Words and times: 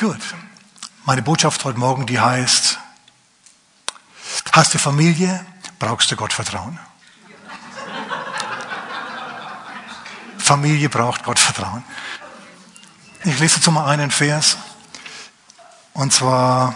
Gut. 0.00 0.34
Meine 1.04 1.20
Botschaft 1.20 1.62
heute 1.66 1.78
Morgen, 1.78 2.06
die 2.06 2.18
heißt, 2.18 2.78
hast 4.50 4.72
du 4.72 4.78
Familie, 4.78 5.44
brauchst 5.78 6.10
du 6.10 6.16
Gottvertrauen. 6.16 6.78
Familie 10.38 10.88
braucht 10.88 11.22
Gottvertrauen. 11.22 11.84
Ich 13.24 13.38
lese 13.40 13.56
jetzt 13.56 13.70
mal 13.70 13.90
einen 13.90 14.10
Vers, 14.10 14.56
und 15.92 16.14
zwar 16.14 16.74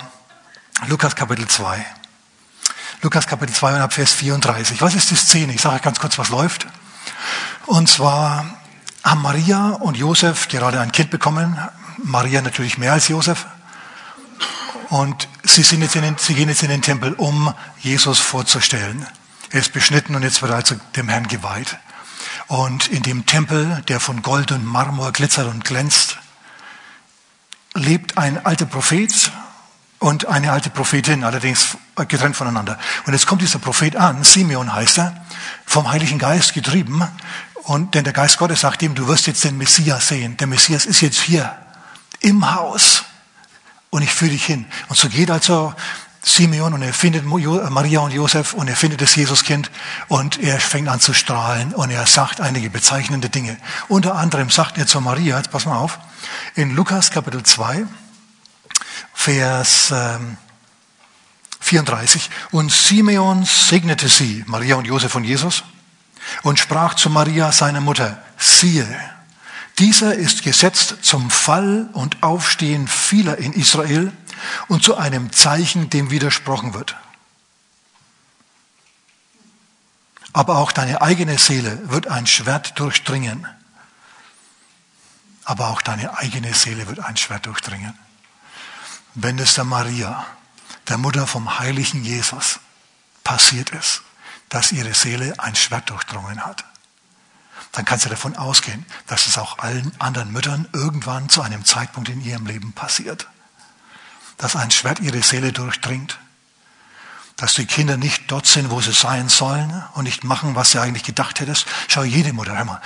Lukas 0.88 1.16
Kapitel 1.16 1.48
2. 1.48 1.82
Lukas 3.00 3.26
Kapitel 3.26 3.54
2 3.54 3.76
und 3.76 3.80
ab 3.80 3.94
Vers 3.94 4.12
34. 4.12 4.82
Was 4.82 4.94
ist 4.94 5.10
die 5.10 5.16
Szene? 5.16 5.54
Ich 5.54 5.62
sage 5.62 5.80
ganz 5.80 5.98
kurz, 5.98 6.18
was 6.18 6.28
läuft. 6.28 6.66
Und 7.64 7.88
zwar 7.88 8.44
haben 9.02 9.22
Maria 9.22 9.70
und 9.70 9.96
Josef 9.96 10.48
gerade 10.48 10.78
ein 10.78 10.92
Kind 10.92 11.08
bekommen. 11.08 11.58
Maria 12.04 12.42
natürlich 12.42 12.78
mehr 12.78 12.92
als 12.92 13.08
Josef. 13.08 13.46
Und 14.90 15.28
sie, 15.42 15.62
sind 15.62 15.82
jetzt 15.82 15.96
in 15.96 16.02
den, 16.02 16.16
sie 16.18 16.34
gehen 16.34 16.48
jetzt 16.48 16.62
in 16.62 16.68
den 16.68 16.82
Tempel, 16.82 17.14
um 17.14 17.52
Jesus 17.80 18.20
vorzustellen. 18.20 19.06
Er 19.50 19.60
ist 19.60 19.72
beschnitten 19.72 20.14
und 20.14 20.22
jetzt 20.22 20.42
wird 20.42 20.52
er 20.52 20.56
also 20.56 20.76
dem 20.96 21.08
Herrn 21.08 21.26
geweiht. 21.26 21.78
Und 22.46 22.88
in 22.88 23.02
dem 23.02 23.26
Tempel, 23.26 23.82
der 23.88 24.00
von 24.00 24.22
Gold 24.22 24.52
und 24.52 24.64
Marmor 24.64 25.12
glitzert 25.12 25.48
und 25.48 25.64
glänzt, 25.64 26.18
lebt 27.74 28.18
ein 28.18 28.44
alter 28.44 28.66
Prophet 28.66 29.32
und 29.98 30.26
eine 30.26 30.52
alte 30.52 30.70
Prophetin, 30.70 31.24
allerdings 31.24 31.78
getrennt 32.08 32.36
voneinander. 32.36 32.78
Und 33.06 33.14
jetzt 33.14 33.26
kommt 33.26 33.40
dieser 33.40 33.58
Prophet 33.58 33.96
an, 33.96 34.22
Simeon 34.22 34.72
heißt 34.72 34.98
er, 34.98 35.24
vom 35.64 35.90
Heiligen 35.90 36.18
Geist 36.18 36.52
getrieben. 36.52 37.02
Und 37.62 37.94
denn 37.94 38.04
der 38.04 38.12
Geist 38.12 38.36
Gottes 38.36 38.60
sagt 38.60 38.82
ihm, 38.82 38.94
du 38.94 39.08
wirst 39.08 39.26
jetzt 39.26 39.42
den 39.44 39.56
Messias 39.56 40.08
sehen. 40.08 40.36
Der 40.36 40.46
Messias 40.46 40.84
ist 40.84 41.00
jetzt 41.00 41.22
hier 41.22 41.56
im 42.24 42.54
Haus 42.54 43.04
und 43.90 44.02
ich 44.02 44.12
führe 44.12 44.32
dich 44.32 44.44
hin. 44.44 44.66
Und 44.88 44.96
so 44.96 45.08
geht 45.08 45.30
also 45.30 45.74
Simeon 46.22 46.72
und 46.72 46.82
er 46.82 46.94
findet 46.94 47.24
Maria 47.26 48.00
und 48.00 48.12
Josef 48.12 48.54
und 48.54 48.68
er 48.68 48.76
findet 48.76 49.02
das 49.02 49.14
Jesuskind 49.14 49.70
und 50.08 50.40
er 50.40 50.58
fängt 50.58 50.88
an 50.88 50.98
zu 50.98 51.12
strahlen 51.12 51.74
und 51.74 51.90
er 51.90 52.06
sagt 52.06 52.40
einige 52.40 52.70
bezeichnende 52.70 53.28
Dinge. 53.28 53.58
Unter 53.88 54.14
anderem 54.14 54.48
sagt 54.48 54.78
er 54.78 54.86
zu 54.86 55.00
Maria, 55.02 55.36
jetzt 55.36 55.50
pass 55.50 55.66
mal 55.66 55.76
auf, 55.76 55.98
in 56.54 56.74
Lukas 56.74 57.10
Kapitel 57.10 57.42
2, 57.42 57.84
Vers 59.12 59.92
ähm, 59.92 60.38
34. 61.60 62.30
Und 62.52 62.72
Simeon 62.72 63.44
segnete 63.44 64.08
sie, 64.08 64.44
Maria 64.46 64.76
und 64.76 64.86
Josef 64.86 65.14
und 65.14 65.24
Jesus, 65.24 65.62
und 66.42 66.58
sprach 66.58 66.94
zu 66.94 67.10
Maria, 67.10 67.52
seiner 67.52 67.82
Mutter, 67.82 68.22
siehe, 68.38 68.86
dieser 69.78 70.14
ist 70.14 70.42
gesetzt 70.42 70.96
zum 71.02 71.30
Fall 71.30 71.88
und 71.92 72.22
Aufstehen 72.22 72.88
vieler 72.88 73.38
in 73.38 73.52
Israel 73.52 74.12
und 74.68 74.82
zu 74.82 74.96
einem 74.96 75.32
Zeichen, 75.32 75.90
dem 75.90 76.10
widersprochen 76.10 76.74
wird. 76.74 76.96
Aber 80.32 80.58
auch 80.58 80.72
deine 80.72 81.00
eigene 81.02 81.38
Seele 81.38 81.90
wird 81.90 82.08
ein 82.08 82.26
Schwert 82.26 82.78
durchdringen. 82.78 83.46
Aber 85.44 85.68
auch 85.68 85.82
deine 85.82 86.16
eigene 86.18 86.54
Seele 86.54 86.86
wird 86.88 87.00
ein 87.00 87.16
Schwert 87.16 87.46
durchdringen 87.46 87.94
wenn 89.14 89.38
es 89.38 89.54
der 89.54 89.64
Maria, 89.64 90.26
der 90.88 90.98
Mutter 90.98 91.26
vom 91.26 91.58
heiligen 91.58 92.04
Jesus, 92.04 92.58
passiert 93.22 93.70
ist, 93.70 94.02
dass 94.48 94.72
ihre 94.72 94.94
Seele 94.94 95.34
ein 95.38 95.54
Schwert 95.54 95.88
durchdrungen 95.90 96.44
hat, 96.44 96.64
dann 97.74 97.84
kannst 97.84 98.04
du 98.04 98.08
davon 98.08 98.36
ausgehen, 98.36 98.86
dass 99.08 99.26
es 99.26 99.36
auch 99.36 99.58
allen 99.58 99.92
anderen 100.00 100.32
Müttern 100.32 100.68
irgendwann 100.72 101.28
zu 101.28 101.42
einem 101.42 101.64
Zeitpunkt 101.64 102.08
in 102.08 102.24
ihrem 102.24 102.46
Leben 102.46 102.72
passiert. 102.72 103.28
Dass 104.38 104.54
ein 104.54 104.70
Schwert 104.70 105.00
ihre 105.00 105.22
Seele 105.22 105.52
durchdringt. 105.52 106.18
Dass 107.36 107.54
die 107.54 107.66
Kinder 107.66 107.96
nicht 107.96 108.30
dort 108.30 108.46
sind, 108.46 108.70
wo 108.70 108.80
sie 108.80 108.92
sein 108.92 109.28
sollen 109.28 109.82
und 109.94 110.04
nicht 110.04 110.22
machen, 110.22 110.54
was 110.54 110.70
sie 110.70 110.78
eigentlich 110.78 111.02
gedacht 111.02 111.40
hättest. 111.40 111.66
Schau, 111.88 112.04
jede 112.04 112.32
Mutter, 112.32 112.56
hör 112.56 112.64
mal. 112.64 112.80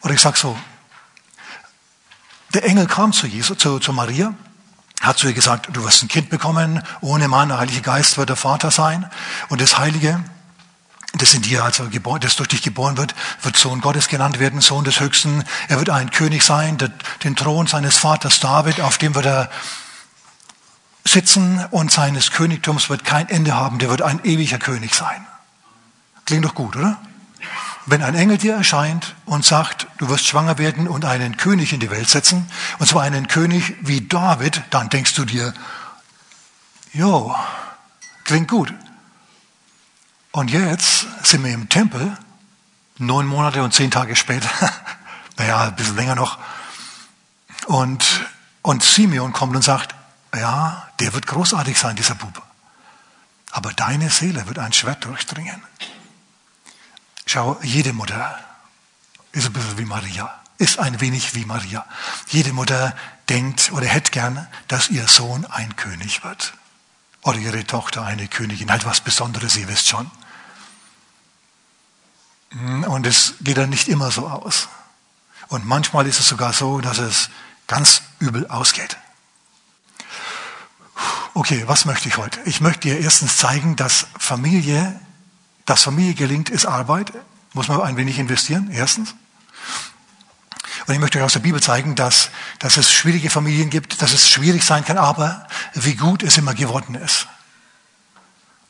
Oder 0.00 0.14
ich 0.14 0.20
sag 0.20 0.38
so, 0.38 0.58
der 2.54 2.64
Engel 2.64 2.86
kam 2.86 3.12
zu, 3.12 3.26
Jesus, 3.26 3.58
zu, 3.58 3.78
zu 3.78 3.92
Maria 3.92 4.34
hat 5.02 5.18
zu 5.18 5.26
ihr 5.26 5.34
gesagt, 5.34 5.68
du 5.70 5.84
wirst 5.84 6.02
ein 6.02 6.08
Kind 6.08 6.30
bekommen, 6.30 6.82
ohne 7.02 7.28
Mann, 7.28 7.48
der 7.48 7.58
Heilige 7.58 7.82
Geist 7.82 8.16
wird 8.16 8.30
der 8.30 8.36
Vater 8.36 8.70
sein. 8.70 9.10
Und 9.50 9.60
das 9.60 9.76
Heilige, 9.76 10.24
das 11.14 11.34
in 11.34 11.42
dir 11.42 11.64
also 11.64 11.88
geboren, 11.88 12.20
das 12.20 12.36
durch 12.36 12.48
dich 12.48 12.62
geboren 12.62 12.96
wird, 12.96 13.14
wird 13.42 13.56
Sohn 13.56 13.80
Gottes 13.80 14.08
genannt 14.08 14.38
werden, 14.38 14.60
Sohn 14.60 14.84
des 14.84 15.00
Höchsten. 15.00 15.44
Er 15.68 15.78
wird 15.78 15.90
ein 15.90 16.10
König 16.10 16.42
sein, 16.42 16.78
der, 16.78 16.90
den 17.22 17.36
Thron 17.36 17.66
seines 17.66 17.98
Vaters 17.98 18.40
David, 18.40 18.80
auf 18.80 18.98
dem 18.98 19.14
wird 19.14 19.26
er 19.26 19.50
sitzen 21.04 21.64
und 21.70 21.92
seines 21.92 22.30
Königtums 22.30 22.88
wird 22.88 23.04
kein 23.04 23.28
Ende 23.28 23.54
haben, 23.54 23.78
der 23.78 23.90
wird 23.90 24.02
ein 24.02 24.24
ewiger 24.24 24.58
König 24.58 24.94
sein. 24.94 25.26
Klingt 26.24 26.44
doch 26.44 26.54
gut, 26.54 26.76
oder? 26.76 26.98
wenn 27.86 28.02
ein 28.02 28.14
Engel 28.14 28.38
dir 28.38 28.54
erscheint 28.54 29.14
und 29.26 29.44
sagt, 29.44 29.86
du 29.98 30.08
wirst 30.08 30.26
schwanger 30.26 30.58
werden 30.58 30.88
und 30.88 31.04
einen 31.04 31.36
König 31.36 31.72
in 31.72 31.80
die 31.80 31.90
Welt 31.90 32.08
setzen, 32.08 32.50
und 32.78 32.86
zwar 32.86 33.02
einen 33.02 33.28
König 33.28 33.76
wie 33.80 34.00
David, 34.00 34.62
dann 34.70 34.88
denkst 34.88 35.14
du 35.14 35.24
dir, 35.24 35.52
jo, 36.92 37.34
klingt 38.24 38.48
gut. 38.48 38.72
Und 40.34 40.50
jetzt 40.50 41.06
sind 41.22 41.44
wir 41.44 41.52
im 41.52 41.68
Tempel, 41.68 42.18
neun 42.98 43.24
Monate 43.24 43.62
und 43.62 43.72
zehn 43.72 43.92
Tage 43.92 44.16
später, 44.16 44.50
naja, 45.36 45.62
ein 45.62 45.76
bisschen 45.76 45.94
länger 45.94 46.16
noch, 46.16 46.40
und, 47.66 48.04
und 48.60 48.82
Simeon 48.82 49.32
kommt 49.32 49.54
und 49.54 49.62
sagt, 49.62 49.94
ja, 50.34 50.88
der 50.98 51.14
wird 51.14 51.28
großartig 51.28 51.78
sein, 51.78 51.94
dieser 51.94 52.16
Bub. 52.16 52.42
Aber 53.52 53.72
deine 53.74 54.10
Seele 54.10 54.48
wird 54.48 54.58
ein 54.58 54.72
Schwert 54.72 55.04
durchdringen. 55.04 55.62
Schau, 57.26 57.56
jede 57.62 57.92
Mutter 57.92 58.36
ist 59.30 59.46
ein 59.46 59.52
bisschen 59.52 59.78
wie 59.78 59.84
Maria, 59.84 60.34
ist 60.58 60.80
ein 60.80 61.00
wenig 61.00 61.36
wie 61.36 61.44
Maria. 61.44 61.86
Jede 62.26 62.52
Mutter 62.52 62.96
denkt 63.28 63.70
oder 63.70 63.86
hätte 63.86 64.10
gern, 64.10 64.48
dass 64.66 64.88
ihr 64.88 65.06
Sohn 65.06 65.46
ein 65.46 65.76
König 65.76 66.24
wird. 66.24 66.54
Oder 67.22 67.38
ihre 67.38 67.64
Tochter 67.64 68.04
eine 68.04 68.26
Königin, 68.26 68.72
halt 68.72 68.84
was 68.84 69.00
Besonderes, 69.00 69.56
ihr 69.56 69.68
wisst 69.68 69.86
schon. 69.86 70.10
Und 72.86 73.06
es 73.06 73.34
geht 73.40 73.56
dann 73.56 73.70
nicht 73.70 73.88
immer 73.88 74.10
so 74.10 74.28
aus. 74.28 74.68
Und 75.48 75.66
manchmal 75.66 76.06
ist 76.06 76.20
es 76.20 76.28
sogar 76.28 76.52
so, 76.52 76.80
dass 76.80 76.98
es 76.98 77.30
ganz 77.66 78.02
übel 78.18 78.46
ausgeht. 78.48 78.96
Okay, 81.34 81.64
was 81.66 81.84
möchte 81.84 82.08
ich 82.08 82.16
heute? 82.16 82.40
Ich 82.44 82.60
möchte 82.60 82.88
dir 82.88 83.00
erstens 83.00 83.38
zeigen, 83.38 83.74
dass 83.74 84.06
Familie 84.18 85.00
dass 85.64 85.84
Familie 85.84 86.14
gelingt, 86.14 86.50
ist 86.50 86.66
Arbeit. 86.66 87.12
Muss 87.52 87.68
man 87.68 87.80
ein 87.80 87.96
wenig 87.96 88.18
investieren, 88.18 88.70
erstens. 88.70 89.14
Und 90.86 90.92
ich 90.92 91.00
möchte 91.00 91.18
euch 91.18 91.24
aus 91.24 91.32
der 91.32 91.40
Bibel 91.40 91.62
zeigen, 91.62 91.94
dass, 91.94 92.30
dass 92.58 92.76
es 92.76 92.92
schwierige 92.92 93.30
Familien 93.30 93.70
gibt, 93.70 94.02
dass 94.02 94.12
es 94.12 94.28
schwierig 94.28 94.64
sein 94.64 94.84
kann, 94.84 94.98
aber 94.98 95.46
wie 95.72 95.94
gut 95.94 96.22
es 96.22 96.36
immer 96.36 96.52
geworden 96.52 96.94
ist. 96.94 97.26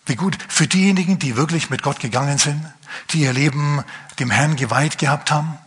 Wie 0.06 0.16
gut 0.16 0.36
für 0.48 0.66
diejenigen, 0.66 1.18
die 1.18 1.36
wirklich 1.36 1.70
mit 1.70 1.82
Gott 1.82 2.00
gegangen 2.00 2.38
sind, 2.38 2.62
die 3.10 3.20
ihr 3.20 3.32
Leben 3.32 3.82
dem 4.18 4.30
Herrn 4.30 4.56
geweiht 4.56 4.98
gehabt 4.98 5.30
haben 5.30 5.58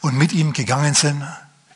und 0.00 0.16
mit 0.16 0.32
ihm 0.32 0.52
gegangen 0.52 0.94
sind, 0.94 1.26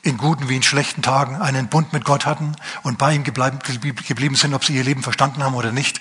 in 0.02 0.16
guten 0.16 0.48
wie 0.48 0.56
in 0.56 0.62
schlechten 0.62 1.02
Tagen 1.02 1.36
einen 1.36 1.68
Bund 1.68 1.92
mit 1.92 2.04
Gott 2.04 2.26
hatten 2.26 2.56
und 2.82 2.98
bei 2.98 3.14
ihm 3.14 3.24
geblieben 3.24 4.34
sind, 4.34 4.54
ob 4.54 4.64
sie 4.64 4.74
ihr 4.74 4.84
Leben 4.84 5.02
verstanden 5.02 5.42
haben 5.42 5.54
oder 5.54 5.72
nicht. 5.72 6.00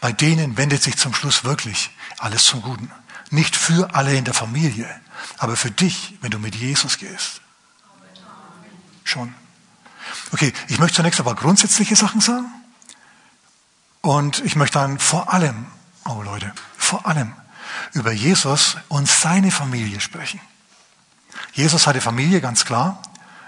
Bei 0.00 0.12
denen 0.12 0.56
wendet 0.56 0.82
sich 0.82 0.96
zum 0.96 1.14
Schluss 1.14 1.44
wirklich 1.44 1.90
alles 2.18 2.44
zum 2.44 2.62
Guten. 2.62 2.90
Nicht 3.30 3.56
für 3.56 3.94
alle 3.94 4.14
in 4.14 4.24
der 4.24 4.34
Familie, 4.34 4.88
aber 5.38 5.56
für 5.56 5.70
dich, 5.70 6.16
wenn 6.20 6.30
du 6.30 6.38
mit 6.38 6.54
Jesus 6.54 6.98
gehst. 6.98 7.40
Schon. 9.04 9.34
Okay, 10.32 10.52
ich 10.68 10.78
möchte 10.78 10.96
zunächst 10.96 11.20
aber 11.20 11.34
grundsätzliche 11.34 11.96
Sachen 11.96 12.20
sagen. 12.20 12.46
Und 14.00 14.44
ich 14.44 14.56
möchte 14.56 14.78
dann 14.78 14.98
vor 14.98 15.32
allem, 15.32 15.66
oh 16.04 16.22
Leute, 16.22 16.52
vor 16.76 17.06
allem 17.06 17.32
über 17.92 18.12
Jesus 18.12 18.76
und 18.88 19.08
seine 19.08 19.50
Familie 19.50 20.00
sprechen. 20.00 20.40
Jesus 21.52 21.86
hatte 21.86 22.00
Familie, 22.00 22.40
ganz 22.40 22.64
klar. 22.64 23.02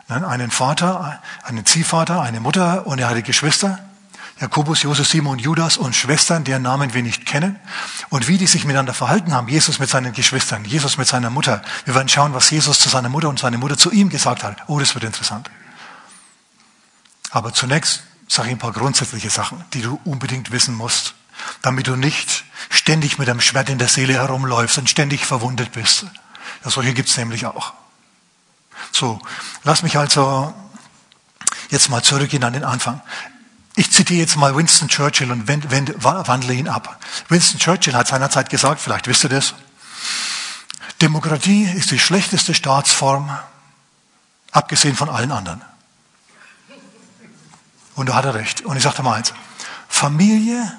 Einen 0.09 0.51
Vater, 0.51 1.23
einen 1.45 1.65
Ziehvater, 1.65 2.21
eine 2.21 2.41
Mutter 2.41 2.87
und 2.87 2.99
er 2.99 3.09
hatte 3.09 3.23
Geschwister. 3.23 3.79
Jakobus, 4.41 4.83
Josef, 4.83 5.07
Simon, 5.07 5.39
Judas 5.39 5.77
und 5.77 5.95
Schwestern, 5.95 6.45
deren 6.45 6.63
Namen 6.63 6.95
wir 6.95 7.03
nicht 7.03 7.27
kennen. 7.27 7.57
Und 8.09 8.27
wie 8.27 8.39
die 8.39 8.47
sich 8.47 8.65
miteinander 8.65 8.95
verhalten 8.95 9.35
haben, 9.35 9.49
Jesus 9.49 9.79
mit 9.79 9.91
seinen 9.91 10.15
Geschwistern, 10.15 10.65
Jesus 10.65 10.97
mit 10.97 11.07
seiner 11.07 11.29
Mutter. 11.31 11.63
Wir 11.85 11.95
werden 11.95 12.09
schauen, 12.09 12.33
was 12.33 12.51
Jesus 12.51 12.81
zu 12.81 12.89
seiner 12.89 13.11
Mutter 13.11 13.29
und 13.29 13.39
seine 13.39 13.59
Mutter 13.59 13.77
zu 13.77 13.91
ihm 13.91 14.09
gesagt 14.09 14.43
hat. 14.43 14.57
Oh, 14.67 14.79
das 14.79 14.95
wird 14.95 15.05
interessant. 15.05 15.51
Aber 17.31 17.53
zunächst 17.53 18.03
sage 18.31 18.49
ich 18.49 18.55
ein 18.55 18.59
paar 18.61 18.73
grundsätzliche 18.73 19.29
Sachen, 19.29 19.65
die 19.75 19.83
du 19.83 20.01
unbedingt 20.05 20.53
wissen 20.53 20.77
musst, 20.77 21.15
damit 21.63 21.89
du 21.89 21.97
nicht 21.97 22.45
ständig 22.69 23.19
mit 23.19 23.29
einem 23.29 23.41
Schwert 23.41 23.69
in 23.69 23.79
der 23.79 23.89
Seele 23.89 24.15
herumläufst 24.15 24.79
und 24.79 24.89
ständig 24.89 25.27
verwundet 25.27 25.73
bist. 25.73 26.07
Ja, 26.65 26.71
solche 26.71 26.95
gibt's 26.95 27.17
nämlich 27.17 27.45
auch. 27.47 27.73
So, 28.93 29.21
lass 29.65 29.83
mich 29.83 29.99
also 29.99 30.55
jetzt 31.71 31.89
mal 31.91 32.05
zurückgehen 32.05 32.45
an 32.45 32.53
den 32.53 32.63
Anfang. 32.63 33.01
Ich 33.75 33.91
zitiere 33.91 34.21
jetzt 34.21 34.37
mal 34.37 34.55
Winston 34.55 34.89
Churchill 34.89 35.33
und 35.33 35.49
wandle 35.49 36.55
ihn 36.55 36.69
ab. 36.69 37.01
Winston 37.29 37.59
Churchill 37.59 37.95
hat 37.95 38.07
seinerzeit 38.07 38.49
gesagt, 38.49 38.81
vielleicht 38.81 39.09
wisst 39.09 39.25
ihr 39.25 39.31
das, 39.31 39.55
Demokratie 41.03 41.65
ist 41.65 41.91
die 41.91 41.99
schlechteste 41.99 42.55
Staatsform, 42.55 43.37
abgesehen 44.53 44.95
von 44.95 45.09
allen 45.09 45.33
anderen. 45.33 45.63
Und 48.01 48.07
da 48.07 48.15
hat 48.15 48.25
er 48.25 48.33
recht. 48.33 48.63
Und 48.63 48.79
ich 48.79 48.83
sagte 48.83 49.03
mal 49.03 49.19
eins, 49.19 49.35
Familie 49.87 50.75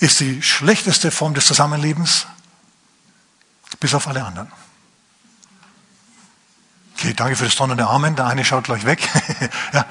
ist 0.00 0.20
die 0.20 0.42
schlechteste 0.42 1.10
Form 1.10 1.32
des 1.32 1.46
Zusammenlebens, 1.46 2.26
bis 3.80 3.94
auf 3.94 4.06
alle 4.06 4.22
anderen. 4.22 4.52
Okay, 6.94 7.14
danke 7.14 7.36
für 7.36 7.46
das 7.46 7.56
donnernde 7.56 7.86
Amen. 7.86 8.16
Der 8.16 8.26
eine 8.26 8.44
schaut 8.44 8.64
gleich 8.64 8.84
weg. 8.84 9.08
ja, 9.72 9.86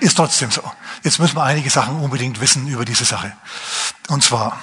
ist 0.00 0.16
trotzdem 0.16 0.50
so. 0.50 0.68
Jetzt 1.04 1.20
müssen 1.20 1.36
wir 1.36 1.44
einige 1.44 1.70
Sachen 1.70 2.00
unbedingt 2.00 2.40
wissen 2.40 2.66
über 2.66 2.84
diese 2.84 3.04
Sache. 3.04 3.32
Und 4.08 4.24
zwar, 4.24 4.60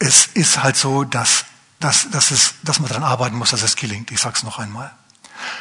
es 0.00 0.26
ist 0.34 0.64
halt 0.64 0.76
so, 0.76 1.04
dass, 1.04 1.44
dass, 1.78 2.10
dass, 2.10 2.32
es, 2.32 2.54
dass 2.64 2.80
man 2.80 2.88
daran 2.88 3.04
arbeiten 3.04 3.36
muss, 3.36 3.50
dass 3.50 3.62
es 3.62 3.76
gelingt. 3.76 4.10
Ich 4.10 4.18
sage 4.18 4.34
es 4.34 4.42
noch 4.42 4.58
einmal. 4.58 4.92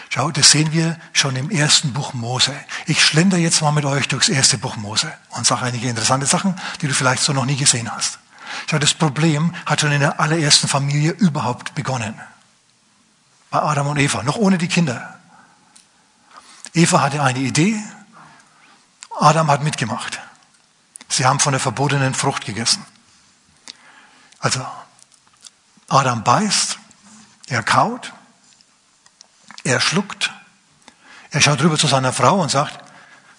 Schau, 0.09 0.31
das 0.31 0.51
sehen 0.51 0.71
wir 0.71 0.97
schon 1.13 1.35
im 1.35 1.49
ersten 1.49 1.93
Buch 1.93 2.13
Mose. 2.13 2.53
Ich 2.85 3.03
schlender 3.03 3.37
jetzt 3.37 3.61
mal 3.61 3.71
mit 3.71 3.85
euch 3.85 4.07
durchs 4.07 4.29
erste 4.29 4.57
Buch 4.57 4.77
Mose 4.77 5.11
und 5.29 5.45
sage 5.45 5.63
einige 5.63 5.89
interessante 5.89 6.25
Sachen, 6.25 6.59
die 6.81 6.87
du 6.87 6.93
vielleicht 6.93 7.23
so 7.23 7.33
noch 7.33 7.45
nie 7.45 7.57
gesehen 7.57 7.91
hast. 7.91 8.19
Schau, 8.69 8.79
das 8.79 8.93
Problem 8.93 9.53
hat 9.65 9.81
schon 9.81 9.91
in 9.91 9.99
der 9.99 10.19
allerersten 10.19 10.67
Familie 10.67 11.11
überhaupt 11.11 11.75
begonnen. 11.75 12.19
Bei 13.49 13.61
Adam 13.61 13.87
und 13.87 13.97
Eva, 13.97 14.23
noch 14.23 14.37
ohne 14.37 14.57
die 14.57 14.67
Kinder. 14.67 15.19
Eva 16.73 17.01
hatte 17.01 17.21
eine 17.21 17.39
Idee, 17.39 17.81
Adam 19.19 19.49
hat 19.49 19.63
mitgemacht. 19.63 20.19
Sie 21.07 21.25
haben 21.25 21.39
von 21.39 21.53
der 21.53 21.59
verbotenen 21.59 22.13
Frucht 22.13 22.45
gegessen. 22.45 22.85
Also, 24.39 24.65
Adam 25.87 26.23
beißt, 26.23 26.77
er 27.47 27.63
kaut, 27.63 28.13
er 29.65 29.81
schluckt, 29.81 30.31
er 31.31 31.41
schaut 31.41 31.61
rüber 31.61 31.77
zu 31.77 31.87
seiner 31.87 32.13
Frau 32.13 32.41
und 32.41 32.49
sagt, 32.49 32.79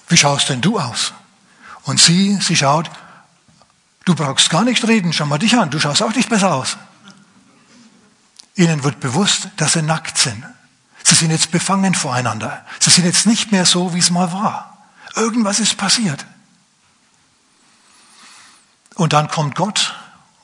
wie 0.08 0.16
schaust 0.16 0.48
denn 0.50 0.60
du 0.60 0.78
aus? 0.78 1.14
Und 1.84 2.00
sie, 2.00 2.34
sie 2.40 2.56
schaut, 2.56 2.90
du 4.04 4.14
brauchst 4.14 4.50
gar 4.50 4.64
nicht 4.64 4.86
reden, 4.86 5.12
schau 5.12 5.24
mal 5.24 5.38
dich 5.38 5.56
an, 5.56 5.70
du 5.70 5.80
schaust 5.80 6.02
auch 6.02 6.14
nicht 6.14 6.28
besser 6.28 6.52
aus. 6.52 6.76
Ihnen 8.56 8.84
wird 8.84 9.00
bewusst, 9.00 9.48
dass 9.56 9.74
sie 9.74 9.82
nackt 9.82 10.18
sind. 10.18 10.44
Sie 11.04 11.14
sind 11.14 11.30
jetzt 11.30 11.52
befangen 11.52 11.94
voreinander. 11.94 12.64
Sie 12.80 12.90
sind 12.90 13.04
jetzt 13.04 13.26
nicht 13.26 13.52
mehr 13.52 13.64
so, 13.64 13.94
wie 13.94 14.00
es 14.00 14.10
mal 14.10 14.32
war. 14.32 14.88
Irgendwas 15.14 15.60
ist 15.60 15.76
passiert. 15.76 16.26
Und 18.96 19.12
dann 19.12 19.28
kommt 19.28 19.54
Gott 19.54 19.94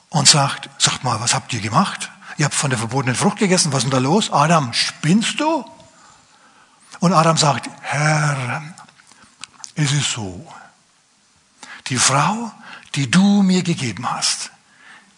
und 0.09 0.27
sagt, 0.27 0.69
sagt 0.77 1.03
mal, 1.03 1.19
was 1.19 1.33
habt 1.33 1.51
ihr 1.53 1.59
gemacht? 1.59 2.11
Ihr 2.37 2.45
habt 2.45 2.55
von 2.55 2.69
der 2.69 2.79
verbotenen 2.79 3.15
Frucht 3.15 3.37
gegessen, 3.37 3.73
was 3.73 3.79
ist 3.79 3.91
denn 3.91 3.91
da 3.91 3.97
los? 3.97 4.31
Adam, 4.31 4.73
spinnst 4.73 5.39
du? 5.39 5.65
Und 7.03 7.11
Adam 7.11 7.35
sagt, 7.35 7.69
Herr, 7.81 8.63
es 9.75 9.91
ist 9.91 10.13
so, 10.13 10.47
die 11.87 11.97
Frau, 11.97 12.49
die 12.95 13.11
du 13.11 13.43
mir 13.43 13.61
gegeben 13.61 14.09
hast, 14.09 14.51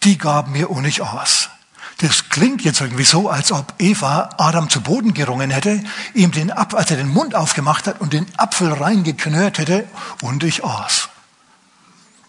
die 0.02 0.18
gab 0.18 0.48
mir 0.48 0.72
und 0.72 0.86
ich 0.86 1.04
aus. 1.04 1.52
Das 2.00 2.30
klingt 2.30 2.64
jetzt 2.64 2.82
irgendwie 2.82 3.04
so, 3.04 3.30
als 3.30 3.52
ob 3.52 3.76
Eva 3.78 4.32
Adam 4.40 4.68
zu 4.68 4.82
Boden 4.82 5.14
gerungen 5.14 5.52
hätte, 5.52 5.84
ihm 6.16 6.32
den 6.32 6.50
Ab 6.50 6.74
als 6.74 6.90
er 6.90 6.98
den 6.98 7.10
Mund 7.10 7.36
aufgemacht 7.36 7.86
hat 7.86 8.02
und 8.02 8.14
den 8.14 8.26
Apfel 8.36 8.74
reingeknurrt 8.74 9.60
hätte 9.60 9.88
und 10.24 10.44
ich 10.44 10.66
aß. 10.66 11.10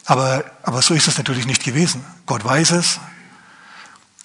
Aber, 0.05 0.45
aber 0.65 0.83
so 0.83 0.93
ist 0.93 1.09
es 1.09 1.17
natürlich 1.17 1.47
nicht 1.47 1.65
gewesen. 1.65 2.05
Gott 2.27 2.45
weiß 2.45 2.73
es. 2.73 3.01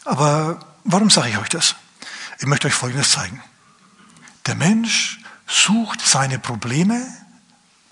Aber 0.04 0.60
warum 0.84 1.10
sage 1.10 1.30
ich 1.30 1.38
euch 1.38 1.48
das? 1.48 1.76
Ich 2.40 2.48
möchte 2.48 2.68
euch 2.68 2.74
Folgendes 2.74 3.12
zeigen. 3.12 3.42
Der 4.46 4.56
Mensch 4.56 5.21
sucht 5.52 6.02
seine 6.02 6.40
Probleme 6.40 7.06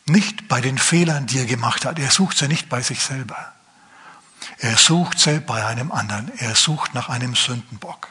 nicht 0.06 0.48
bei 0.48 0.62
den 0.62 0.78
Fehlern, 0.78 1.28
die 1.28 1.40
er 1.40 1.46
gemacht 1.46 1.86
hat. 1.86 2.00
Er 2.00 2.10
sucht 2.10 2.38
sie 2.38 2.48
nicht 2.48 2.70
bei 2.70 2.82
sich 2.82 3.04
selber. 3.04 3.54
Er 4.58 4.78
sucht 4.78 5.20
sie 5.20 5.40
bei 5.40 5.66
einem 5.66 5.92
anderen. 5.92 6.32
Er 6.38 6.56
sucht 6.56 6.96
nach 6.96 7.10
einem 7.10 7.36
Sündenbock. 7.36 8.08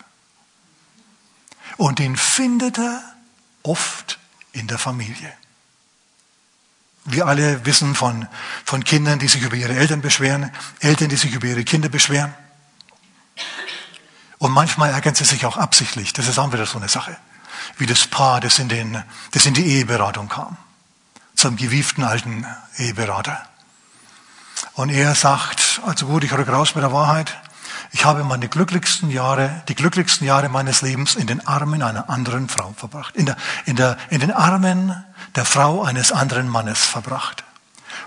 Und 1.76 1.98
den 1.98 2.16
findet 2.16 2.78
er 2.78 3.02
oft 3.62 4.18
in 4.52 4.66
der 4.66 4.78
Familie. 4.78 5.32
Wir 7.04 7.26
alle 7.26 7.64
wissen 7.64 7.94
von, 7.94 8.28
von 8.64 8.84
Kindern, 8.84 9.18
die 9.18 9.28
sich 9.28 9.42
über 9.42 9.56
ihre 9.56 9.74
Eltern 9.74 10.02
beschweren, 10.02 10.52
Eltern, 10.80 11.08
die 11.08 11.16
sich 11.16 11.32
über 11.32 11.46
ihre 11.46 11.64
Kinder 11.64 11.88
beschweren. 11.88 12.34
Und 14.36 14.52
manchmal 14.52 14.90
ärgern 14.90 15.14
sie 15.14 15.24
sich 15.24 15.46
auch 15.46 15.56
absichtlich. 15.56 16.12
Das 16.12 16.28
ist 16.28 16.38
auch 16.38 16.52
wieder 16.52 16.66
so 16.66 16.78
eine 16.78 16.88
Sache 16.88 17.16
wie 17.76 17.86
das 17.86 18.06
Paar, 18.06 18.40
das 18.40 18.58
in, 18.58 18.68
den, 18.68 19.02
das 19.32 19.46
in 19.46 19.54
die 19.54 19.66
Eheberatung 19.66 20.28
kam. 20.28 20.56
Zum 21.34 21.56
gewieften 21.56 22.02
alten 22.02 22.46
Eheberater. 22.78 23.40
Und 24.74 24.90
er 24.90 25.14
sagt, 25.14 25.80
also 25.86 26.06
gut, 26.06 26.24
ich 26.24 26.32
rück 26.32 26.48
raus 26.48 26.74
mit 26.74 26.82
der 26.82 26.92
Wahrheit. 26.92 27.36
Ich 27.92 28.04
habe 28.04 28.24
meine 28.24 28.48
glücklichsten 28.48 29.10
Jahre, 29.10 29.62
die 29.68 29.74
glücklichsten 29.74 30.26
Jahre 30.26 30.48
meines 30.48 30.82
Lebens 30.82 31.14
in 31.14 31.26
den 31.26 31.46
Armen 31.46 31.82
einer 31.82 32.10
anderen 32.10 32.48
Frau 32.48 32.74
verbracht. 32.76 33.16
In, 33.16 33.26
der, 33.26 33.36
in, 33.66 33.76
der, 33.76 33.96
in 34.10 34.20
den 34.20 34.32
Armen 34.32 35.04
der 35.36 35.44
Frau 35.44 35.82
eines 35.82 36.12
anderen 36.12 36.48
Mannes 36.48 36.84
verbracht. 36.84 37.44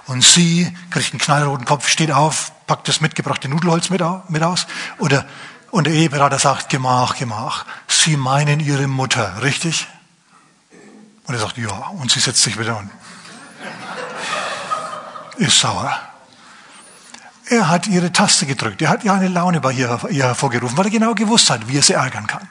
Und 0.07 0.23
sie 0.23 0.75
kriegt 0.89 1.13
einen 1.13 1.19
knallroten 1.19 1.65
Kopf, 1.65 1.87
steht 1.87 2.11
auf, 2.11 2.51
packt 2.67 2.87
das 2.87 3.01
mitgebrachte 3.01 3.49
Nudelholz 3.49 3.89
mit, 3.89 4.01
mit 4.29 4.43
aus 4.43 4.67
oder 4.97 5.25
und 5.71 5.88
der 5.88 5.94
Eheberater 5.94 6.38
sagt, 6.38 6.69
Gemach, 6.69 7.15
Gemach. 7.15 7.65
Sie 7.88 8.18
meinen 8.18 8.59
Ihre 8.59 8.88
Mutter, 8.88 9.41
richtig? 9.41 9.88
Und 11.25 11.33
er 11.33 11.39
sagt, 11.39 11.57
ja. 11.57 11.71
Und 11.71 12.12
sie 12.12 12.19
setzt 12.19 12.44
sich 12.44 12.59
wieder 12.59 12.77
und 12.77 12.89
ist 15.38 15.59
sauer. 15.59 15.97
Er 17.50 17.68
hat 17.68 17.88
ihre 17.88 18.12
Taste 18.12 18.45
gedrückt. 18.45 18.81
Er 18.81 18.89
hat 18.89 19.03
ja 19.03 19.13
eine 19.13 19.27
Laune 19.27 19.59
bei 19.59 19.71
ihr, 19.71 20.00
ihr 20.09 20.25
hervorgerufen, 20.25 20.77
weil 20.77 20.85
er 20.85 20.91
genau 20.91 21.13
gewusst 21.13 21.50
hat, 21.50 21.68
wie 21.68 21.77
er 21.77 21.83
sie 21.83 21.94
ärgern 21.94 22.27
kann. 22.27 22.47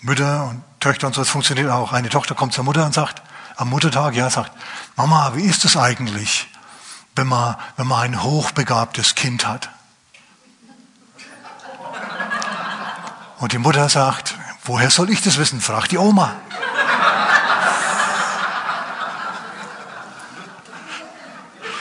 Mütter 0.00 0.44
und 0.48 0.62
Töchter 0.80 1.06
und 1.06 1.14
so, 1.14 1.22
das 1.22 1.30
funktioniert 1.30 1.70
auch. 1.70 1.92
Eine 1.92 2.08
Tochter 2.08 2.34
kommt 2.34 2.52
zur 2.52 2.64
Mutter 2.64 2.84
und 2.84 2.94
sagt, 2.94 3.22
am 3.56 3.70
Muttertag, 3.70 4.14
ja, 4.14 4.30
sagt, 4.30 4.52
Mama, 4.96 5.32
wie 5.34 5.44
ist 5.44 5.64
es 5.64 5.76
eigentlich? 5.76 6.48
Wenn 7.18 7.26
man, 7.26 7.56
wenn 7.76 7.86
man 7.88 8.02
ein 8.02 8.22
hochbegabtes 8.22 9.16
Kind 9.16 9.46
hat. 9.46 9.68
Und 13.38 13.52
die 13.52 13.58
Mutter 13.58 13.88
sagt, 13.88 14.36
woher 14.64 14.90
soll 14.90 15.10
ich 15.10 15.20
das 15.20 15.36
wissen? 15.36 15.60
Fragt 15.60 15.90
die 15.90 15.98
Oma. 15.98 16.36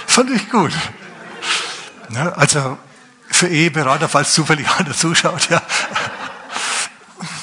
Fand 0.08 0.32
ich 0.32 0.50
gut. 0.50 0.74
Ne, 2.10 2.36
also 2.36 2.80
für 3.30 3.48
Eheberater, 3.48 4.10
falls 4.10 4.34
zufällig 4.34 4.68
einer 4.78 4.94
zuschaut, 4.94 5.50
ja. 5.50 5.62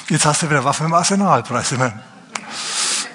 Jetzt 0.09 0.25
hast 0.25 0.41
du 0.41 0.49
wieder 0.49 0.65
Waffen 0.65 0.87
im 0.87 0.93
Arsenal, 0.93 1.43
preis 1.43 1.73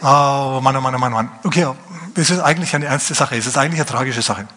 Oh 0.03 0.61
Mann, 0.63 0.75
oh 0.77 0.81
Mann, 0.81 0.95
oh 0.95 0.99
Mann, 0.99 1.13
oh 1.13 1.17
Mann. 1.17 1.31
Okay, 1.45 1.67
es 2.15 2.31
ist 2.31 2.41
eigentlich 2.41 2.75
eine 2.75 2.87
ernste 2.87 3.13
Sache, 3.15 3.37
es 3.37 3.47
ist 3.47 3.59
eigentlich 3.59 3.81
eine 3.81 3.91
tragische 3.91 4.23
Sache. 4.23 4.49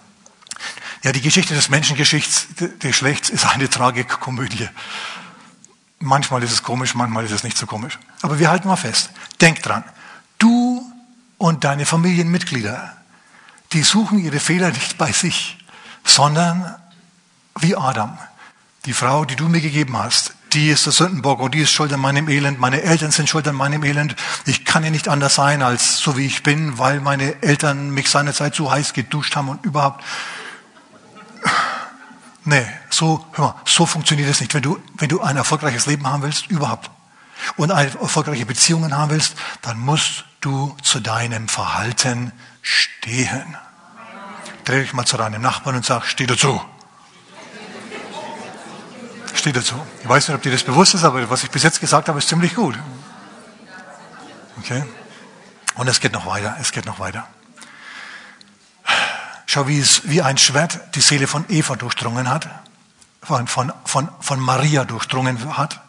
Ja, 1.03 1.11
die 1.11 1.21
Geschichte 1.21 1.53
des 1.53 1.67
Menschengeschlechts 1.67 3.29
ist 3.29 3.45
eine 3.45 3.69
Tragikkomödie. 3.69 4.69
Manchmal 5.99 6.43
ist 6.43 6.53
es 6.53 6.63
komisch, 6.63 6.95
manchmal 6.95 7.25
ist 7.25 7.31
es 7.31 7.43
nicht 7.43 7.57
so 7.57 7.65
komisch. 7.65 7.99
Aber 8.21 8.39
wir 8.39 8.49
halten 8.49 8.69
mal 8.69 8.77
fest. 8.77 9.09
Denk 9.41 9.61
dran. 9.61 9.83
Du 10.39 10.81
und 11.37 11.65
deine 11.65 11.85
Familienmitglieder, 11.85 12.95
die 13.73 13.83
suchen 13.83 14.17
ihre 14.19 14.39
Fehler 14.39 14.69
nicht 14.69 14.97
bei 14.97 15.11
sich, 15.11 15.57
sondern 16.05 16.73
wie 17.59 17.75
Adam. 17.75 18.17
Die 18.85 18.93
Frau, 18.93 19.25
die 19.25 19.35
du 19.35 19.49
mir 19.49 19.61
gegeben 19.61 19.97
hast, 19.97 20.35
die 20.53 20.69
ist 20.69 20.85
der 20.85 20.93
Sündenbock 20.93 21.39
und 21.39 21.53
die 21.53 21.59
ist 21.59 21.71
schuld 21.71 21.91
an 21.91 21.99
meinem 21.99 22.29
Elend. 22.29 22.59
Meine 22.59 22.81
Eltern 22.81 23.11
sind 23.11 23.27
schuld 23.27 23.47
an 23.47 23.55
meinem 23.55 23.83
Elend. 23.83 24.15
Ich 24.45 24.63
kann 24.63 24.83
ja 24.85 24.89
nicht 24.89 25.09
anders 25.09 25.35
sein 25.35 25.63
als 25.63 25.97
so 25.97 26.15
wie 26.15 26.25
ich 26.25 26.43
bin, 26.43 26.77
weil 26.77 27.01
meine 27.01 27.41
Eltern 27.41 27.89
mich 27.89 28.09
seinerzeit 28.09 28.55
so 28.55 28.71
heiß 28.71 28.93
geduscht 28.93 29.35
haben 29.35 29.49
und 29.49 29.65
überhaupt. 29.65 30.03
Nee, 32.45 32.65
so, 32.89 33.25
hör 33.33 33.45
mal, 33.45 33.55
so 33.65 33.85
funktioniert 33.85 34.29
es 34.29 34.41
nicht. 34.41 34.53
Wenn 34.53 34.61
du, 34.61 34.79
wenn 34.95 35.09
du 35.09 35.21
ein 35.21 35.37
erfolgreiches 35.37 35.85
Leben 35.85 36.05
haben 36.07 36.23
willst, 36.23 36.47
überhaupt, 36.47 36.89
und 37.57 37.71
eine 37.71 37.91
erfolgreiche 37.99 38.45
Beziehungen 38.45 38.97
haben 38.97 39.11
willst, 39.11 39.35
dann 39.61 39.79
musst 39.79 40.25
du 40.41 40.75
zu 40.81 40.99
deinem 40.99 41.47
Verhalten 41.47 42.31
stehen. 42.61 43.57
Dreh 44.65 44.81
dich 44.81 44.93
mal 44.93 45.05
zu 45.05 45.17
deinem 45.17 45.41
Nachbarn 45.41 45.75
und 45.77 45.85
sag, 45.85 46.05
steh 46.05 46.25
dazu. 46.25 46.61
Steh 49.33 49.51
dazu. 49.51 49.75
Ich 50.01 50.07
weiß 50.07 50.27
nicht, 50.27 50.35
ob 50.35 50.41
dir 50.41 50.51
das 50.51 50.63
bewusst 50.63 50.93
ist, 50.93 51.03
aber 51.03 51.29
was 51.29 51.43
ich 51.43 51.51
bis 51.51 51.63
jetzt 51.63 51.79
gesagt 51.79 52.07
habe, 52.07 52.19
ist 52.19 52.29
ziemlich 52.29 52.55
gut. 52.55 52.77
Okay? 54.59 54.83
Und 55.75 55.87
es 55.87 55.99
geht 55.99 56.13
noch 56.13 56.25
weiter, 56.25 56.55
es 56.61 56.71
geht 56.71 56.85
noch 56.85 56.99
weiter. 56.99 57.27
Schau, 59.53 59.67
wie 59.67 59.77
es 59.77 60.09
wie 60.09 60.23
ein 60.23 60.39
Schwert 60.39 60.95
die 60.95 61.01
Seele 61.01 61.27
von 61.27 61.45
Eva 61.47 61.75
durchdrungen 61.75 62.27
hat, 62.27 62.49
von, 63.21 63.47
von, 63.47 63.71
von, 63.85 64.09
von 64.19 64.39
Maria 64.39 64.83
durchdrungen 64.83 65.55
hat. 65.55 65.79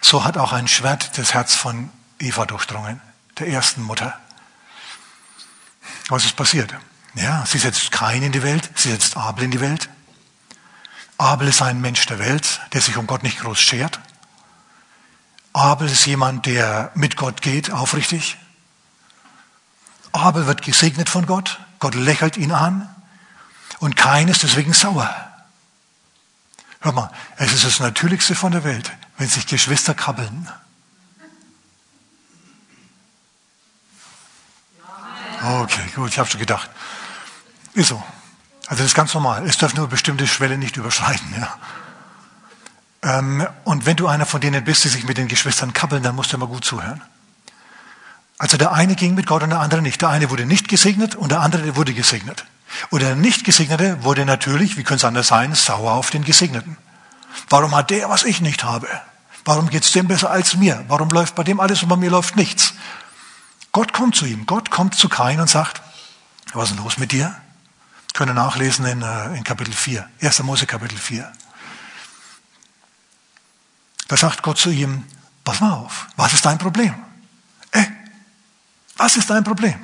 So 0.00 0.24
hat 0.24 0.36
auch 0.36 0.52
ein 0.52 0.66
Schwert 0.66 1.16
das 1.16 1.32
Herz 1.32 1.54
von 1.54 1.90
Eva 2.18 2.44
durchdrungen, 2.44 3.00
der 3.38 3.46
ersten 3.46 3.82
Mutter. 3.82 4.18
Was 6.08 6.24
ist 6.24 6.34
passiert? 6.34 6.74
Ja, 7.14 7.46
sie 7.46 7.58
setzt 7.58 7.92
Kain 7.92 8.24
in 8.24 8.32
die 8.32 8.42
Welt, 8.42 8.68
sie 8.74 8.90
setzt 8.90 9.16
Abel 9.16 9.44
in 9.44 9.52
die 9.52 9.60
Welt. 9.60 9.88
Abel 11.16 11.46
ist 11.46 11.62
ein 11.62 11.80
Mensch 11.80 12.04
der 12.06 12.18
Welt, 12.18 12.62
der 12.72 12.80
sich 12.80 12.96
um 12.96 13.06
Gott 13.06 13.22
nicht 13.22 13.38
groß 13.38 13.60
schert. 13.60 14.00
Abel 15.52 15.88
ist 15.88 16.04
jemand, 16.04 16.46
der 16.46 16.90
mit 16.96 17.14
Gott 17.16 17.42
geht, 17.42 17.70
aufrichtig. 17.70 18.38
Abel 20.10 20.48
wird 20.48 20.62
gesegnet 20.62 21.08
von 21.08 21.26
Gott. 21.26 21.60
Gott 21.78 21.94
lächelt 21.94 22.36
ihn 22.36 22.50
an. 22.50 22.90
Und 23.78 23.96
Kain 23.96 24.28
ist 24.28 24.42
deswegen 24.42 24.72
sauer. 24.72 25.14
Hör 26.80 26.92
mal, 26.92 27.10
es 27.36 27.52
ist 27.52 27.64
das 27.64 27.80
Natürlichste 27.80 28.34
von 28.34 28.52
der 28.52 28.64
Welt, 28.64 28.92
wenn 29.16 29.28
sich 29.28 29.46
Geschwister 29.46 29.94
kabbeln. 29.94 30.48
Okay, 35.42 35.82
gut, 35.94 36.10
ich 36.10 36.18
habe 36.18 36.28
schon 36.28 36.40
gedacht. 36.40 36.70
Ist 37.74 37.88
so. 37.88 38.02
Also 38.66 38.82
das 38.82 38.92
ist 38.92 38.94
ganz 38.94 39.12
normal. 39.12 39.46
Es 39.46 39.58
darf 39.58 39.74
nur 39.74 39.88
bestimmte 39.88 40.26
Schwelle 40.26 40.56
nicht 40.56 40.76
überschreiten. 40.76 41.34
Ja. 41.38 41.58
Ähm, 43.18 43.46
und 43.64 43.84
wenn 43.84 43.96
du 43.96 44.06
einer 44.06 44.24
von 44.24 44.40
denen 44.40 44.64
bist, 44.64 44.84
die 44.84 44.88
sich 44.88 45.04
mit 45.04 45.18
den 45.18 45.28
Geschwistern 45.28 45.74
kabbeln, 45.74 46.02
dann 46.02 46.14
musst 46.14 46.32
du 46.32 46.36
immer 46.36 46.46
gut 46.46 46.64
zuhören. 46.64 47.02
Also 48.38 48.56
der 48.56 48.72
eine 48.72 48.94
ging 48.94 49.14
mit 49.14 49.26
Gott 49.26 49.42
und 49.42 49.50
der 49.50 49.60
andere 49.60 49.82
nicht. 49.82 50.00
Der 50.00 50.08
eine 50.08 50.30
wurde 50.30 50.46
nicht 50.46 50.68
gesegnet 50.68 51.14
und 51.14 51.30
der 51.30 51.40
andere 51.40 51.76
wurde 51.76 51.92
gesegnet. 51.92 52.46
Und 52.90 53.02
der 53.02 53.14
nicht 53.14 53.44
Gesegnete 53.44 54.02
wurde 54.02 54.24
natürlich, 54.24 54.76
wie 54.76 54.82
könnte 54.82 55.00
es 55.00 55.04
anders 55.04 55.28
sein, 55.28 55.54
sauer 55.54 55.92
auf 55.92 56.10
den 56.10 56.24
Gesegneten. 56.24 56.76
Warum 57.48 57.74
hat 57.74 57.90
der, 57.90 58.08
was 58.08 58.24
ich 58.24 58.40
nicht 58.40 58.64
habe? 58.64 58.88
Warum 59.44 59.68
geht 59.68 59.84
es 59.84 59.92
dem 59.92 60.08
besser 60.08 60.30
als 60.30 60.56
mir? 60.56 60.84
Warum 60.88 61.08
läuft 61.10 61.34
bei 61.34 61.44
dem 61.44 61.60
alles 61.60 61.82
und 61.82 61.88
bei 61.88 61.96
mir 61.96 62.10
läuft 62.10 62.36
nichts? 62.36 62.74
Gott 63.72 63.92
kommt 63.92 64.16
zu 64.16 64.24
ihm. 64.24 64.46
Gott 64.46 64.70
kommt 64.70 64.94
zu 64.94 65.08
Kain 65.08 65.40
und 65.40 65.50
sagt, 65.50 65.82
was 66.52 66.70
ist 66.70 66.78
los 66.78 66.98
mit 66.98 67.12
dir? 67.12 67.34
Können 68.14 68.36
nachlesen 68.36 68.86
in, 68.86 69.02
äh, 69.02 69.36
in 69.36 69.44
Kapitel 69.44 69.74
4, 69.74 70.08
1. 70.22 70.42
Mose 70.44 70.66
Kapitel 70.66 70.96
4. 70.96 71.30
Da 74.08 74.16
sagt 74.16 74.42
Gott 74.42 74.58
zu 74.58 74.70
ihm, 74.70 75.04
pass 75.42 75.60
mal 75.60 75.72
auf, 75.72 76.06
was 76.16 76.32
ist 76.32 76.44
dein 76.44 76.58
Problem? 76.58 76.94
Ey, 77.72 77.86
was 78.96 79.16
ist 79.16 79.28
dein 79.28 79.42
Problem? 79.42 79.74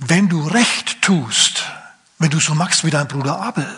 Wenn 0.00 0.28
du 0.28 0.46
recht 0.48 1.02
tust, 1.02 1.64
wenn 2.18 2.30
du 2.30 2.40
so 2.40 2.54
machst 2.54 2.84
wie 2.84 2.90
dein 2.90 3.06
Bruder 3.06 3.40
Abel, 3.40 3.68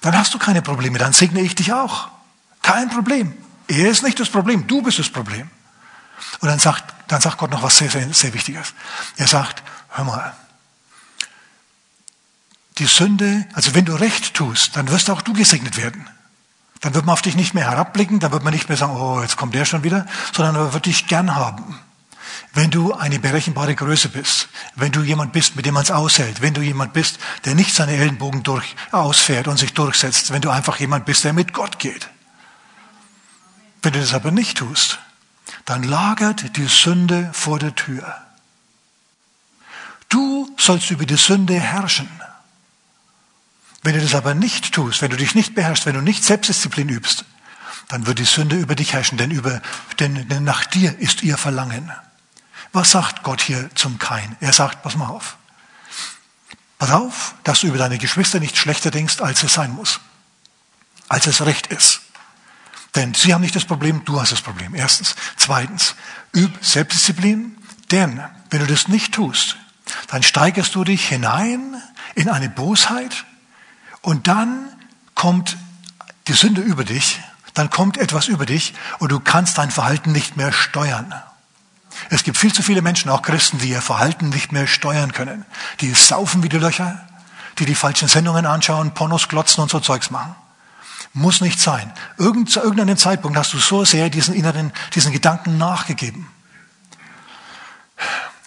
dann 0.00 0.16
hast 0.16 0.34
du 0.34 0.38
keine 0.38 0.62
Probleme, 0.62 0.98
dann 0.98 1.12
segne 1.12 1.40
ich 1.40 1.54
dich 1.54 1.72
auch. 1.72 2.08
Kein 2.62 2.90
Problem. 2.90 3.34
Er 3.68 3.88
ist 3.88 4.02
nicht 4.02 4.18
das 4.18 4.28
Problem, 4.28 4.66
du 4.66 4.82
bist 4.82 4.98
das 4.98 5.08
Problem. 5.08 5.48
Und 6.40 6.48
dann 6.48 6.58
sagt, 6.58 6.92
dann 7.08 7.20
sagt 7.20 7.38
Gott 7.38 7.50
noch 7.50 7.62
was 7.62 7.78
sehr, 7.78 7.90
sehr, 7.90 8.12
sehr 8.12 8.34
Wichtiges. 8.34 8.74
Er 9.16 9.28
sagt, 9.28 9.62
hör 9.90 10.04
mal, 10.04 10.34
die 12.78 12.86
Sünde, 12.86 13.46
also 13.54 13.74
wenn 13.74 13.84
du 13.84 13.94
recht 13.94 14.34
tust, 14.34 14.76
dann 14.76 14.88
wirst 14.90 15.10
auch 15.10 15.22
du 15.22 15.32
gesegnet 15.32 15.76
werden. 15.76 16.08
Dann 16.80 16.94
wird 16.94 17.06
man 17.06 17.12
auf 17.12 17.22
dich 17.22 17.34
nicht 17.34 17.54
mehr 17.54 17.70
herabblicken, 17.70 18.20
dann 18.20 18.32
wird 18.32 18.44
man 18.44 18.52
nicht 18.52 18.68
mehr 18.68 18.78
sagen, 18.78 18.96
oh, 18.96 19.20
jetzt 19.20 19.36
kommt 19.36 19.54
der 19.54 19.64
schon 19.64 19.82
wieder, 19.82 20.06
sondern 20.32 20.56
man 20.56 20.72
wird 20.72 20.86
dich 20.86 21.06
gern 21.06 21.34
haben. 21.34 21.78
Wenn 22.58 22.72
du 22.72 22.92
eine 22.92 23.20
berechenbare 23.20 23.76
Größe 23.76 24.08
bist, 24.08 24.48
wenn 24.74 24.90
du 24.90 25.02
jemand 25.02 25.32
bist, 25.32 25.54
mit 25.54 25.64
dem 25.64 25.74
man 25.74 25.84
es 25.84 25.92
aushält, 25.92 26.42
wenn 26.42 26.54
du 26.54 26.60
jemand 26.60 26.92
bist, 26.92 27.20
der 27.44 27.54
nicht 27.54 27.72
seine 27.72 27.92
Ellenbogen 27.92 28.42
durch, 28.42 28.74
ausfährt 28.90 29.46
und 29.46 29.58
sich 29.58 29.74
durchsetzt, 29.74 30.32
wenn 30.32 30.42
du 30.42 30.50
einfach 30.50 30.80
jemand 30.80 31.04
bist, 31.06 31.22
der 31.22 31.32
mit 31.32 31.52
Gott 31.52 31.78
geht. 31.78 32.08
Wenn 33.80 33.92
du 33.92 34.00
das 34.00 34.12
aber 34.12 34.32
nicht 34.32 34.58
tust, 34.58 34.98
dann 35.66 35.84
lagert 35.84 36.56
die 36.56 36.66
Sünde 36.66 37.30
vor 37.32 37.60
der 37.60 37.76
Tür. 37.76 38.12
Du 40.08 40.52
sollst 40.58 40.90
über 40.90 41.06
die 41.06 41.14
Sünde 41.14 41.54
herrschen. 41.54 42.10
Wenn 43.84 43.94
du 43.94 44.00
das 44.00 44.16
aber 44.16 44.34
nicht 44.34 44.74
tust, 44.74 45.00
wenn 45.00 45.12
du 45.12 45.16
dich 45.16 45.36
nicht 45.36 45.54
beherrschst, 45.54 45.86
wenn 45.86 45.94
du 45.94 46.00
nicht 46.00 46.24
Selbstdisziplin 46.24 46.88
übst, 46.88 47.24
dann 47.86 48.08
wird 48.08 48.18
die 48.18 48.24
Sünde 48.24 48.56
über 48.56 48.74
dich 48.74 48.94
herrschen, 48.94 49.16
denn, 49.16 49.30
über, 49.30 49.62
denn, 50.00 50.26
denn 50.26 50.42
nach 50.42 50.64
dir 50.64 50.98
ist 50.98 51.22
ihr 51.22 51.38
Verlangen. 51.38 51.92
Was 52.72 52.90
sagt 52.90 53.22
Gott 53.22 53.40
hier 53.40 53.70
zum 53.74 53.98
Kain? 53.98 54.36
Er 54.40 54.52
sagt, 54.52 54.82
pass 54.82 54.96
mal 54.96 55.08
auf. 55.08 55.36
Pass 56.78 56.90
auf, 56.90 57.34
dass 57.44 57.60
du 57.60 57.66
über 57.66 57.78
deine 57.78 57.98
Geschwister 57.98 58.40
nicht 58.40 58.56
schlechter 58.56 58.90
denkst, 58.90 59.20
als 59.20 59.42
es 59.42 59.54
sein 59.54 59.72
muss. 59.72 60.00
Als 61.08 61.26
es 61.26 61.44
recht 61.44 61.68
ist. 61.68 62.00
Denn 62.94 63.14
sie 63.14 63.34
haben 63.34 63.40
nicht 63.40 63.56
das 63.56 63.64
Problem, 63.64 64.04
du 64.04 64.20
hast 64.20 64.32
das 64.32 64.42
Problem. 64.42 64.74
Erstens. 64.74 65.16
Zweitens, 65.36 65.94
üb 66.34 66.52
Selbstdisziplin, 66.60 67.56
denn 67.90 68.22
wenn 68.50 68.60
du 68.60 68.66
das 68.66 68.88
nicht 68.88 69.14
tust, 69.14 69.56
dann 70.08 70.22
steigerst 70.22 70.74
du 70.74 70.84
dich 70.84 71.08
hinein 71.08 71.82
in 72.14 72.28
eine 72.28 72.48
Bosheit 72.48 73.24
und 74.02 74.28
dann 74.28 74.68
kommt 75.14 75.56
die 76.28 76.32
Sünde 76.32 76.60
über 76.60 76.84
dich, 76.84 77.20
dann 77.54 77.70
kommt 77.70 77.96
etwas 77.96 78.28
über 78.28 78.46
dich 78.46 78.74
und 78.98 79.10
du 79.10 79.20
kannst 79.20 79.58
dein 79.58 79.70
Verhalten 79.70 80.12
nicht 80.12 80.36
mehr 80.36 80.52
steuern. 80.52 81.14
Es 82.10 82.24
gibt 82.24 82.38
viel 82.38 82.52
zu 82.52 82.62
viele 82.62 82.82
Menschen, 82.82 83.10
auch 83.10 83.22
Christen, 83.22 83.58
die 83.58 83.70
ihr 83.70 83.82
Verhalten 83.82 84.28
nicht 84.28 84.52
mehr 84.52 84.66
steuern 84.66 85.12
können. 85.12 85.44
Die 85.80 85.92
saufen 85.94 86.42
wie 86.42 86.48
die 86.48 86.58
Löcher, 86.58 87.06
die 87.58 87.66
die 87.66 87.74
falschen 87.74 88.08
Sendungen 88.08 88.46
anschauen, 88.46 88.94
Pornos 88.94 89.28
glotzen 89.28 89.62
und 89.62 89.70
so 89.70 89.80
Zeugs 89.80 90.10
machen. 90.10 90.34
Muss 91.12 91.40
nicht 91.40 91.60
sein. 91.60 91.92
Irgend, 92.16 92.50
zu 92.50 92.60
irgendeinem 92.60 92.96
Zeitpunkt 92.96 93.36
hast 93.36 93.52
du 93.52 93.58
so 93.58 93.84
sehr 93.84 94.10
diesen 94.10 94.34
inneren, 94.34 94.72
diesen 94.94 95.12
Gedanken 95.12 95.58
nachgegeben, 95.58 96.28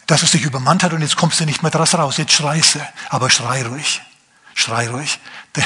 dass 0.07 0.23
es 0.23 0.31
dich 0.31 0.43
übermannt 0.43 0.83
hat 0.83 0.93
und 0.93 1.01
jetzt 1.01 1.15
kommst 1.15 1.39
du 1.39 1.45
nicht 1.45 1.63
mehr 1.63 1.71
draus 1.71 1.95
raus. 1.95 2.17
Jetzt 2.17 2.33
schreist 2.33 2.75
du. 2.75 2.79
Aber 3.09 3.29
schrei 3.29 3.65
ruhig. 3.65 4.01
Schrei 4.53 4.89
ruhig. 4.89 5.19
Denn, 5.55 5.65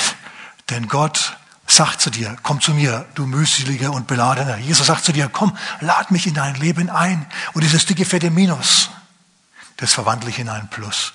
denn 0.70 0.88
Gott 0.88 1.38
sagt 1.76 2.02
zu 2.02 2.10
dir, 2.10 2.36
komm 2.44 2.62
zu 2.62 2.74
mir, 2.74 3.06
du 3.16 3.26
mühseliger 3.26 3.92
und 3.92 4.08
beladener. 4.08 4.58
Jesus 4.58 4.88
sagt 4.88 5.06
zu 5.06 5.12
dir, 5.12 5.30
komm, 5.30 5.56
lad 5.82 6.12
mich 6.12 6.28
in 6.28 6.34
dein 6.34 6.56
Leben 6.56 6.90
ein. 6.90 7.26
Und 7.54 7.64
dieses 7.64 7.86
dicke, 7.86 8.06
fette 8.06 8.32
Minus, 8.32 8.90
das 9.78 9.94
verwandle 9.94 10.30
ich 10.30 10.40
in 10.40 10.50
ein 10.50 10.70
Plus. 10.70 11.14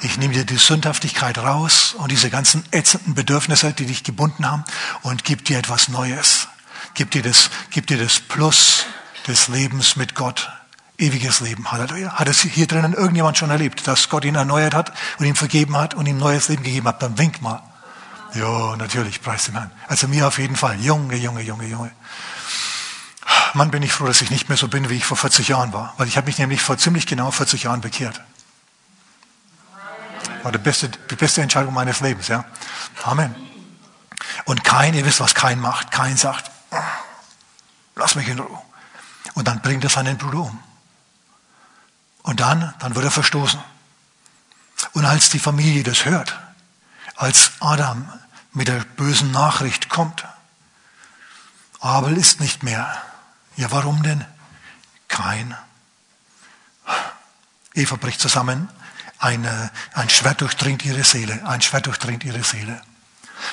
Ich 0.00 0.18
nehme 0.18 0.34
dir 0.34 0.44
die 0.44 0.56
Sündhaftigkeit 0.56 1.38
raus 1.38 1.94
und 1.94 2.10
diese 2.10 2.28
ganzen 2.30 2.64
ätzenden 2.70 3.14
Bedürfnisse, 3.14 3.72
die 3.72 3.86
dich 3.86 4.04
gebunden 4.04 4.50
haben, 4.50 4.64
und 5.02 5.24
gib 5.24 5.44
dir 5.44 5.58
etwas 5.58 5.88
Neues. 5.88 6.48
Gib 6.94 7.10
dir 7.10 7.22
das, 7.22 7.50
gib 7.70 7.86
dir 7.86 7.98
das 7.98 8.20
Plus 8.20 8.84
des 9.26 9.48
Lebens 9.48 9.96
mit 9.96 10.14
Gott. 10.14 10.50
Ewiges 10.98 11.40
Leben. 11.40 11.70
Halleluja. 11.70 12.14
Hat 12.14 12.28
es 12.28 12.40
hier 12.40 12.66
drinnen 12.66 12.94
irgendjemand 12.94 13.36
schon 13.36 13.50
erlebt, 13.50 13.86
dass 13.86 14.08
Gott 14.08 14.24
ihn 14.24 14.34
erneuert 14.34 14.72
hat 14.72 14.92
und 15.18 15.26
ihm 15.26 15.36
vergeben 15.36 15.76
hat 15.76 15.92
und 15.92 16.06
ihm 16.06 16.16
neues 16.16 16.48
Leben 16.48 16.62
gegeben 16.62 16.88
hat? 16.88 17.02
Dann 17.02 17.18
wink 17.18 17.42
mal. 17.42 17.62
Ja, 18.36 18.76
natürlich, 18.76 19.22
preis 19.22 19.46
dem 19.46 19.54
Herrn. 19.54 19.70
Also 19.88 20.08
mir 20.08 20.28
auf 20.28 20.38
jeden 20.38 20.56
Fall. 20.56 20.78
Junge, 20.78 21.16
Junge, 21.16 21.40
Junge, 21.40 21.66
Junge. 21.66 21.90
Mann, 23.54 23.70
bin 23.70 23.82
ich 23.82 23.92
froh, 23.92 24.06
dass 24.06 24.20
ich 24.20 24.30
nicht 24.30 24.50
mehr 24.50 24.58
so 24.58 24.68
bin, 24.68 24.90
wie 24.90 24.96
ich 24.96 25.06
vor 25.06 25.16
40 25.16 25.48
Jahren 25.48 25.72
war. 25.72 25.94
Weil 25.96 26.08
ich 26.08 26.18
habe 26.18 26.26
mich 26.26 26.36
nämlich 26.38 26.60
vor 26.60 26.76
ziemlich 26.76 27.06
genau 27.06 27.30
40 27.30 27.62
Jahren 27.62 27.80
bekehrt. 27.80 28.20
War 30.42 30.52
die 30.52 30.58
beste, 30.58 30.90
die 30.90 31.16
beste 31.16 31.40
Entscheidung 31.40 31.72
meines 31.72 32.00
Lebens, 32.00 32.28
ja. 32.28 32.44
Amen. 33.04 33.34
Und 34.44 34.64
kein, 34.64 34.92
ihr 34.92 35.06
wisst, 35.06 35.20
was 35.20 35.34
kein 35.34 35.58
macht. 35.58 35.90
Kein 35.90 36.18
sagt, 36.18 36.50
lass 37.94 38.16
mich 38.16 38.28
in 38.28 38.38
Ruhe. 38.38 38.60
Und 39.32 39.48
dann 39.48 39.62
bringt 39.62 39.82
er 39.84 39.90
seinen 39.90 40.18
Bruder 40.18 40.40
um. 40.40 40.62
Und 42.22 42.40
dann, 42.40 42.74
dann 42.80 42.94
wird 42.94 43.06
er 43.06 43.10
verstoßen. 43.10 43.60
Und 44.92 45.06
als 45.06 45.30
die 45.30 45.38
Familie 45.38 45.82
das 45.82 46.04
hört, 46.04 46.38
als 47.16 47.52
Adam 47.60 48.12
mit 48.56 48.68
der 48.68 48.80
bösen 48.96 49.32
Nachricht 49.32 49.90
kommt, 49.90 50.24
Abel 51.80 52.16
ist 52.16 52.40
nicht 52.40 52.62
mehr. 52.62 52.90
Ja, 53.56 53.70
warum 53.70 54.02
denn? 54.02 54.24
Kein. 55.08 55.54
Eva 57.74 57.96
bricht 57.96 58.18
zusammen, 58.18 58.70
ein, 59.18 59.46
ein 59.92 60.08
Schwert 60.08 60.40
durchdringt 60.40 60.86
ihre 60.86 61.04
Seele, 61.04 61.46
ein 61.46 61.60
Schwert 61.60 61.84
durchdringt 61.84 62.24
ihre 62.24 62.42
Seele. 62.42 62.80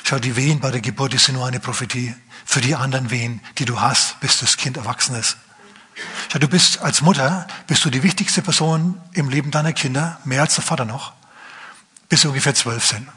Schau, 0.06 0.20
die 0.20 0.38
Wehen 0.38 0.62
bei 0.62 0.72
der 0.72 0.80
Geburt 0.80 1.20
sind 1.20 1.36
nur 1.36 1.46
eine 1.46 1.60
Prophetie. 1.60 2.16
Für 2.46 2.62
die 2.62 2.76
anderen 2.76 3.10
Wehen, 3.10 3.42
die 3.58 3.66
du 3.66 3.82
hast, 3.82 4.20
bis 4.22 4.40
das 4.40 4.56
Kind 4.56 4.78
erwachsen 4.78 5.16
ist. 5.16 5.36
Schau, 6.32 6.40
du 6.40 6.48
bist 6.48 6.80
als 6.80 7.02
Mutter, 7.02 7.46
bist 7.68 7.84
du 7.84 7.90
die 7.90 8.04
wichtigste 8.04 8.42
Person 8.42 9.02
im 9.12 9.30
Leben 9.30 9.52
deiner 9.52 9.74
Kinder, 9.74 10.22
mehr 10.24 10.42
als 10.42 10.56
der 10.56 10.64
Vater 10.64 10.86
noch, 10.86 11.12
bis 12.08 12.22
sie 12.22 12.30
ungefähr 12.30 12.56
zwölf 12.56 12.86
sind. 12.86 13.10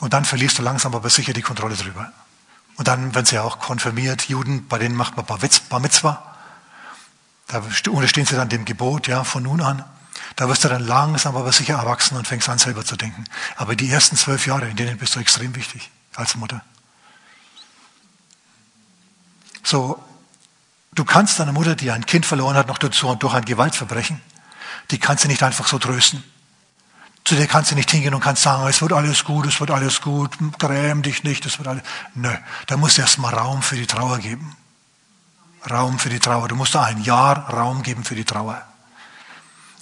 Und 0.00 0.14
dann 0.14 0.24
verlierst 0.24 0.58
du 0.58 0.62
langsam 0.62 0.94
aber 0.94 1.10
sicher 1.10 1.32
die 1.32 1.42
Kontrolle 1.42 1.76
drüber. 1.76 2.12
Und 2.76 2.88
dann 2.88 3.14
werden 3.14 3.26
sie 3.26 3.34
ja 3.34 3.42
auch 3.42 3.58
konfirmiert. 3.58 4.28
Juden, 4.28 4.66
bei 4.66 4.78
denen 4.78 4.96
macht 4.96 5.16
man 5.16 5.26
Bar 5.26 5.80
Mitzvah. 5.80 6.36
Da 7.46 7.62
unterstehen 7.90 8.24
sie 8.24 8.36
dann 8.36 8.48
dem 8.48 8.64
Gebot, 8.64 9.06
ja, 9.06 9.24
von 9.24 9.42
nun 9.42 9.60
an. 9.60 9.84
Da 10.36 10.48
wirst 10.48 10.64
du 10.64 10.68
dann 10.68 10.86
langsam 10.86 11.36
aber 11.36 11.52
sicher 11.52 11.74
erwachsen 11.74 12.16
und 12.16 12.26
fängst 12.26 12.48
an, 12.48 12.58
selber 12.58 12.84
zu 12.84 12.96
denken. 12.96 13.24
Aber 13.56 13.76
die 13.76 13.90
ersten 13.90 14.16
zwölf 14.16 14.46
Jahre, 14.46 14.68
in 14.68 14.76
denen 14.76 14.96
bist 14.96 15.14
du 15.14 15.20
extrem 15.20 15.54
wichtig 15.54 15.90
als 16.14 16.36
Mutter. 16.36 16.62
So, 19.62 20.02
du 20.94 21.04
kannst 21.04 21.38
deiner 21.38 21.52
Mutter, 21.52 21.74
die 21.74 21.90
ein 21.90 22.06
Kind 22.06 22.24
verloren 22.24 22.56
hat, 22.56 22.68
noch 22.68 22.78
durch 22.78 23.34
ein 23.34 23.44
Gewaltverbrechen, 23.44 24.22
die 24.90 24.98
kannst 24.98 25.24
du 25.24 25.28
nicht 25.28 25.42
einfach 25.42 25.66
so 25.66 25.78
trösten. 25.78 26.24
Zu 27.24 27.36
der 27.36 27.46
kannst 27.46 27.70
du 27.70 27.74
nicht 27.74 27.90
hingehen 27.90 28.14
und 28.14 28.20
kannst 28.20 28.42
sagen, 28.42 28.66
es 28.66 28.80
wird 28.80 28.92
alles 28.92 29.24
gut, 29.24 29.46
es 29.46 29.60
wird 29.60 29.70
alles 29.70 30.00
gut, 30.00 30.32
gräm 30.58 31.02
dich 31.02 31.22
nicht, 31.22 31.44
es 31.46 31.58
wird 31.58 31.68
alles. 31.68 31.82
Nö, 32.14 32.34
da 32.66 32.76
musst 32.76 32.96
du 32.96 33.02
erstmal 33.02 33.34
Raum 33.34 33.62
für 33.62 33.76
die 33.76 33.86
Trauer 33.86 34.18
geben. 34.18 34.56
Raum 35.68 35.98
für 35.98 36.08
die 36.08 36.18
Trauer. 36.18 36.48
Du 36.48 36.56
musst 36.56 36.74
da 36.74 36.84
ein 36.84 37.02
Jahr 37.02 37.50
Raum 37.50 37.82
geben 37.82 38.04
für 38.04 38.14
die 38.14 38.24
Trauer. 38.24 38.62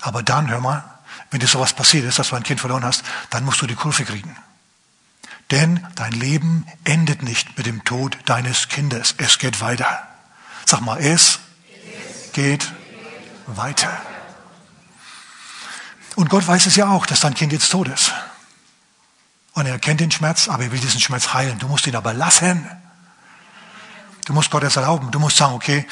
Aber 0.01 0.23
dann, 0.23 0.51
hör 0.51 0.61
mal, 0.61 0.85
wenn 1.31 1.41
dir 1.41 1.47
sowas 1.47 1.73
passiert 1.73 2.05
ist, 2.05 2.19
dass 2.19 2.31
du 2.31 2.37
ein 2.37 2.43
Kind 2.43 2.61
verloren 2.61 2.85
hast, 2.85 3.05
dann 3.31 3.45
musst 3.45 3.61
du 3.61 3.67
die 3.67 3.75
Kurve 3.75 4.05
kriegen. 4.05 4.37
Denn 5.51 5.87
dein 5.95 6.13
Leben 6.13 6.67
endet 6.85 7.23
nicht 7.23 7.57
mit 7.57 7.67
dem 7.67 7.85
Tod 7.85 8.19
deines 8.27 8.69
Kindes. 8.69 9.15
Es 9.19 9.39
geht 9.39 9.61
weiter. 9.61 10.07
Sag 10.67 10.81
mal, 10.81 10.99
es 10.99 11.39
geht 12.33 12.73
weiter. 13.47 13.91
Und 16.19 16.31
Gott 16.31 16.49
weiß 16.49 16.67
es 16.67 16.75
ja 16.75 16.89
auch, 16.89 17.07
dass 17.07 17.21
dein 17.21 17.35
Kind 17.35 17.53
jetzt 17.53 17.71
tot 17.71 17.87
ist. 17.87 18.13
Und 19.53 19.67
er 19.67 19.79
kennt 19.79 20.01
den 20.01 20.11
Schmerz, 20.11 20.49
aber 20.49 20.65
er 20.65 20.73
will 20.73 20.81
diesen 20.81 20.99
Schmerz 21.01 21.33
heilen. 21.33 21.61
Du 21.61 21.69
musst 21.69 21.87
ihn 21.87 21.95
aber 21.95 22.13
lassen. 22.13 22.69
Du 24.25 24.33
musst 24.33 24.51
Gott 24.51 24.65
es 24.65 24.75
erlauben. 24.75 25.13
Du 25.13 25.21
musst 25.21 25.37
sagen, 25.37 25.55
okay, 25.55 25.87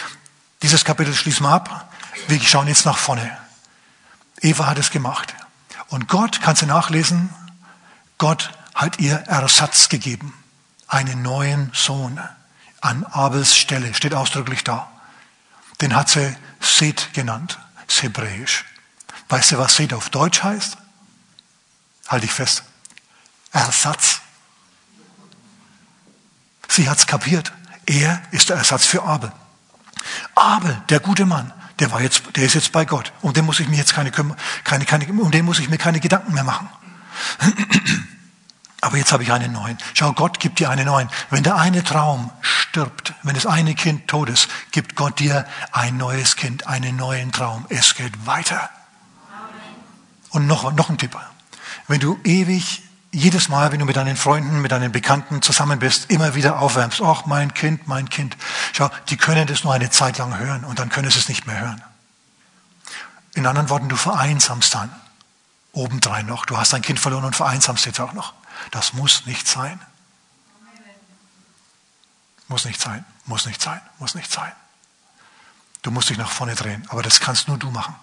dieses 0.62 0.84
Kapitel 0.84 1.14
schließen 1.14 1.46
wir 1.46 1.50
ab. 1.50 1.92
Wir 2.26 2.40
schauen 2.40 2.66
jetzt 2.66 2.84
nach 2.84 2.98
vorne. 2.98 3.38
Eva 4.40 4.66
hat 4.66 4.78
es 4.78 4.90
gemacht. 4.90 5.32
Und 5.90 6.08
Gott, 6.08 6.40
kannst 6.40 6.62
du 6.62 6.66
nachlesen, 6.66 7.30
Gott 8.18 8.50
hat 8.74 8.98
ihr 8.98 9.14
Ersatz 9.28 9.88
gegeben. 9.88 10.34
Einen 10.88 11.22
neuen 11.22 11.70
Sohn 11.72 12.18
an 12.80 13.04
Abels 13.04 13.54
Stelle, 13.56 13.94
steht 13.94 14.12
ausdrücklich 14.12 14.64
da. 14.64 14.90
Den 15.80 15.94
hat 15.94 16.08
sie 16.08 16.36
Seth 16.58 17.12
genannt, 17.12 17.60
das 17.86 18.02
Hebräisch. 18.02 18.64
Weißt 19.28 19.52
du, 19.52 19.58
was 19.58 19.76
Seth 19.76 19.92
auf 19.92 20.10
Deutsch 20.10 20.42
heißt? 20.42 20.76
Halte 22.08 22.26
ich 22.26 22.32
fest. 22.32 22.62
Ersatz. 23.52 24.20
Sie 26.68 26.88
hat 26.88 26.98
es 26.98 27.06
kapiert. 27.06 27.52
Er 27.86 28.22
ist 28.30 28.48
der 28.48 28.56
Ersatz 28.56 28.86
für 28.86 29.02
Abel. 29.02 29.32
Abel, 30.34 30.80
der 30.88 31.00
gute 31.00 31.24
Mann, 31.24 31.52
der 31.78 31.90
war 31.90 32.00
jetzt, 32.00 32.22
der 32.36 32.44
ist 32.44 32.54
jetzt 32.54 32.72
bei 32.72 32.84
Gott. 32.84 33.12
Um 33.22 33.32
den 33.32 33.44
muss 33.44 33.60
ich 33.60 33.68
mir 33.68 33.76
jetzt 33.76 33.94
keine, 33.94 34.10
keine, 34.10 34.84
keine, 34.84 35.06
um 35.08 35.30
den 35.30 35.44
muss 35.44 35.58
ich 35.58 35.68
mir 35.68 35.78
keine 35.78 36.00
Gedanken 36.00 36.32
mehr 36.34 36.44
machen. 36.44 36.68
Aber 38.80 38.98
jetzt 38.98 39.10
habe 39.10 39.22
ich 39.22 39.32
einen 39.32 39.52
neuen. 39.52 39.78
Schau, 39.94 40.12
Gott 40.12 40.38
gibt 40.38 40.58
dir 40.58 40.70
einen 40.70 40.86
neuen. 40.86 41.08
Wenn 41.30 41.42
der 41.42 41.56
eine 41.56 41.82
Traum 41.82 42.30
stirbt, 42.40 43.14
wenn 43.22 43.34
das 43.34 43.46
eine 43.46 43.74
Kind 43.74 44.06
tot 44.06 44.28
ist, 44.28 44.48
gibt 44.70 44.96
Gott 44.96 45.18
dir 45.18 45.46
ein 45.72 45.96
neues 45.96 46.36
Kind, 46.36 46.66
einen 46.66 46.96
neuen 46.96 47.32
Traum. 47.32 47.66
Es 47.68 47.94
geht 47.94 48.26
weiter. 48.26 48.70
Und 50.36 50.46
noch, 50.46 50.70
noch 50.74 50.90
ein 50.90 50.98
Tipp. 50.98 51.16
Wenn 51.88 51.98
du 51.98 52.20
ewig, 52.22 52.82
jedes 53.10 53.48
Mal, 53.48 53.72
wenn 53.72 53.78
du 53.78 53.86
mit 53.86 53.96
deinen 53.96 54.18
Freunden, 54.18 54.60
mit 54.60 54.70
deinen 54.70 54.92
Bekannten 54.92 55.40
zusammen 55.40 55.78
bist, 55.78 56.10
immer 56.10 56.34
wieder 56.34 56.58
aufwärmst, 56.58 57.00
ach, 57.00 57.24
mein 57.24 57.54
Kind, 57.54 57.88
mein 57.88 58.10
Kind. 58.10 58.36
Schau, 58.74 58.90
die 59.08 59.16
können 59.16 59.46
das 59.46 59.64
nur 59.64 59.72
eine 59.72 59.88
Zeit 59.88 60.18
lang 60.18 60.38
hören 60.38 60.66
und 60.66 60.78
dann 60.78 60.90
können 60.90 61.10
sie 61.10 61.18
es 61.18 61.30
nicht 61.30 61.46
mehr 61.46 61.58
hören. 61.58 61.82
In 63.32 63.46
anderen 63.46 63.70
Worten, 63.70 63.88
du 63.88 63.96
vereinsamst 63.96 64.74
dann. 64.74 64.94
Obendrein 65.72 66.26
noch. 66.26 66.44
Du 66.44 66.58
hast 66.58 66.74
dein 66.74 66.82
Kind 66.82 67.00
verloren 67.00 67.24
und 67.24 67.34
vereinsamst 67.34 67.86
jetzt 67.86 67.98
auch 67.98 68.12
noch. 68.12 68.34
Das 68.72 68.92
muss 68.92 69.24
nicht 69.24 69.48
sein. 69.48 69.80
Muss 72.48 72.66
nicht 72.66 72.78
sein, 72.82 73.06
muss 73.24 73.46
nicht 73.46 73.62
sein, 73.62 73.80
muss 73.98 74.14
nicht 74.14 74.30
sein. 74.30 74.52
Du 75.80 75.90
musst 75.90 76.10
dich 76.10 76.18
nach 76.18 76.30
vorne 76.30 76.54
drehen, 76.56 76.86
aber 76.90 77.02
das 77.02 77.20
kannst 77.20 77.48
nur 77.48 77.56
du 77.56 77.70
machen. 77.70 77.94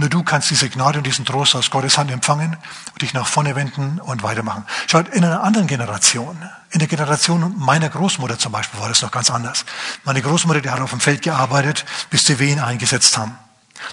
Nur 0.00 0.08
du 0.08 0.22
kannst 0.22 0.48
diese 0.48 0.70
Gnade 0.70 0.96
und 0.96 1.06
diesen 1.06 1.26
Trost 1.26 1.54
aus 1.54 1.70
Gottes 1.70 1.98
Hand 1.98 2.10
empfangen 2.10 2.56
und 2.94 3.02
dich 3.02 3.12
nach 3.12 3.26
vorne 3.26 3.54
wenden 3.54 4.00
und 4.00 4.22
weitermachen. 4.22 4.64
Schaut, 4.86 5.10
in 5.10 5.22
einer 5.22 5.42
anderen 5.42 5.66
Generation, 5.66 6.42
in 6.70 6.78
der 6.78 6.88
Generation 6.88 7.54
meiner 7.58 7.90
Großmutter 7.90 8.38
zum 8.38 8.50
Beispiel, 8.50 8.80
war 8.80 8.88
das 8.88 9.02
noch 9.02 9.10
ganz 9.10 9.30
anders. 9.30 9.66
Meine 10.04 10.22
Großmutter, 10.22 10.62
die 10.62 10.70
hat 10.70 10.80
auf 10.80 10.88
dem 10.88 11.00
Feld 11.00 11.20
gearbeitet, 11.20 11.84
bis 12.08 12.24
die 12.24 12.38
Wehen 12.38 12.60
eingesetzt 12.60 13.18
haben. 13.18 13.36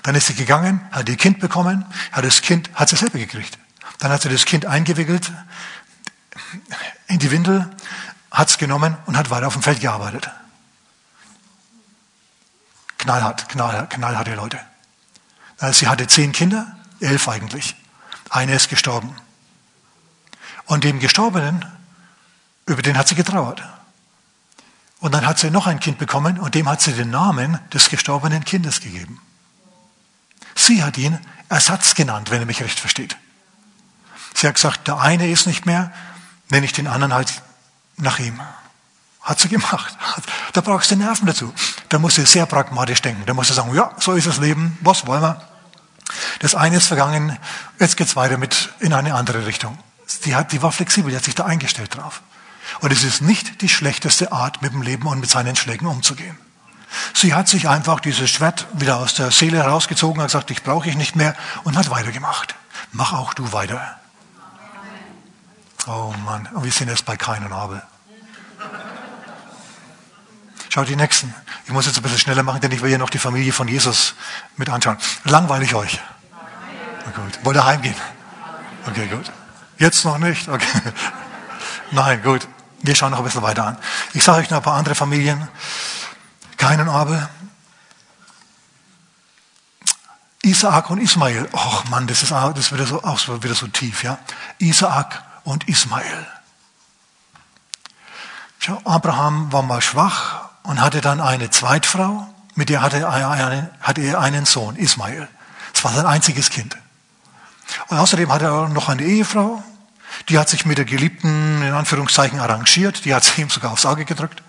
Dann 0.03 0.15
ist 0.15 0.27
sie 0.27 0.35
gegangen, 0.35 0.79
hat 0.93 1.09
ihr 1.09 1.17
Kind 1.17 1.41
bekommen, 1.41 1.83
hat 2.13 2.23
das 2.23 2.41
Kind, 2.41 2.69
hat 2.73 2.87
sie 2.87 2.95
selber 2.95 3.19
gekriegt. 3.19 3.57
Dann 3.99 4.09
hat 4.09 4.21
sie 4.21 4.29
das 4.29 4.45
Kind 4.45 4.65
eingewickelt, 4.65 5.33
in 7.07 7.19
die 7.19 7.31
Windel, 7.31 7.69
hat 8.31 8.47
es 8.47 8.57
genommen 8.57 8.95
und 9.07 9.17
hat 9.17 9.29
weiter 9.29 9.47
auf 9.47 9.53
dem 9.53 9.61
Feld 9.61 9.81
gearbeitet. 9.81 10.29
Knallhart, 12.97 13.49
knallhart, 13.49 13.89
knallharte 13.89 14.35
Leute. 14.35 14.57
Sie 15.59 15.87
hatte 15.87 16.07
zehn 16.07 16.31
Kinder, 16.31 16.75
elf 16.99 17.27
eigentlich. 17.27 17.75
Eine 18.29 18.55
ist 18.55 18.69
gestorben. 18.69 19.15
Und 20.65 20.83
dem 20.83 20.99
Gestorbenen, 20.99 21.65
über 22.65 22.81
den 22.81 22.97
hat 22.97 23.07
sie 23.07 23.15
getrauert. 23.15 23.63
Und 24.99 25.13
dann 25.13 25.25
hat 25.25 25.39
sie 25.39 25.49
noch 25.49 25.67
ein 25.67 25.79
Kind 25.79 25.97
bekommen 25.97 26.39
und 26.39 26.55
dem 26.55 26.67
hat 26.67 26.81
sie 26.81 26.93
den 26.93 27.09
Namen 27.09 27.59
des 27.71 27.89
gestorbenen 27.89 28.43
Kindes 28.43 28.81
gegeben. 28.81 29.21
Sie 30.55 30.83
hat 30.83 30.97
ihn 30.97 31.17
Ersatz 31.49 31.95
genannt, 31.95 32.31
wenn 32.31 32.41
er 32.41 32.45
mich 32.45 32.61
recht 32.61 32.79
versteht. 32.79 33.15
Sie 34.33 34.47
hat 34.47 34.55
gesagt, 34.55 34.87
der 34.87 34.99
eine 34.99 35.29
ist 35.29 35.47
nicht 35.47 35.65
mehr, 35.65 35.91
nenne 36.49 36.65
ich 36.65 36.73
den 36.73 36.87
anderen 36.87 37.13
halt 37.13 37.41
nach 37.95 38.19
ihm. 38.19 38.39
Hat 39.27 39.39
sie 39.39 39.49
gemacht. 39.49 39.95
Da 40.53 40.61
brauchst 40.61 40.89
du 40.89 40.95
Nerven 40.95 41.27
dazu. 41.27 41.53
Da 41.89 41.99
musst 41.99 42.17
du 42.17 42.25
sehr 42.25 42.47
pragmatisch 42.47 43.01
denken. 43.03 43.23
Da 43.27 43.35
musst 43.35 43.51
du 43.51 43.53
sagen, 43.53 43.75
ja, 43.75 43.91
so 43.99 44.13
ist 44.13 44.25
das 44.25 44.37
Leben, 44.37 44.75
was 44.81 45.05
wollen 45.05 45.21
wir? 45.21 45.39
Das 46.39 46.55
eine 46.55 46.77
ist 46.77 46.87
vergangen, 46.87 47.37
jetzt 47.77 47.97
geht's 47.97 48.15
weiter 48.15 48.37
mit 48.37 48.73
in 48.79 48.93
eine 48.93 49.13
andere 49.13 49.45
Richtung. 49.45 49.77
Die, 50.25 50.33
hat, 50.33 50.51
die 50.53 50.63
war 50.63 50.71
flexibel, 50.71 51.11
die 51.11 51.17
hat 51.17 51.25
sich 51.25 51.35
da 51.35 51.45
eingestellt 51.45 51.95
drauf. 51.95 52.23
Und 52.79 52.91
es 52.91 53.03
ist 53.03 53.21
nicht 53.21 53.61
die 53.61 53.69
schlechteste 53.69 54.31
Art, 54.31 54.61
mit 54.63 54.73
dem 54.73 54.81
Leben 54.81 55.05
und 55.05 55.19
mit 55.19 55.29
seinen 55.29 55.55
Schlägen 55.55 55.85
umzugehen. 55.85 56.37
Sie 57.13 57.35
hat 57.35 57.47
sich 57.49 57.67
einfach 57.67 57.99
dieses 57.99 58.29
Schwert 58.29 58.65
wieder 58.73 58.97
aus 58.97 59.13
der 59.13 59.29
Seele 59.29 59.57
herausgezogen, 59.57 60.21
hat 60.21 60.29
gesagt, 60.29 60.49
ich 60.49 60.63
brauche 60.63 60.89
ich 60.89 60.95
nicht 60.95 61.15
mehr 61.15 61.35
und 61.65 61.77
hat 61.77 61.91
weitergemacht. 61.91 62.55
Mach 62.93 63.13
auch 63.13 63.33
du 63.33 63.51
weiter. 63.51 63.99
Oh 65.85 66.13
Mann, 66.25 66.47
und 66.53 66.63
wir 66.63 66.71
sind 66.71 66.87
jetzt 66.89 67.05
bei 67.05 67.17
Kain 67.17 67.51
Abel. 67.51 67.83
Schaut 70.77 70.89
die 70.89 70.95
nächsten. 70.95 71.33
Ich 71.65 71.71
muss 71.71 71.87
jetzt 71.87 71.97
ein 71.97 72.03
bisschen 72.03 72.19
schneller 72.19 72.43
machen, 72.43 72.61
denn 72.61 72.71
ich 72.71 72.83
will 72.83 72.91
ja 72.91 72.99
noch 72.99 73.09
die 73.09 73.17
Familie 73.17 73.51
von 73.51 73.67
Jesus 73.67 74.13
mit 74.57 74.69
anschauen. 74.69 74.95
Langweilig 75.23 75.73
euch. 75.73 75.99
Oh 77.07 77.19
gut. 77.19 77.39
Wollt 77.43 77.57
ihr 77.57 77.65
heimgehen? 77.65 77.95
Okay, 78.85 79.07
gut. 79.07 79.31
Jetzt 79.79 80.05
noch 80.05 80.19
nicht? 80.19 80.47
Okay. 80.47 80.67
Nein, 81.91 82.21
gut. 82.21 82.47
Wir 82.83 82.93
schauen 82.93 83.09
noch 83.09 83.17
ein 83.17 83.23
bisschen 83.23 83.41
weiter 83.41 83.65
an. 83.65 83.77
Ich 84.13 84.23
sage 84.23 84.41
euch 84.41 84.51
noch 84.51 84.57
ein 84.57 84.63
paar 84.63 84.75
andere 84.75 84.93
Familien. 84.93 85.47
Kain 86.57 86.79
und 86.79 86.89
Abel. 86.89 87.27
Isaak 90.43 90.91
und 90.91 90.99
Ismael. 90.99 91.49
Och 91.53 91.85
Mann, 91.85 92.05
das 92.05 92.21
ist, 92.21 92.31
das 92.31 92.55
ist 92.55 92.71
wieder, 92.71 92.85
so, 92.85 93.03
auch 93.03 93.19
wieder 93.41 93.55
so 93.55 93.65
tief, 93.65 94.03
ja. 94.03 94.19
Isaak 94.59 95.23
und 95.43 95.67
Ismael. 95.67 96.27
Schau, 98.59 98.79
Abraham 98.85 99.51
war 99.51 99.63
mal 99.63 99.81
schwach 99.81 100.46
und 100.67 100.82
hatte 100.82 100.99
dann 100.99 101.21
eine 101.21 101.49
Zweitfrau, 101.49 102.27
mit 102.56 102.69
der 102.69 102.82
hatte 102.82 102.99
er, 102.99 103.69
hatte 103.82 104.01
er 104.01 104.19
einen 104.19 104.45
Sohn, 104.45 104.75
Ismael. 104.75 105.27
Das 105.73 105.84
war 105.84 105.93
sein 105.93 106.06
einziges 106.06 106.49
Kind. 106.49 106.77
Und 107.88 107.97
außerdem 107.97 108.32
hatte 108.32 108.45
er 108.45 108.67
noch 108.69 108.89
eine 108.89 109.03
Ehefrau, 109.03 109.63
die 110.30 110.38
hat 110.38 110.49
sich 110.49 110.65
mit 110.65 110.77
der 110.77 110.86
Geliebten 110.86 111.62
in 111.62 111.73
Anführungszeichen 111.73 112.39
arrangiert, 112.39 113.06
die 113.06 113.15
hat 113.15 113.23
sich 113.23 113.38
ihm 113.38 113.49
sogar 113.49 113.71
aufs 113.71 113.86
Auge 113.86 114.03
gedrückt. 114.03 114.43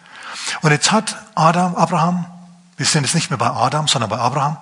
Und 0.61 0.73
jetzt 0.73 0.91
hat 0.91 1.17
Adam, 1.37 1.77
Abraham, 1.77 2.27
wir 2.77 2.87
sind 2.87 3.05
jetzt 3.05 3.15
nicht 3.15 3.31
mehr 3.31 3.39
bei 3.39 3.51
Adam, 3.51 3.87
sondern 3.87 4.11
bei 4.11 4.19
Abraham, 4.19 4.57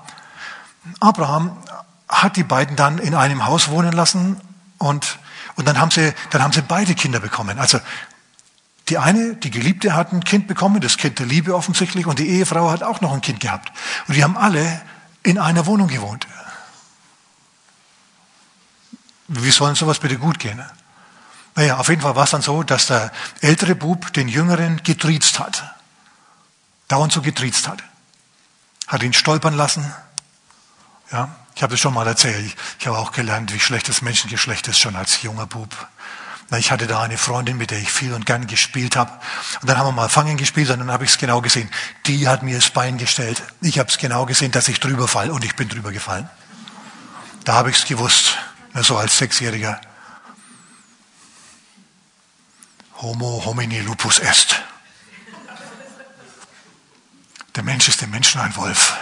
Abraham 1.00 1.56
hat 2.08 2.36
die 2.36 2.44
beiden 2.44 2.76
dann 2.76 2.98
in 2.98 3.14
einem 3.14 3.46
Haus 3.46 3.68
wohnen 3.68 3.92
lassen 3.92 4.40
und 4.78 5.18
und 5.56 5.66
dann 5.66 5.80
haben 5.80 5.90
sie, 5.90 6.12
dann 6.30 6.42
haben 6.42 6.52
sie 6.52 6.60
beide 6.60 6.94
Kinder 6.94 7.18
bekommen. 7.18 7.58
Also 7.58 7.80
die 8.88 8.98
eine, 8.98 9.34
die 9.34 9.50
Geliebte, 9.50 9.94
hat 9.94 10.12
ein 10.12 10.22
Kind 10.22 10.46
bekommen, 10.46 10.80
das 10.80 10.96
Kind 10.96 11.18
der 11.18 11.26
Liebe 11.26 11.54
offensichtlich, 11.54 12.06
und 12.06 12.18
die 12.18 12.28
Ehefrau 12.28 12.70
hat 12.70 12.82
auch 12.82 13.00
noch 13.00 13.12
ein 13.12 13.20
Kind 13.20 13.40
gehabt. 13.40 13.72
Und 14.06 14.14
die 14.14 14.22
haben 14.22 14.36
alle 14.36 14.80
in 15.22 15.38
einer 15.38 15.66
Wohnung 15.66 15.88
gewohnt. 15.88 16.26
Wie 19.28 19.50
soll 19.50 19.74
sowas 19.74 19.98
bitte 19.98 20.18
gut 20.18 20.38
gehen? 20.38 20.62
Naja, 21.56 21.78
auf 21.78 21.88
jeden 21.88 22.02
Fall 22.02 22.14
war 22.14 22.24
es 22.24 22.30
dann 22.30 22.42
so, 22.42 22.62
dass 22.62 22.86
der 22.86 23.10
ältere 23.40 23.74
Bub 23.74 24.12
den 24.12 24.28
Jüngeren 24.28 24.82
getriezt 24.84 25.40
hat. 25.40 25.74
Dauernd 26.86 27.12
so 27.12 27.22
getriezt 27.22 27.66
hat. 27.66 27.82
Hat 28.86 29.02
ihn 29.02 29.12
stolpern 29.12 29.54
lassen. 29.54 29.92
Ja, 31.10 31.34
ich 31.56 31.62
habe 31.62 31.74
es 31.74 31.80
schon 31.80 31.94
mal 31.94 32.06
erzählt. 32.06 32.54
Ich 32.78 32.86
habe 32.86 32.98
auch 32.98 33.10
gelernt, 33.10 33.52
wie 33.52 33.58
schlecht 33.58 33.88
das 33.88 34.02
Menschengeschlecht 34.02 34.68
ist, 34.68 34.78
schon 34.78 34.94
als 34.94 35.22
junger 35.22 35.46
Bub. 35.46 35.88
Ich 36.52 36.70
hatte 36.70 36.86
da 36.86 37.02
eine 37.02 37.18
Freundin, 37.18 37.56
mit 37.56 37.72
der 37.72 37.78
ich 37.78 37.90
viel 37.90 38.14
und 38.14 38.24
gern 38.24 38.46
gespielt 38.46 38.94
habe. 38.94 39.10
Und 39.60 39.68
dann 39.68 39.78
haben 39.78 39.86
wir 39.86 39.92
mal 39.92 40.08
Fangen 40.08 40.36
gespielt 40.36 40.70
und 40.70 40.78
dann 40.78 40.92
habe 40.92 41.04
ich 41.04 41.10
es 41.10 41.18
genau 41.18 41.40
gesehen. 41.40 41.68
Die 42.06 42.28
hat 42.28 42.44
mir 42.44 42.56
das 42.56 42.70
Bein 42.70 42.98
gestellt. 42.98 43.42
Ich 43.60 43.80
habe 43.80 43.88
es 43.88 43.98
genau 43.98 44.26
gesehen, 44.26 44.52
dass 44.52 44.68
ich 44.68 44.78
drüber 44.78 45.08
fall 45.08 45.30
und 45.30 45.44
ich 45.44 45.56
bin 45.56 45.68
drüber 45.68 45.90
gefallen. 45.90 46.30
Da 47.44 47.54
habe 47.54 47.70
ich 47.70 47.78
es 47.78 47.84
gewusst, 47.84 48.38
so 48.74 48.96
als 48.96 49.18
Sechsjähriger. 49.18 49.80
Homo 52.98 53.42
homini 53.44 53.80
lupus 53.80 54.20
est. 54.20 54.62
Der 57.56 57.62
Mensch 57.62 57.88
ist 57.88 58.02
dem 58.02 58.10
Menschen 58.10 58.40
ein 58.40 58.54
Wolf. 58.56 58.94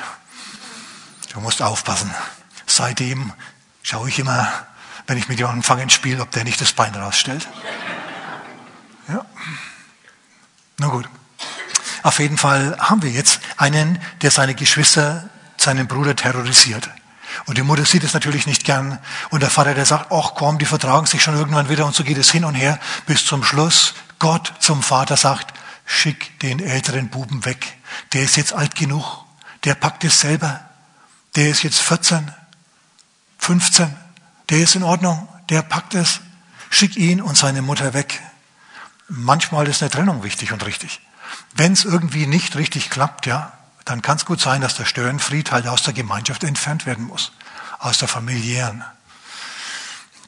Du 1.32 1.40
musst 1.40 1.60
aufpassen. 1.60 2.14
Seitdem 2.66 3.32
schaue 3.82 4.08
ich 4.08 4.18
immer, 4.18 4.66
wenn 5.06 5.18
ich 5.18 5.28
mit 5.28 5.38
jemandem 5.38 5.62
Fangen 5.62 5.90
spiele, 5.90 6.22
ob 6.22 6.30
der 6.30 6.44
nicht 6.44 6.60
das 6.60 6.72
Bein 6.72 6.94
rausstellt. 6.94 7.48
Ja. 9.08 9.24
Na 10.78 10.88
gut. 10.88 11.08
Auf 12.02 12.18
jeden 12.18 12.36
Fall 12.36 12.76
haben 12.78 13.02
wir 13.02 13.10
jetzt 13.10 13.40
einen, 13.56 13.98
der 14.22 14.30
seine 14.30 14.54
Geschwister, 14.54 15.28
seinen 15.56 15.86
Bruder 15.86 16.14
terrorisiert. 16.14 16.90
Und 17.46 17.58
die 17.58 17.62
Mutter 17.62 17.84
sieht 17.84 18.04
es 18.04 18.14
natürlich 18.14 18.46
nicht 18.46 18.64
gern. 18.64 18.98
Und 19.30 19.42
der 19.42 19.50
Vater, 19.50 19.74
der 19.74 19.86
sagt, 19.86 20.12
ach 20.12 20.32
komm, 20.34 20.58
die 20.58 20.66
vertragen 20.66 21.06
sich 21.06 21.22
schon 21.22 21.34
irgendwann 21.34 21.68
wieder. 21.68 21.86
Und 21.86 21.94
so 21.94 22.04
geht 22.04 22.18
es 22.18 22.30
hin 22.30 22.44
und 22.44 22.54
her, 22.54 22.78
bis 23.06 23.24
zum 23.24 23.42
Schluss 23.42 23.94
Gott 24.18 24.52
zum 24.60 24.82
Vater 24.82 25.16
sagt, 25.16 25.54
schick 25.84 26.38
den 26.40 26.60
älteren 26.60 27.08
Buben 27.08 27.44
weg. 27.44 27.76
Der 28.12 28.22
ist 28.22 28.36
jetzt 28.36 28.52
alt 28.52 28.74
genug. 28.74 29.24
Der 29.64 29.74
packt 29.74 30.04
es 30.04 30.20
selber. 30.20 30.60
Der 31.36 31.48
ist 31.48 31.62
jetzt 31.62 31.80
14, 31.80 32.32
15. 33.38 34.03
Der 34.54 34.62
ist 34.62 34.76
in 34.76 34.84
Ordnung. 34.84 35.26
Der 35.48 35.62
packt 35.62 35.94
es. 35.94 36.20
Schick 36.70 36.96
ihn 36.96 37.20
und 37.20 37.36
seine 37.36 37.60
Mutter 37.60 37.92
weg. 37.92 38.22
Manchmal 39.08 39.66
ist 39.66 39.82
eine 39.82 39.90
Trennung 39.90 40.22
wichtig 40.22 40.52
und 40.52 40.64
richtig. 40.64 41.00
Wenn 41.56 41.72
es 41.72 41.84
irgendwie 41.84 42.28
nicht 42.28 42.54
richtig 42.54 42.88
klappt, 42.88 43.26
ja, 43.26 43.52
dann 43.84 44.00
kann 44.00 44.16
es 44.16 44.26
gut 44.26 44.40
sein, 44.40 44.60
dass 44.60 44.76
der 44.76 44.84
Störenfried 44.84 45.50
halt 45.50 45.66
aus 45.66 45.82
der 45.82 45.92
Gemeinschaft 45.92 46.44
entfernt 46.44 46.86
werden 46.86 47.04
muss, 47.04 47.32
aus 47.80 47.98
der 47.98 48.06
familiären. 48.06 48.84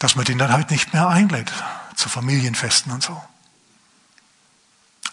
Dass 0.00 0.16
man 0.16 0.24
den 0.24 0.38
dann 0.38 0.52
halt 0.52 0.72
nicht 0.72 0.92
mehr 0.92 1.06
einlädt 1.06 1.52
zu 1.94 2.08
Familienfesten 2.08 2.90
und 2.90 3.04
so. 3.04 3.22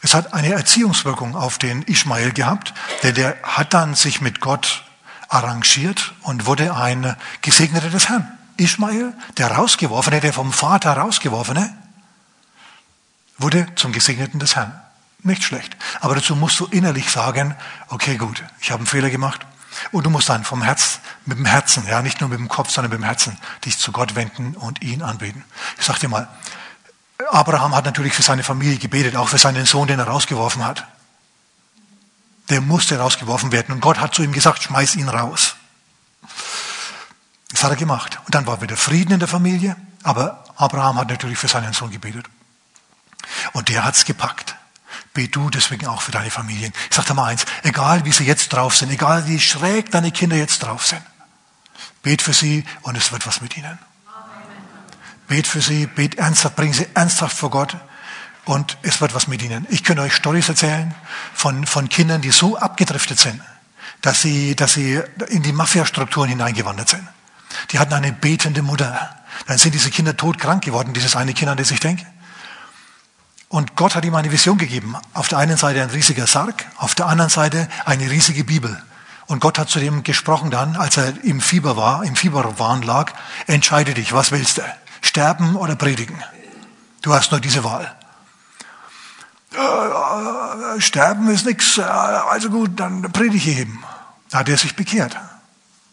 Es 0.01 0.15
hat 0.15 0.33
eine 0.33 0.53
Erziehungswirkung 0.53 1.35
auf 1.35 1.59
den 1.59 1.83
Ismael 1.83 2.31
gehabt, 2.31 2.73
denn 3.03 3.13
der 3.13 3.37
hat 3.43 3.75
dann 3.75 3.93
sich 3.93 4.21
mit 4.21 4.39
Gott 4.39 4.83
arrangiert 5.29 6.15
und 6.23 6.47
wurde 6.47 6.75
ein 6.75 7.15
Gesegneter 7.43 7.91
des 7.91 8.09
Herrn. 8.09 8.39
Ismael, 8.57 9.13
der 9.37 9.51
Rausgeworfene, 9.51 10.19
der 10.19 10.33
vom 10.33 10.53
Vater 10.53 10.93
Rausgeworfene, 10.93 11.75
wurde 13.37 13.67
zum 13.75 13.91
Gesegneten 13.91 14.39
des 14.39 14.55
Herrn. 14.55 14.79
Nicht 15.23 15.43
schlecht. 15.43 15.77
Aber 16.01 16.15
dazu 16.15 16.35
musst 16.35 16.59
du 16.59 16.65
innerlich 16.65 17.09
sagen, 17.09 17.55
okay, 17.89 18.17
gut, 18.17 18.43
ich 18.59 18.71
habe 18.71 18.79
einen 18.79 18.87
Fehler 18.87 19.09
gemacht. 19.09 19.45
Und 19.91 20.05
du 20.05 20.09
musst 20.09 20.29
dann 20.29 20.43
vom 20.43 20.61
Herz, 20.61 20.99
mit 21.25 21.37
dem 21.37 21.45
Herzen, 21.45 21.87
ja, 21.87 22.01
nicht 22.01 22.21
nur 22.21 22.29
mit 22.29 22.39
dem 22.39 22.49
Kopf, 22.49 22.69
sondern 22.69 22.91
mit 22.91 22.99
dem 22.99 23.05
Herzen, 23.05 23.37
dich 23.65 23.77
zu 23.77 23.91
Gott 23.91 24.15
wenden 24.15 24.55
und 24.55 24.83
ihn 24.83 25.01
anbeten. 25.01 25.43
Ich 25.79 25.85
sag 25.85 25.99
dir 25.99 26.09
mal, 26.09 26.27
Abraham 27.31 27.73
hat 27.75 27.85
natürlich 27.85 28.13
für 28.13 28.21
seine 28.21 28.43
Familie 28.43 28.77
gebetet, 28.77 29.15
auch 29.15 29.29
für 29.29 29.37
seinen 29.37 29.65
Sohn, 29.65 29.87
den 29.87 29.99
er 29.99 30.07
rausgeworfen 30.07 30.63
hat. 30.63 30.85
Der 32.49 32.61
musste 32.61 32.99
rausgeworfen 32.99 33.51
werden. 33.51 33.73
Und 33.73 33.81
Gott 33.81 33.99
hat 33.99 34.13
zu 34.13 34.23
ihm 34.23 34.33
gesagt, 34.33 34.63
schmeiß 34.63 34.95
ihn 34.95 35.09
raus. 35.09 35.55
Das 37.53 37.63
hat 37.63 37.69
er 37.69 37.77
gemacht. 37.77 38.19
Und 38.25 38.33
dann 38.33 38.47
war 38.47 38.61
wieder 38.61 38.75
Frieden 38.75 39.13
in 39.13 39.19
der 39.19 39.27
Familie. 39.27 39.75
Aber 40.01 40.43
Abraham 40.55 40.97
hat 40.97 41.09
natürlich 41.09 41.37
für 41.37 41.47
seinen 41.47 41.71
Sohn 41.71 41.91
gebetet. 41.91 42.25
Und 43.53 43.69
der 43.69 43.85
hat's 43.85 44.05
gepackt. 44.05 44.55
Bet 45.13 45.35
du 45.35 45.51
deswegen 45.51 45.85
auch 45.85 46.01
für 46.01 46.11
deine 46.11 46.31
Familien. 46.31 46.73
Ich 46.89 46.95
sage 46.95 47.09
dir 47.09 47.13
mal 47.13 47.27
eins, 47.27 47.45
egal 47.61 48.03
wie 48.05 48.11
sie 48.11 48.25
jetzt 48.25 48.51
drauf 48.51 48.75
sind, 48.75 48.91
egal 48.91 49.27
wie 49.27 49.39
schräg 49.39 49.91
deine 49.91 50.11
Kinder 50.11 50.35
jetzt 50.35 50.63
drauf 50.63 50.87
sind, 50.87 51.03
bet 52.01 52.23
für 52.23 52.33
sie 52.33 52.65
und 52.81 52.97
es 52.97 53.11
wird 53.11 53.27
was 53.27 53.39
mit 53.39 53.55
ihnen. 53.55 53.77
Bet 55.27 55.45
für 55.45 55.61
sie, 55.61 55.85
bet 55.85 56.15
ernsthaft, 56.15 56.55
bring 56.55 56.73
sie 56.73 56.87
ernsthaft 56.95 57.37
vor 57.37 57.51
Gott 57.51 57.77
und 58.45 58.77
es 58.81 58.99
wird 58.99 59.13
was 59.13 59.27
mit 59.27 59.43
ihnen. 59.43 59.67
Ich 59.69 59.83
könnte 59.83 60.01
euch 60.01 60.15
Storys 60.15 60.49
erzählen 60.49 60.95
von, 61.35 61.67
von 61.67 61.87
Kindern, 61.87 62.21
die 62.21 62.31
so 62.31 62.57
abgedriftet 62.57 63.19
sind, 63.19 63.39
dass 64.01 64.23
sie, 64.23 64.55
dass 64.55 64.73
sie 64.73 64.99
in 65.29 65.43
die 65.43 65.53
Mafia-Strukturen 65.53 66.29
hineingewandert 66.29 66.89
sind. 66.89 67.07
Die 67.71 67.79
hatten 67.79 67.93
eine 67.93 68.11
betende 68.11 68.61
Mutter. 68.61 69.09
Dann 69.47 69.57
sind 69.57 69.73
diese 69.73 69.89
Kinder 69.89 70.15
todkrank 70.15 70.63
geworden, 70.63 70.93
dieses 70.93 71.15
eine 71.15 71.33
Kind, 71.33 71.49
an 71.49 71.57
das 71.57 71.71
ich 71.71 71.79
denke. 71.79 72.05
Und 73.49 73.75
Gott 73.75 73.95
hat 73.95 74.05
ihm 74.05 74.15
eine 74.15 74.31
Vision 74.31 74.57
gegeben. 74.57 74.95
Auf 75.13 75.27
der 75.27 75.37
einen 75.37 75.57
Seite 75.57 75.81
ein 75.81 75.89
riesiger 75.89 76.25
Sarg, 76.25 76.65
auf 76.77 76.95
der 76.95 77.05
anderen 77.07 77.29
Seite 77.29 77.67
eine 77.85 78.09
riesige 78.09 78.43
Bibel. 78.43 78.81
Und 79.27 79.41
Gott 79.41 79.59
hat 79.59 79.69
zu 79.69 79.79
dem 79.79 80.03
gesprochen 80.03 80.51
dann, 80.51 80.75
als 80.75 80.97
er 80.97 81.23
im 81.23 81.39
Fieber 81.39 81.77
war, 81.77 82.03
im 82.03 82.15
Fieberwahn 82.15 82.81
lag, 82.81 83.13
entscheide 83.47 83.93
dich, 83.93 84.13
was 84.13 84.31
willst 84.31 84.57
du? 84.57 84.61
Sterben 85.01 85.55
oder 85.55 85.75
predigen? 85.75 86.21
Du 87.01 87.13
hast 87.13 87.31
nur 87.31 87.39
diese 87.39 87.63
Wahl. 87.63 87.95
Äh, 89.53 90.81
sterben 90.81 91.29
ist 91.29 91.45
nichts, 91.45 91.77
äh, 91.77 91.81
also 91.81 92.49
gut, 92.49 92.79
dann 92.79 93.03
predige 93.11 93.51
ich 93.51 93.59
eben. 93.59 93.83
Da 94.29 94.39
hat 94.39 94.49
er 94.49 94.57
sich 94.57 94.75
bekehrt 94.75 95.15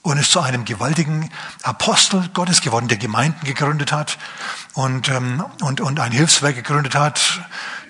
und 0.02 0.18
ist 0.18 0.32
zu 0.32 0.40
einem 0.40 0.64
gewaltigen 0.64 1.30
Apostel 1.62 2.28
Gottes 2.32 2.60
geworden, 2.60 2.88
der 2.88 2.98
Gemeinden 2.98 3.44
gegründet 3.44 3.92
hat 3.92 4.18
und, 4.74 5.08
ähm, 5.08 5.44
und, 5.60 5.80
und 5.80 6.00
ein 6.00 6.12
Hilfswerk 6.12 6.56
gegründet 6.56 6.94
hat. 6.94 7.40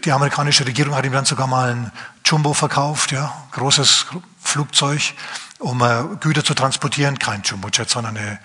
Die 0.05 0.12
amerikanische 0.12 0.66
Regierung 0.66 0.94
hat 0.94 1.05
ihm 1.05 1.12
dann 1.12 1.25
sogar 1.25 1.46
mal 1.46 1.70
ein 1.70 1.92
Jumbo 2.25 2.55
verkauft, 2.55 3.12
ja, 3.12 3.33
großes 3.53 4.07
Flugzeug, 4.42 5.14
um 5.59 5.83
äh, 5.83 6.03
Güter 6.20 6.44
zu 6.44 6.55
transportieren. 6.55 7.18
Kein 7.18 7.42
Jumbo-Jet, 7.42 7.88
sondern 7.88 8.16
eine, 8.16 8.40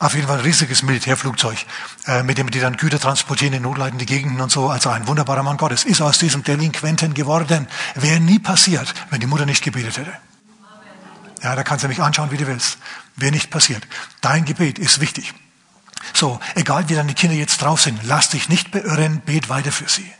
auf 0.00 0.14
jeden 0.14 0.26
Fall 0.26 0.38
ein 0.38 0.44
riesiges 0.44 0.82
Militärflugzeug, 0.82 1.66
äh, 2.06 2.22
mit 2.22 2.38
dem 2.38 2.50
die 2.50 2.58
dann 2.58 2.76
Güter 2.76 2.98
transportieren 2.98 3.54
in 3.54 3.62
notleidende 3.62 4.06
Gegenden 4.06 4.40
und 4.40 4.50
so. 4.50 4.70
Also 4.70 4.90
ein 4.90 5.06
wunderbarer 5.06 5.42
Mann 5.42 5.56
Gottes. 5.56 5.84
Ist 5.84 6.00
aus 6.00 6.18
diesem 6.18 6.42
Delinquenten 6.42 7.14
geworden. 7.14 7.68
Wäre 7.94 8.18
nie 8.18 8.38
passiert, 8.38 8.92
wenn 9.10 9.20
die 9.20 9.26
Mutter 9.26 9.46
nicht 9.46 9.62
gebetet 9.62 9.98
hätte. 9.98 10.27
Ja, 11.42 11.54
da 11.54 11.62
kannst 11.62 11.84
du 11.84 11.88
mich 11.88 12.00
anschauen, 12.00 12.30
wie 12.30 12.36
du 12.36 12.46
willst. 12.46 12.78
Wäre 13.16 13.32
nicht 13.32 13.50
passiert. 13.50 13.86
Dein 14.20 14.44
Gebet 14.44 14.78
ist 14.78 15.00
wichtig. 15.00 15.34
So, 16.14 16.40
egal 16.54 16.88
wie 16.88 16.94
deine 16.94 17.14
Kinder 17.14 17.36
jetzt 17.36 17.62
drauf 17.62 17.80
sind, 17.80 18.00
lass 18.04 18.30
dich 18.30 18.48
nicht 18.48 18.70
beirren, 18.70 19.20
bet 19.20 19.48
weiter 19.48 19.72
für 19.72 19.88
sie. 19.88 20.10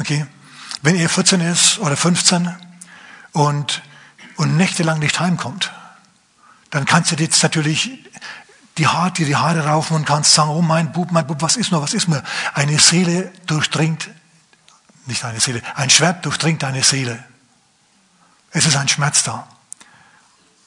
Okay? 0.00 0.26
Wenn 0.82 0.96
ihr 0.96 1.08
14 1.08 1.40
ist 1.40 1.78
oder 1.78 1.96
15 1.96 2.54
und, 3.32 3.82
und 4.36 4.56
nächtelang 4.56 4.98
nicht 4.98 5.18
heimkommt, 5.20 5.72
dann 6.70 6.84
kannst 6.84 7.10
du 7.10 7.16
jetzt 7.16 7.42
natürlich 7.42 8.04
die 8.76 8.86
Haare, 8.86 9.10
die 9.10 9.34
Haare 9.34 9.66
raufen 9.66 9.96
und 9.96 10.06
kannst 10.06 10.34
sagen, 10.34 10.50
oh 10.50 10.62
mein 10.62 10.92
Bub, 10.92 11.10
mein 11.10 11.26
Bub, 11.26 11.42
was 11.42 11.56
ist 11.56 11.72
nur, 11.72 11.82
was 11.82 11.94
ist 11.94 12.08
mir? 12.08 12.22
Eine 12.54 12.78
Seele 12.78 13.32
durchdringt, 13.46 14.08
nicht 15.06 15.24
eine 15.24 15.40
Seele, 15.40 15.62
ein 15.74 15.90
Schwert 15.90 16.24
durchdringt 16.24 16.62
deine 16.62 16.82
Seele. 16.82 17.24
Es 18.50 18.66
ist 18.66 18.76
ein 18.76 18.88
Schmerz 18.88 19.24
da. 19.24 19.48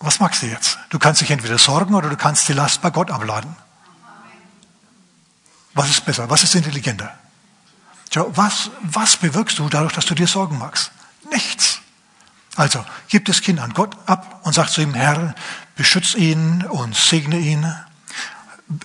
Was 0.01 0.19
magst 0.19 0.41
du 0.41 0.47
jetzt? 0.47 0.79
Du 0.89 0.97
kannst 0.97 1.21
dich 1.21 1.29
entweder 1.29 1.57
sorgen 1.57 1.93
oder 1.93 2.09
du 2.09 2.17
kannst 2.17 2.47
die 2.49 2.53
Last 2.53 2.81
bei 2.81 2.89
Gott 2.89 3.11
abladen. 3.11 3.55
Was 5.73 5.89
ist 5.89 6.05
besser? 6.05 6.29
Was 6.29 6.43
ist 6.43 6.55
intelligenter? 6.55 7.13
Was, 8.13 8.71
was 8.81 9.15
bewirkst 9.15 9.59
du 9.59 9.69
dadurch, 9.69 9.93
dass 9.93 10.05
du 10.05 10.15
dir 10.15 10.27
Sorgen 10.27 10.57
machst? 10.57 10.91
Nichts. 11.31 11.79
Also, 12.57 12.83
gib 13.07 13.25
das 13.25 13.41
Kind 13.41 13.59
an 13.59 13.73
Gott 13.73 13.95
ab 14.07 14.41
und 14.43 14.53
sag 14.53 14.69
zu 14.69 14.81
ihm, 14.81 14.93
Herr, 14.93 15.33
beschütze 15.75 16.17
ihn 16.17 16.65
und 16.65 16.95
segne 16.95 17.37
ihn. 17.37 17.73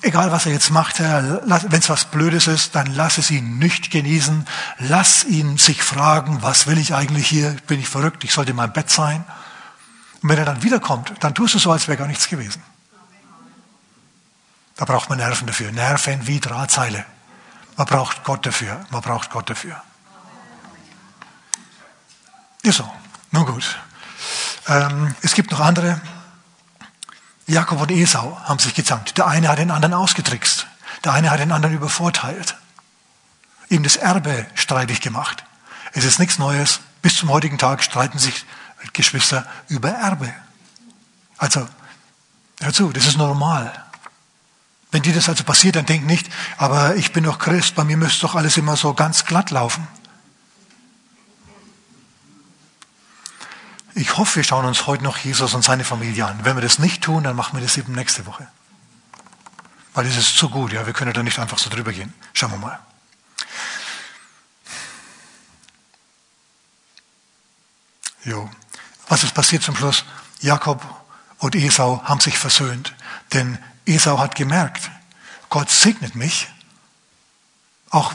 Egal, 0.03 0.31
was 0.31 0.47
er 0.47 0.53
jetzt 0.53 0.71
macht, 0.71 1.01
wenn 1.01 1.81
es 1.81 1.89
was 1.89 2.05
Blödes 2.05 2.47
ist, 2.47 2.75
dann 2.77 2.95
lass 2.95 3.19
es 3.19 3.31
ihn 3.31 3.59
nicht 3.59 3.91
genießen. 3.91 4.47
Lass 4.79 5.25
ihn 5.25 5.59
sich 5.59 5.83
fragen, 5.83 6.43
was 6.43 6.69
will 6.69 6.79
ich 6.79 6.95
eigentlich 6.95 7.27
hier? 7.27 7.57
Bin 7.67 7.81
ich 7.81 7.89
verrückt? 7.89 8.23
Ich 8.23 8.33
sollte 8.33 8.51
in 8.51 8.57
meinem 8.57 8.73
Bett 8.73 8.91
sein. 8.91 9.25
Und 10.23 10.29
wenn 10.29 10.39
er 10.39 10.45
dann 10.45 10.63
wiederkommt, 10.63 11.13
dann 11.21 11.35
tust 11.35 11.55
du 11.55 11.59
so, 11.59 11.73
als 11.73 11.89
wäre 11.89 11.99
gar 11.99 12.07
nichts 12.09 12.29
gewesen. 12.29 12.63
Da 14.77 14.85
braucht 14.85 15.09
man 15.09 15.19
Nerven 15.19 15.47
dafür. 15.47 15.73
Nerven 15.73 16.27
wie 16.27 16.41
Drahtseile. 16.41 17.05
Man 17.77 17.87
braucht 17.87 18.25
Gott 18.25 18.45
dafür. 18.45 18.85
Man 18.91 19.03
braucht 19.03 19.31
Gott 19.31 19.49
dafür. 19.49 19.83
Ist 22.63 22.77
so. 22.77 22.93
Nun 23.31 23.47
gut. 23.47 23.79
Ähm, 24.69 25.15
es 25.23 25.35
gibt 25.35 25.51
noch 25.51 25.61
andere. 25.61 26.01
Jakob 27.47 27.81
und 27.81 27.91
Esau 27.91 28.41
haben 28.45 28.59
sich 28.59 28.75
gezankt. 28.75 29.17
Der 29.19 29.27
eine 29.27 29.49
hat 29.49 29.59
den 29.59 29.71
anderen 29.71 29.95
ausgetrickst. 29.95 30.67
Der 31.05 31.13
eine 31.13 31.31
hat 31.31 31.41
den 31.41 31.53
anderen 31.53 31.75
übervorteilt. 31.75 32.57
ihm 33.69 33.83
das 33.83 33.97
Erbe 33.97 34.47
streitig 34.55 35.01
gemacht. 35.01 35.45
Es 35.93 36.05
ist 36.05 36.19
nichts 36.19 36.39
Neues. 36.39 36.81
Bis 37.03 37.17
zum 37.17 37.31
heutigen 37.31 37.59
Tag 37.59 37.83
streiten 37.83 38.19
sich 38.19 38.45
Geschwister 38.93 39.47
über 39.69 39.91
Erbe. 39.91 40.33
Also, 41.39 41.69
hör 42.61 42.73
zu, 42.73 42.93
das 42.93 43.07
ist 43.07 43.19
normal. 43.19 43.73
Wenn 44.91 45.03
dir 45.03 45.15
das 45.15 45.29
also 45.29 45.45
passiert, 45.45 45.77
dann 45.77 45.87
denk 45.87 46.07
nicht, 46.07 46.29
aber 46.57 46.97
ich 46.97 47.13
bin 47.13 47.25
doch 47.25 47.39
Christ, 47.39 47.75
bei 47.75 47.85
mir 47.85 47.97
müsste 47.97 48.23
doch 48.23 48.35
alles 48.35 48.57
immer 48.57 48.77
so 48.77 48.95
ganz 48.95 49.25
glatt 49.25 49.51
laufen. 49.51 49.87
Ich 53.95 54.17
hoffe, 54.19 54.37
wir 54.37 54.45
schauen 54.45 54.67
uns 54.67 54.87
heute 54.87 55.05
noch 55.05 55.17
Jesus 55.17 55.55
und 55.55 55.65
seine 55.65 55.83
Familie 55.83 56.27
an. 56.27 56.45
Wenn 56.45 56.57
wir 56.57 56.63
das 56.63 56.79
nicht 56.79 57.03
tun, 57.03 57.25
dann 57.25 57.35
machen 57.35 57.57
wir 57.57 57.63
das 57.63 57.77
eben 57.79 57.95
nächste 57.95 58.27
Woche. 58.27 58.47
Weil 59.95 60.05
das 60.05 60.19
ist 60.19 60.37
zu 60.37 60.51
gut, 60.51 60.75
ja. 60.75 60.85
Wir 60.85 60.93
können 60.93 61.15
da 61.15 61.23
nicht 61.23 61.39
einfach 61.39 61.59
so 61.59 61.71
drüber 61.71 61.93
gehen. 61.93 62.13
Schauen 62.35 62.51
wir 62.51 62.59
mal. 62.59 62.79
Jo. 68.25 68.51
Was 69.09 69.23
ist 69.23 69.35
passiert 69.35 69.63
zum 69.63 69.77
Schluss? 69.77 70.05
Jakob 70.41 70.83
und 71.39 71.55
Esau 71.55 72.03
haben 72.05 72.21
sich 72.21 72.39
versöhnt. 72.39 72.95
Denn 73.33 73.59
Esau 73.85 74.19
hat 74.19 74.35
gemerkt, 74.35 74.91
Gott 75.49 75.71
segnet 75.71 76.15
mich, 76.15 76.49
auch, 77.91 78.13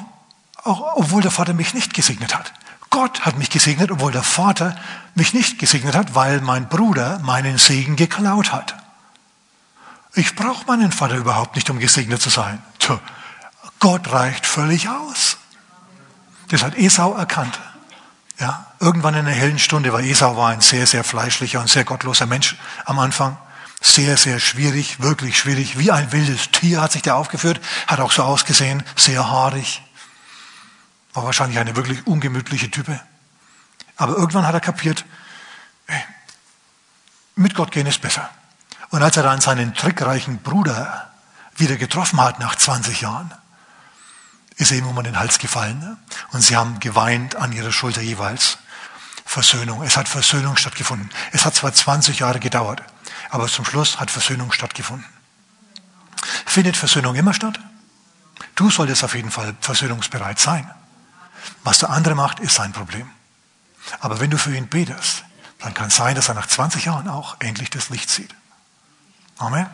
auch 0.64 0.98
obwohl 0.98 1.22
der 1.22 1.32
Vater 1.32 1.54
mich 1.54 1.74
nicht 1.74 1.94
gesegnet 1.94 2.36
hat. 2.36 2.54
Gott 2.90 3.22
hat 3.22 3.38
mich 3.38 3.50
gesegnet, 3.50 3.90
obwohl 3.90 4.12
der 4.12 4.24
Vater 4.24 4.78
mich 5.16 5.34
nicht 5.34 5.60
gesegnet 5.60 5.96
hat, 5.96 6.14
weil 6.14 6.42
mein 6.42 6.68
Bruder 6.68 7.20
meinen 7.20 7.58
Segen 7.58 7.96
geklaut 7.96 8.52
hat. 8.52 8.76
Ich 10.14 10.36
brauche 10.36 10.66
meinen 10.66 10.92
Vater 10.92 11.16
überhaupt 11.16 11.56
nicht, 11.56 11.70
um 11.70 11.80
gesegnet 11.80 12.22
zu 12.22 12.30
sein. 12.30 12.62
Tja, 12.80 13.00
Gott 13.80 14.12
reicht 14.12 14.46
völlig 14.46 14.90
aus. 14.90 15.38
Das 16.50 16.64
hat 16.64 16.78
Esau 16.78 17.14
erkannt. 17.16 17.58
Ja, 18.42 18.66
irgendwann 18.80 19.14
in 19.14 19.28
einer 19.28 19.36
hellen 19.36 19.60
Stunde, 19.60 19.94
weil 19.94 20.04
Esau 20.04 20.36
war 20.36 20.50
ein 20.50 20.62
sehr, 20.62 20.88
sehr 20.88 21.04
fleischlicher 21.04 21.60
und 21.60 21.70
sehr 21.70 21.84
gottloser 21.84 22.26
Mensch 22.26 22.56
am 22.86 22.98
Anfang. 22.98 23.38
Sehr, 23.82 24.18
sehr 24.18 24.40
schwierig, 24.40 25.00
wirklich 25.00 25.38
schwierig. 25.38 25.78
Wie 25.78 25.92
ein 25.92 26.12
wildes 26.12 26.50
Tier 26.50 26.82
hat 26.82 26.92
sich 26.92 27.04
der 27.04 27.18
aufgeführt, 27.18 27.62
hat 27.86 28.00
auch 28.00 28.12
so 28.12 28.24
ausgesehen, 28.24 28.82
sehr 28.96 29.30
haarig. 29.30 29.84
War 31.14 31.24
wahrscheinlich 31.24 31.60
eine 31.60 31.76
wirklich 31.76 32.08
ungemütliche 32.08 32.72
Type. 32.72 33.00
Aber 33.96 34.18
irgendwann 34.18 34.48
hat 34.48 34.56
er 34.56 34.60
kapiert, 34.60 35.06
mit 37.36 37.54
Gott 37.54 37.72
gehen 37.72 37.86
ist 37.86 38.02
besser. 38.02 38.28
Und 38.90 39.04
als 39.04 39.18
er 39.18 39.24
dann 39.24 39.40
seinen 39.40 39.76
trickreichen 39.76 40.40
Bruder 40.40 41.12
wieder 41.58 41.76
getroffen 41.76 42.20
hat 42.20 42.40
nach 42.40 42.56
20 42.56 43.02
Jahren, 43.02 43.32
ist 44.58 44.72
er 44.72 44.78
ihm 44.78 44.88
um 44.88 45.04
den 45.04 45.18
Hals 45.18 45.40
gefallen. 45.40 45.80
Ne? 45.80 45.98
Und 46.32 46.42
sie 46.42 46.56
haben 46.56 46.80
geweint 46.80 47.36
an 47.36 47.52
ihrer 47.52 47.72
Schulter 47.72 48.02
jeweils. 48.02 48.58
Versöhnung. 49.26 49.82
Es 49.84 49.96
hat 49.96 50.10
Versöhnung 50.10 50.58
stattgefunden. 50.58 51.10
Es 51.32 51.46
hat 51.46 51.56
zwar 51.56 51.74
20 51.74 52.20
Jahre 52.20 52.42
gedauert, 52.42 52.84
aber 53.30 53.48
zum 53.48 53.64
Schluss 53.64 54.00
hat 54.00 54.12
Versöhnung 54.12 54.52
stattgefunden. 54.52 55.08
Findet 56.46 56.76
Versöhnung 56.76 57.16
immer 57.16 57.34
statt? 57.34 57.58
Du 58.56 58.70
solltest 58.70 59.04
auf 59.06 59.16
jeden 59.16 59.32
Fall 59.32 59.56
versöhnungsbereit 59.62 60.38
sein. 60.38 60.70
Was 61.64 61.80
der 61.80 61.92
andere 61.92 62.16
macht, 62.16 62.42
ist 62.42 62.56
sein 62.56 62.74
Problem. 62.74 63.10
Aber 64.02 64.20
wenn 64.20 64.30
du 64.30 64.38
für 64.38 64.56
ihn 64.56 64.68
betest, 64.68 65.24
dann 65.60 65.74
kann 65.74 65.88
es 65.88 65.96
sein, 65.96 66.16
dass 66.16 66.28
er 66.28 66.36
nach 66.36 66.48
20 66.48 66.86
Jahren 66.86 67.08
auch 67.08 67.38
endlich 67.40 67.70
das 67.70 67.90
Licht 67.90 68.10
sieht. 68.10 68.36
Amen. 69.38 69.68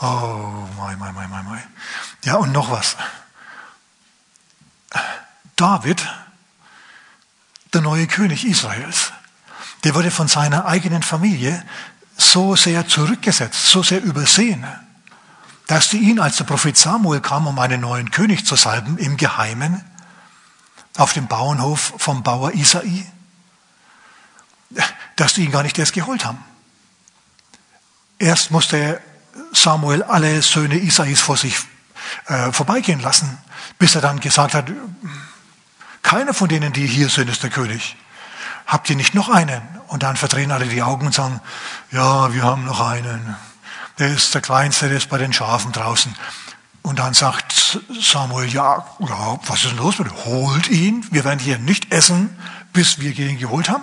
Oh, 0.00 0.66
mein, 0.78 0.98
mein, 0.98 1.14
mein, 1.14 1.30
mein, 1.30 1.44
mein. 1.44 1.62
Ja, 2.24 2.36
und 2.36 2.52
noch 2.52 2.70
was. 2.70 2.96
David, 5.56 6.06
der 7.72 7.80
neue 7.80 8.06
König 8.06 8.44
Israels, 8.44 9.12
der 9.84 9.94
wurde 9.94 10.10
von 10.10 10.28
seiner 10.28 10.66
eigenen 10.66 11.02
Familie 11.02 11.64
so 12.16 12.56
sehr 12.56 12.88
zurückgesetzt, 12.88 13.66
so 13.66 13.82
sehr 13.82 14.02
übersehen, 14.02 14.66
dass 15.66 15.88
die 15.90 15.98
ihn, 15.98 16.20
als 16.20 16.36
der 16.36 16.44
Prophet 16.44 16.76
Samuel 16.76 17.20
kam, 17.20 17.46
um 17.46 17.58
einen 17.58 17.80
neuen 17.80 18.10
König 18.10 18.46
zu 18.46 18.56
salben, 18.56 18.98
im 18.98 19.16
Geheimen 19.16 19.84
auf 20.96 21.12
dem 21.12 21.26
Bauernhof 21.26 21.94
vom 21.98 22.22
Bauer 22.22 22.52
Isai, 22.52 23.06
dass 25.16 25.34
die 25.34 25.44
ihn 25.44 25.50
gar 25.50 25.62
nicht 25.62 25.78
erst 25.78 25.92
geholt 25.92 26.24
haben. 26.24 26.42
Erst 28.18 28.50
musste 28.50 29.00
Samuel 29.52 30.02
alle 30.02 30.40
Söhne 30.42 30.78
Isais 30.78 31.20
vor 31.20 31.36
sich 31.36 31.58
äh, 32.28 32.52
vorbeigehen 32.52 33.00
lassen, 33.00 33.38
bis 33.78 33.94
er 33.94 34.00
dann 34.00 34.20
gesagt 34.20 34.54
hat, 34.54 34.70
keiner 36.02 36.34
von 36.34 36.48
denen, 36.48 36.72
die 36.72 36.86
hier 36.86 37.08
sind, 37.08 37.28
ist 37.28 37.42
der 37.42 37.50
König. 37.50 37.96
Habt 38.66 38.90
ihr 38.90 38.96
nicht 38.96 39.14
noch 39.14 39.28
einen? 39.28 39.62
Und 39.88 40.02
dann 40.02 40.16
verdrehen 40.16 40.50
alle 40.50 40.66
die 40.66 40.82
Augen 40.82 41.06
und 41.06 41.14
sagen, 41.14 41.40
ja, 41.90 42.32
wir 42.32 42.42
haben 42.42 42.64
noch 42.64 42.80
einen. 42.80 43.36
Der 43.98 44.08
ist 44.08 44.34
der 44.34 44.40
Kleinste, 44.40 44.88
der 44.88 44.98
ist 44.98 45.08
bei 45.08 45.18
den 45.18 45.32
Schafen 45.32 45.72
draußen. 45.72 46.14
Und 46.82 47.00
dann 47.00 47.14
sagt 47.14 47.80
Samuel, 48.00 48.48
ja, 48.48 48.86
ja, 49.00 49.38
was 49.46 49.64
ist 49.64 49.70
denn 49.70 49.78
los 49.78 49.98
mit? 49.98 50.12
Holt 50.24 50.68
ihn, 50.68 51.04
wir 51.10 51.24
werden 51.24 51.40
hier 51.40 51.58
nicht 51.58 51.92
essen, 51.92 52.36
bis 52.72 53.00
wir 53.00 53.16
ihn 53.18 53.38
geholt 53.38 53.68
haben. 53.68 53.82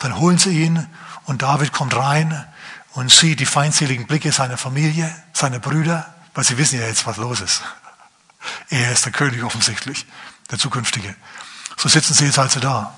Dann 0.00 0.16
holen 0.16 0.38
sie 0.38 0.62
ihn 0.62 0.86
und 1.24 1.42
David 1.42 1.72
kommt 1.72 1.96
rein 1.96 2.46
und 2.92 3.10
sieht 3.10 3.40
die 3.40 3.46
feindseligen 3.46 4.06
Blicke 4.06 4.30
seiner 4.30 4.56
Familie, 4.56 5.12
seiner 5.32 5.58
Brüder, 5.58 6.14
weil 6.34 6.44
sie 6.44 6.56
wissen 6.56 6.78
ja 6.78 6.86
jetzt, 6.86 7.06
was 7.06 7.16
los 7.16 7.40
ist. 7.40 7.62
Er 8.70 8.92
ist 8.92 9.04
der 9.04 9.12
König 9.12 9.42
offensichtlich, 9.42 10.06
der 10.50 10.58
zukünftige. 10.58 11.14
So 11.76 11.88
sitzen 11.88 12.14
sie 12.14 12.26
jetzt 12.26 12.38
also 12.38 12.60
da, 12.60 12.94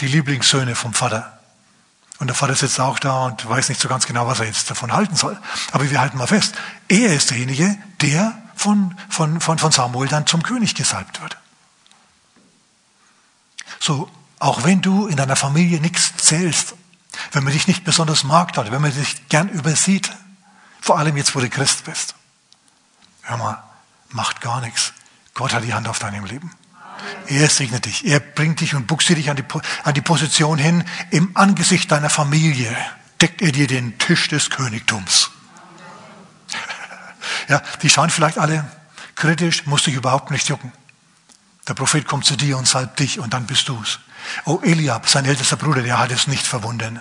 die 0.00 0.08
Lieblingssöhne 0.08 0.74
vom 0.74 0.94
Vater. 0.94 1.38
Und 2.18 2.26
der 2.26 2.34
Vater 2.34 2.54
sitzt 2.54 2.80
auch 2.80 2.98
da 2.98 3.26
und 3.26 3.48
weiß 3.48 3.68
nicht 3.68 3.80
so 3.80 3.88
ganz 3.88 4.06
genau, 4.06 4.26
was 4.26 4.40
er 4.40 4.46
jetzt 4.46 4.70
davon 4.70 4.92
halten 4.92 5.14
soll. 5.14 5.38
Aber 5.72 5.88
wir 5.88 6.00
halten 6.00 6.18
mal 6.18 6.26
fest, 6.26 6.54
er 6.88 7.14
ist 7.14 7.30
derjenige, 7.30 7.76
der 8.00 8.36
von, 8.56 8.96
von, 9.08 9.40
von, 9.40 9.58
von 9.58 9.70
Samuel 9.70 10.08
dann 10.08 10.26
zum 10.26 10.42
König 10.42 10.74
gesalbt 10.74 11.20
wird. 11.20 11.36
So, 13.78 14.10
auch 14.40 14.64
wenn 14.64 14.82
du 14.82 15.06
in 15.06 15.16
deiner 15.16 15.36
Familie 15.36 15.80
nichts 15.80 16.16
zählst, 16.16 16.74
wenn 17.32 17.44
man 17.44 17.52
dich 17.52 17.66
nicht 17.68 17.84
besonders 17.84 18.24
mag 18.24 18.56
wenn 18.56 18.82
man 18.82 18.92
dich 18.92 19.28
gern 19.28 19.48
übersieht, 19.48 20.12
vor 20.80 20.98
allem 20.98 21.16
jetzt, 21.16 21.34
wo 21.34 21.40
du 21.40 21.48
Christ 21.48 21.84
bist, 21.84 22.14
hör 23.22 23.36
mal, 23.36 23.62
macht 24.10 24.40
gar 24.40 24.60
nichts. 24.60 24.92
Gott 25.34 25.52
hat 25.52 25.64
die 25.64 25.74
Hand 25.74 25.88
auf 25.88 25.98
deinem 25.98 26.24
Leben. 26.24 26.54
Er 27.26 27.48
segnet 27.48 27.84
dich. 27.84 28.06
Er 28.06 28.20
bringt 28.20 28.60
dich 28.60 28.74
und 28.74 28.86
buxiert 28.86 29.18
dich 29.18 29.30
an 29.30 29.36
die, 29.36 29.44
an 29.84 29.94
die 29.94 30.00
Position 30.00 30.58
hin. 30.58 30.84
Im 31.10 31.36
Angesicht 31.36 31.90
deiner 31.90 32.10
Familie 32.10 32.74
deckt 33.20 33.42
er 33.42 33.52
dir 33.52 33.66
den 33.66 33.98
Tisch 33.98 34.28
des 34.28 34.50
Königtums. 34.50 35.30
Ja, 37.48 37.62
die 37.80 37.88
schauen 37.88 38.10
vielleicht 38.10 38.36
alle 38.36 38.70
kritisch, 39.14 39.66
muss 39.66 39.82
dich 39.82 39.94
überhaupt 39.94 40.30
nicht 40.30 40.48
jucken. 40.48 40.70
Der 41.66 41.74
Prophet 41.74 42.06
kommt 42.06 42.24
zu 42.24 42.36
dir 42.36 42.58
und 42.58 42.68
salbt 42.68 42.98
dich 43.00 43.18
und 43.18 43.32
dann 43.32 43.46
bist 43.46 43.68
du's. 43.68 44.00
Oh, 44.44 44.60
Eliab, 44.62 45.08
sein 45.08 45.24
ältester 45.24 45.56
Bruder, 45.56 45.82
der 45.82 45.98
hat 45.98 46.10
es 46.10 46.26
nicht 46.26 46.46
verwunden. 46.46 47.00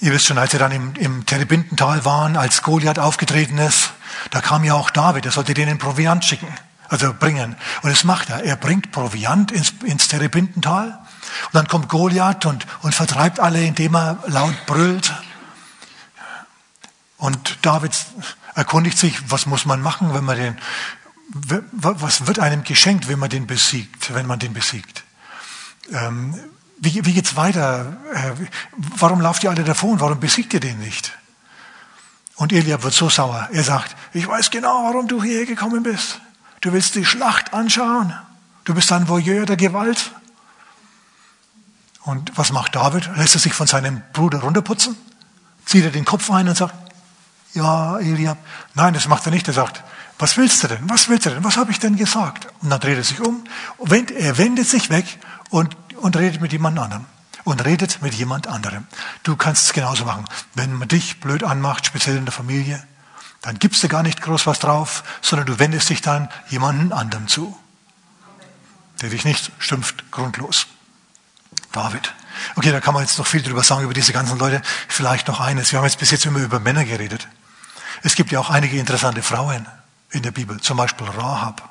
Ihr 0.00 0.12
wisst 0.12 0.26
schon, 0.26 0.38
als 0.38 0.52
sie 0.52 0.58
dann 0.58 0.72
im, 0.72 0.94
im 0.96 1.24
Terebintental 1.26 2.04
waren, 2.04 2.36
als 2.36 2.62
Goliath 2.62 2.98
aufgetreten 2.98 3.58
ist, 3.58 3.92
da 4.30 4.40
kam 4.40 4.64
ja 4.64 4.74
auch 4.74 4.90
David, 4.90 5.26
er 5.26 5.32
sollte 5.32 5.54
denen 5.54 5.78
Proviant 5.78 6.24
schicken 6.24 6.48
also 6.88 7.14
bringen. 7.14 7.56
Und 7.82 7.90
das 7.90 8.04
macht 8.04 8.30
er. 8.30 8.44
Er 8.44 8.56
bringt 8.56 8.92
Proviant 8.92 9.52
ins, 9.52 9.72
ins 9.84 10.08
Terebintental. 10.08 10.86
Und 11.46 11.54
dann 11.54 11.68
kommt 11.68 11.88
Goliath 11.88 12.46
und, 12.46 12.66
und 12.82 12.94
vertreibt 12.94 13.40
alle, 13.40 13.64
indem 13.64 13.96
er 13.96 14.18
laut 14.26 14.54
brüllt. 14.66 15.12
Und 17.18 17.58
David 17.62 17.92
erkundigt 18.54 18.98
sich, 18.98 19.30
was 19.30 19.46
muss 19.46 19.64
man 19.64 19.80
machen, 19.80 20.14
wenn 20.14 20.24
man 20.24 20.36
den, 20.36 20.58
was 21.72 22.26
wird 22.26 22.38
einem 22.38 22.62
geschenkt, 22.62 23.08
wenn 23.08 23.18
man 23.18 23.30
den 23.30 23.46
besiegt, 23.46 24.14
wenn 24.14 24.26
man 24.26 24.38
den 24.38 24.52
besiegt? 24.52 25.02
Ähm, 25.92 26.38
wie, 26.78 27.04
wie 27.06 27.14
geht's 27.14 27.36
weiter? 27.36 27.96
Äh, 28.12 28.32
warum 28.96 29.20
lauft 29.20 29.42
ihr 29.44 29.50
alle 29.50 29.64
davon? 29.64 29.98
Warum 30.00 30.20
besiegt 30.20 30.52
ihr 30.52 30.60
den 30.60 30.78
nicht? 30.78 31.16
Und 32.36 32.52
Eliab 32.52 32.82
wird 32.82 32.94
so 32.94 33.08
sauer. 33.08 33.48
Er 33.52 33.64
sagt, 33.64 33.96
ich 34.12 34.26
weiß 34.26 34.50
genau, 34.50 34.84
warum 34.84 35.08
du 35.08 35.22
hierher 35.22 35.46
gekommen 35.46 35.82
bist. 35.82 36.20
Du 36.60 36.72
willst 36.72 36.94
die 36.94 37.04
Schlacht 37.04 37.54
anschauen. 37.54 38.12
Du 38.64 38.74
bist 38.74 38.92
ein 38.92 39.08
Voyeur 39.08 39.46
der 39.46 39.56
Gewalt. 39.56 40.12
Und 42.02 42.36
was 42.36 42.52
macht 42.52 42.76
David? 42.76 43.08
Lässt 43.16 43.34
er 43.34 43.40
sich 43.40 43.54
von 43.54 43.66
seinem 43.66 44.02
Bruder 44.12 44.40
runterputzen? 44.40 44.96
Zieht 45.64 45.84
er 45.84 45.90
den 45.90 46.04
Kopf 46.04 46.30
ein 46.30 46.48
und 46.48 46.56
sagt, 46.56 46.74
ja, 47.54 47.98
Eliab. 47.98 48.38
Nein, 48.74 48.94
das 48.94 49.08
macht 49.08 49.26
er 49.26 49.32
nicht. 49.32 49.48
Er 49.48 49.54
sagt, 49.54 49.82
was 50.18 50.36
willst 50.36 50.62
du 50.62 50.68
denn? 50.68 50.88
Was 50.88 51.08
willst 51.08 51.26
du 51.26 51.30
denn? 51.30 51.42
Was 51.42 51.56
habe 51.56 51.70
ich 51.70 51.78
denn 51.78 51.96
gesagt? 51.96 52.48
Und 52.60 52.70
dann 52.70 52.80
dreht 52.80 52.98
er 52.98 53.04
sich 53.04 53.20
um. 53.20 53.44
Er 53.88 54.38
wendet 54.38 54.68
sich 54.68 54.90
weg 54.90 55.18
und, 55.50 55.74
und 55.96 56.16
redet 56.16 56.40
mit 56.40 56.52
jemand 56.52 56.78
anderem. 56.78 57.06
Und 57.46 57.64
redet 57.64 58.02
mit 58.02 58.12
jemand 58.12 58.48
anderem. 58.48 58.88
Du 59.22 59.36
kannst 59.36 59.66
es 59.66 59.72
genauso 59.72 60.04
machen. 60.04 60.24
Wenn 60.54 60.74
man 60.74 60.88
dich 60.88 61.20
blöd 61.20 61.44
anmacht, 61.44 61.86
speziell 61.86 62.16
in 62.16 62.24
der 62.24 62.32
Familie, 62.32 62.84
dann 63.40 63.60
gibst 63.60 63.84
du 63.84 63.88
gar 63.88 64.02
nicht 64.02 64.20
groß 64.20 64.48
was 64.48 64.58
drauf, 64.58 65.04
sondern 65.22 65.46
du 65.46 65.60
wendest 65.60 65.88
dich 65.88 66.02
dann 66.02 66.28
jemandem 66.48 66.92
anderem 66.92 67.28
zu. 67.28 67.56
der 69.00 69.10
dich 69.10 69.24
nicht 69.24 69.52
schimpft 69.60 70.10
grundlos. 70.10 70.66
David. 71.70 72.12
Okay, 72.56 72.72
da 72.72 72.80
kann 72.80 72.94
man 72.94 73.04
jetzt 73.04 73.16
noch 73.16 73.26
viel 73.28 73.42
drüber 73.42 73.62
sagen, 73.62 73.84
über 73.84 73.94
diese 73.94 74.12
ganzen 74.12 74.38
Leute. 74.40 74.60
Vielleicht 74.88 75.28
noch 75.28 75.38
eines. 75.38 75.70
Wir 75.70 75.78
haben 75.78 75.86
jetzt 75.86 76.00
bis 76.00 76.10
jetzt 76.10 76.26
immer 76.26 76.40
über 76.40 76.58
Männer 76.58 76.84
geredet. 76.84 77.28
Es 78.02 78.16
gibt 78.16 78.32
ja 78.32 78.40
auch 78.40 78.50
einige 78.50 78.76
interessante 78.76 79.22
Frauen 79.22 79.68
in 80.10 80.22
der 80.22 80.32
Bibel, 80.32 80.60
zum 80.60 80.78
Beispiel 80.78 81.06
Rahab. 81.06 81.68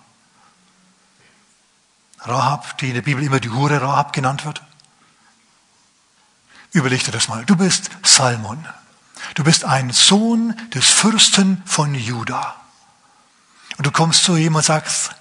Rahab, 2.21 2.77
die 2.77 2.87
in 2.87 2.93
der 2.93 3.01
Bibel 3.01 3.23
immer 3.23 3.41
die 3.41 3.49
Hure 3.49 3.81
Rahab 3.81 4.13
genannt 4.13 4.45
wird. 4.45 4.61
Überleg 6.75 7.03
dir 7.05 7.13
das 7.13 7.29
mal. 7.29 7.45
Du 7.45 7.55
bist 7.55 7.89
Salmon. 8.03 8.67
Du 9.35 9.45
bist 9.45 9.63
ein 9.63 9.91
Sohn 9.91 10.53
des 10.73 10.85
Fürsten 10.85 11.63
von 11.65 11.95
Juda. 11.95 12.53
Und 13.77 13.87
du 13.87 13.91
kommst 13.91 14.25
zu 14.25 14.35
ihm 14.35 14.55
und 14.55 14.65
sagst, 14.65 15.11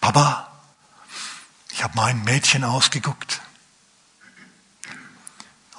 Papa, 0.00 0.50
ich 1.70 1.84
habe 1.84 1.92
mein 1.96 2.24
Mädchen 2.24 2.64
ausgeguckt. 2.64 3.42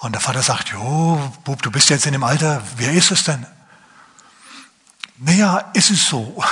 Und 0.02 0.12
der 0.12 0.22
Vater 0.22 0.44
sagt, 0.44 0.70
jo, 0.70 1.34
Bub, 1.44 1.64
du 1.64 1.72
bist 1.72 1.90
jetzt 1.90 2.06
in 2.06 2.14
dem 2.14 2.24
Alter, 2.24 2.62
wer 2.76 2.92
ist 2.92 3.10
es 3.10 3.24
denn? 3.24 3.44
Naja, 5.18 5.72
ist 5.74 5.90
es 5.90 6.08
so. 6.08 6.44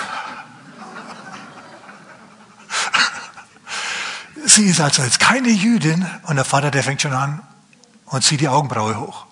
Sie 4.47 4.65
ist 4.65 4.82
also 4.82 5.04
jetzt 5.04 5.19
keine 5.19 5.49
Jüdin 5.49 6.10
und 6.23 6.38
der 6.38 6.45
Vater, 6.45 6.71
der 6.71 6.82
fängt 6.82 7.04
schon 7.04 7.13
an 7.13 7.43
und 8.05 8.23
zieht 8.23 8.41
die 8.41 8.49
Augenbraue 8.49 8.99
hoch. 8.99 9.25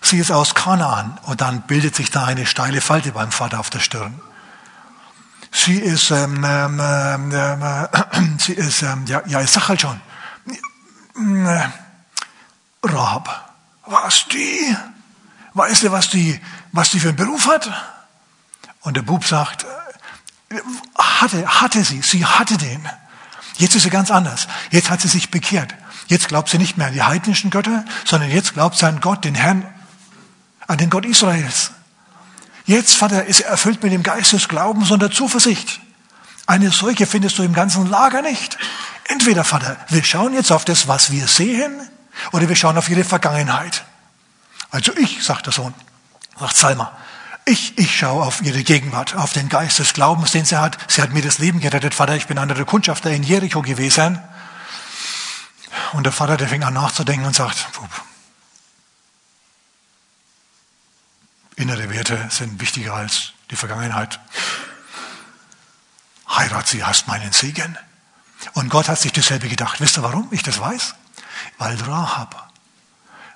Sie 0.00 0.18
ist 0.18 0.30
aus 0.30 0.54
Kanaan 0.54 1.18
und 1.22 1.40
dann 1.40 1.62
bildet 1.62 1.96
sich 1.96 2.10
da 2.10 2.24
eine 2.24 2.46
steile 2.46 2.80
Falte 2.80 3.12
beim 3.12 3.32
Vater 3.32 3.58
auf 3.60 3.70
der 3.70 3.80
Stirn. 3.80 4.20
Sie 5.50 5.78
ist, 5.78 6.10
ähm, 6.10 6.44
ähm, 6.44 6.80
ähm, 6.80 7.62
äh, 7.62 7.88
sie 8.38 8.52
ist, 8.52 8.82
ähm, 8.82 9.06
ja, 9.06 9.22
ja, 9.26 9.40
ich 9.40 9.50
sag 9.50 9.68
halt 9.68 9.80
schon, 9.80 10.00
äh, 11.16 11.68
Rahab. 12.82 13.52
Was 13.86 14.26
die? 14.28 14.76
Weißt 15.54 15.84
du, 15.84 15.92
was 15.92 16.10
die, 16.10 16.40
was 16.72 16.90
die 16.90 17.00
für 17.00 17.08
einen 17.08 17.16
Beruf 17.16 17.46
hat? 17.46 17.70
Und 18.80 18.96
der 18.96 19.02
Bub 19.02 19.24
sagt, 19.24 19.64
äh, 20.50 20.60
hatte, 20.98 21.46
hatte 21.46 21.84
sie, 21.84 22.02
sie 22.02 22.26
hatte 22.26 22.58
den. 22.58 22.86
Jetzt 23.56 23.76
ist 23.76 23.84
sie 23.84 23.90
ganz 23.90 24.10
anders. 24.10 24.48
Jetzt 24.70 24.90
hat 24.90 25.00
sie 25.00 25.08
sich 25.08 25.30
bekehrt. 25.30 25.74
Jetzt 26.06 26.28
glaubt 26.28 26.48
sie 26.48 26.58
nicht 26.58 26.76
mehr 26.76 26.88
an 26.88 26.92
die 26.92 27.02
heidnischen 27.02 27.50
Götter, 27.50 27.84
sondern 28.04 28.30
jetzt 28.30 28.54
glaubt 28.54 28.76
sie 28.76 28.86
an 28.86 29.00
Gott, 29.00 29.24
den 29.24 29.34
Herrn, 29.34 29.66
an 30.66 30.78
den 30.78 30.90
Gott 30.90 31.04
Israels. 31.04 31.72
Jetzt, 32.66 32.96
Vater, 32.96 33.24
ist 33.24 33.40
er 33.40 33.50
erfüllt 33.50 33.82
mit 33.82 33.92
dem 33.92 34.02
Geist 34.02 34.32
des 34.32 34.48
Glaubens 34.48 34.90
und 34.90 35.00
der 35.00 35.10
Zuversicht. 35.10 35.80
Eine 36.46 36.70
solche 36.70 37.06
findest 37.06 37.38
du 37.38 37.42
im 37.42 37.54
ganzen 37.54 37.88
Lager 37.88 38.22
nicht. 38.22 38.58
Entweder, 39.08 39.44
Vater, 39.44 39.76
wir 39.88 40.04
schauen 40.04 40.34
jetzt 40.34 40.52
auf 40.52 40.64
das, 40.64 40.88
was 40.88 41.10
wir 41.10 41.26
sehen, 41.26 41.72
oder 42.32 42.48
wir 42.48 42.56
schauen 42.56 42.78
auf 42.78 42.88
ihre 42.88 43.04
Vergangenheit. 43.04 43.84
Also 44.70 44.92
ich, 44.96 45.22
sagt 45.22 45.46
der 45.46 45.52
Sohn, 45.52 45.74
sagt 46.38 46.56
Salma, 46.56 46.92
ich, 47.46 47.76
ich 47.76 47.94
schaue 47.94 48.22
auf 48.22 48.42
ihre 48.42 48.62
Gegenwart, 48.62 49.14
auf 49.16 49.32
den 49.34 49.50
Geist 49.50 49.78
des 49.78 49.92
Glaubens, 49.92 50.32
den 50.32 50.46
sie 50.46 50.56
hat. 50.56 50.78
Sie 50.88 51.02
hat 51.02 51.12
mir 51.12 51.22
das 51.22 51.38
Leben 51.38 51.60
gerettet, 51.60 51.94
Vater. 51.94 52.16
Ich 52.16 52.26
bin 52.26 52.38
einer 52.38 52.54
der 52.54 52.64
Kundschafter 52.64 53.10
in 53.10 53.22
Jericho 53.22 53.60
gewesen. 53.60 54.18
Und 55.92 56.04
der 56.04 56.12
Vater, 56.12 56.36
der 56.36 56.48
fängt 56.48 56.64
an 56.64 56.74
nachzudenken 56.74 57.26
und 57.26 57.34
sagt, 57.34 57.72
Pup, 57.72 57.90
innere 61.56 61.90
Werte 61.90 62.28
sind 62.30 62.60
wichtiger 62.60 62.94
als 62.94 63.32
die 63.50 63.56
Vergangenheit. 63.56 64.20
Heirat 66.28 66.66
sie, 66.66 66.84
hast 66.84 67.06
meinen 67.06 67.32
Segen. 67.32 67.78
Und 68.54 68.68
Gott 68.68 68.88
hat 68.88 68.98
sich 68.98 69.12
dasselbe 69.12 69.48
gedacht. 69.48 69.80
Wisst 69.80 69.98
ihr, 69.98 70.02
warum 70.02 70.28
ich 70.30 70.42
das 70.42 70.58
weiß? 70.58 70.94
Weil 71.58 71.80
Rahab 71.82 72.50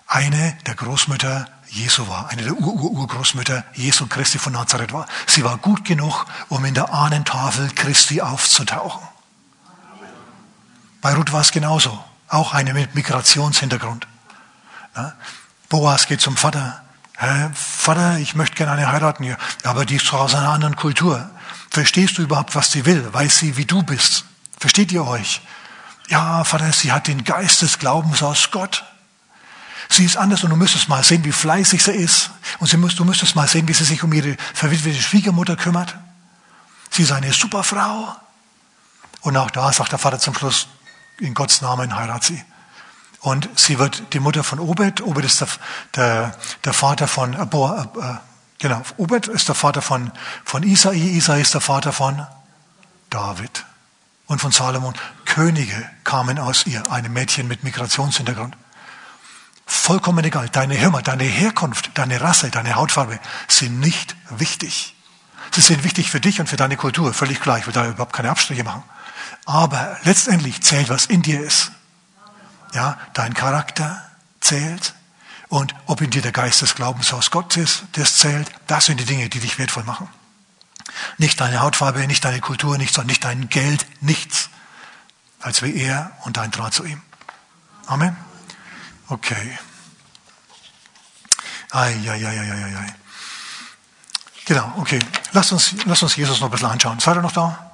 eine 0.08 0.56
der 0.66 0.74
Großmütter 0.74 1.46
Jesu 1.68 2.08
war, 2.08 2.30
eine 2.30 2.42
der 2.42 2.54
Ur-Ur-Urgroßmütter 2.54 3.62
Jesu 3.74 4.06
Christi 4.06 4.38
von 4.38 4.54
Nazareth 4.54 4.92
war. 4.92 5.06
Sie 5.26 5.44
war 5.44 5.58
gut 5.58 5.84
genug, 5.84 6.24
um 6.48 6.64
in 6.64 6.72
der 6.72 6.92
Ahnentafel 6.92 7.70
Christi 7.74 8.22
aufzutauchen. 8.22 9.06
Bei 11.02 11.14
Ruth 11.14 11.32
war 11.32 11.42
es 11.42 11.52
genauso. 11.52 12.02
Auch 12.28 12.52
eine 12.52 12.74
mit 12.74 12.94
Migrationshintergrund. 12.94 14.06
Ja? 14.96 15.14
Boas 15.68 16.06
geht 16.06 16.20
zum 16.20 16.36
Vater. 16.36 16.82
Hey, 17.16 17.48
Vater, 17.54 18.18
ich 18.18 18.34
möchte 18.34 18.56
gerne 18.56 18.72
eine 18.72 18.92
heiraten. 18.92 19.24
Ja, 19.24 19.36
aber 19.64 19.84
die 19.84 19.96
ist 19.96 20.12
aus 20.12 20.34
einer 20.34 20.50
anderen 20.50 20.76
Kultur. 20.76 21.28
Verstehst 21.70 22.16
du 22.18 22.22
überhaupt, 22.22 22.54
was 22.54 22.70
sie 22.72 22.86
will? 22.86 23.12
Weiß 23.12 23.38
sie, 23.38 23.56
wie 23.56 23.64
du 23.64 23.82
bist? 23.82 24.24
Versteht 24.58 24.92
ihr 24.92 25.06
euch? 25.06 25.40
Ja, 26.08 26.44
Vater, 26.44 26.72
sie 26.72 26.92
hat 26.92 27.06
den 27.06 27.24
Geist 27.24 27.62
des 27.62 27.78
Glaubens 27.78 28.22
aus 28.22 28.50
Gott. 28.50 28.84
Sie 29.88 30.04
ist 30.04 30.16
anders 30.16 30.44
und 30.44 30.50
du 30.50 30.56
müsstest 30.56 30.88
mal 30.88 31.02
sehen, 31.02 31.24
wie 31.24 31.32
fleißig 31.32 31.82
sie 31.82 31.92
ist. 31.92 32.30
Und 32.58 32.68
sie 32.68 32.76
müsst, 32.76 32.98
du 32.98 33.04
müsstest 33.04 33.36
mal 33.36 33.48
sehen, 33.48 33.68
wie 33.68 33.74
sie 33.74 33.84
sich 33.84 34.02
um 34.02 34.12
ihre 34.12 34.36
verwitwete 34.54 35.00
Schwiegermutter 35.00 35.56
kümmert. 35.56 35.96
Sie 36.90 37.02
ist 37.02 37.12
eine 37.12 37.32
super 37.32 37.64
Frau. 37.64 38.14
Und 39.22 39.36
auch 39.36 39.50
da 39.50 39.72
sagt 39.72 39.92
der 39.92 39.98
Vater 39.98 40.18
zum 40.18 40.34
Schluss, 40.34 40.68
in 41.20 41.34
Gottes 41.34 41.60
Namen 41.60 41.96
heirat 41.96 42.24
sie. 42.24 42.42
Und 43.20 43.48
sie 43.56 43.78
wird 43.78 44.14
die 44.14 44.20
Mutter 44.20 44.44
von 44.44 44.60
Obed. 44.60 45.00
Obed 45.00 45.24
ist 45.24 45.40
der, 45.40 45.48
der, 45.96 46.34
der 46.64 46.72
Vater 46.72 47.08
von, 47.08 47.34
äh, 47.34 47.46
Boah, 47.46 47.92
äh, 48.00 48.62
genau, 48.62 48.82
Obed 48.96 49.26
ist 49.26 49.48
der 49.48 49.54
Vater 49.54 49.82
von, 49.82 50.12
von 50.44 50.62
Isai. 50.62 50.94
Isai 50.94 51.40
ist 51.40 51.54
der 51.54 51.60
Vater 51.60 51.92
von 51.92 52.26
David 53.10 53.64
und 54.26 54.40
von 54.40 54.52
Salomon. 54.52 54.94
Könige 55.24 55.90
kamen 56.04 56.38
aus 56.38 56.66
ihr, 56.66 56.90
einem 56.92 57.12
Mädchen 57.12 57.48
mit 57.48 57.64
Migrationshintergrund. 57.64 58.56
Vollkommen 59.66 60.24
egal. 60.24 60.48
Deine 60.48 60.74
Hirma, 60.74 61.02
deine 61.02 61.24
Herkunft, 61.24 61.90
deine 61.94 62.20
Rasse, 62.20 62.50
deine 62.50 62.76
Hautfarbe 62.76 63.18
sind 63.48 63.80
nicht 63.80 64.16
wichtig. 64.30 64.94
Sie 65.50 65.60
sind 65.60 65.84
wichtig 65.84 66.10
für 66.10 66.20
dich 66.20 66.40
und 66.40 66.48
für 66.48 66.56
deine 66.56 66.76
Kultur, 66.76 67.12
völlig 67.12 67.40
klar. 67.40 67.58
Ich 67.58 67.66
will 67.66 67.74
da 67.74 67.86
überhaupt 67.86 68.12
keine 68.12 68.30
Abstriche 68.30 68.64
machen. 68.64 68.82
Aber 69.48 69.96
letztendlich 70.02 70.60
zählt, 70.60 70.90
was 70.90 71.06
in 71.06 71.22
dir 71.22 71.40
ist. 71.40 71.72
Ja, 72.74 72.98
dein 73.14 73.32
Charakter 73.32 74.04
zählt. 74.40 74.92
Und 75.48 75.74
ob 75.86 76.02
in 76.02 76.10
dir 76.10 76.20
der 76.20 76.32
Geist 76.32 76.60
des 76.60 76.74
Glaubens 76.74 77.14
aus 77.14 77.30
Gott 77.30 77.56
ist, 77.56 77.84
das 77.92 78.18
zählt. 78.18 78.46
Das 78.66 78.84
sind 78.84 79.00
die 79.00 79.06
Dinge, 79.06 79.30
die 79.30 79.40
dich 79.40 79.58
wertvoll 79.58 79.84
machen. 79.84 80.06
Nicht 81.16 81.40
deine 81.40 81.60
Hautfarbe, 81.60 82.06
nicht 82.06 82.26
deine 82.26 82.40
Kultur, 82.40 82.76
nicht, 82.76 82.92
sondern 82.92 83.06
nicht 83.06 83.24
dein 83.24 83.48
Geld, 83.48 83.86
nichts. 84.02 84.50
Als 85.40 85.62
wie 85.62 85.74
er 85.76 86.12
und 86.24 86.36
dein 86.36 86.50
Draht 86.50 86.74
zu 86.74 86.84
ihm. 86.84 87.00
Amen. 87.86 88.14
Okay. 89.08 89.58
Ei, 91.70 91.94
ei, 92.06 92.26
ei, 92.26 92.38
ei, 92.38 92.52
ei, 92.52 92.76
ei. 92.80 92.94
Genau, 94.44 94.74
okay. 94.76 94.98
Lass 95.32 95.52
uns, 95.52 95.74
lass 95.86 96.02
uns 96.02 96.16
Jesus 96.16 96.38
noch 96.40 96.48
ein 96.48 96.50
bisschen 96.50 96.68
anschauen. 96.68 97.00
Seid 97.00 97.16
ihr 97.16 97.22
noch 97.22 97.32
da? 97.32 97.67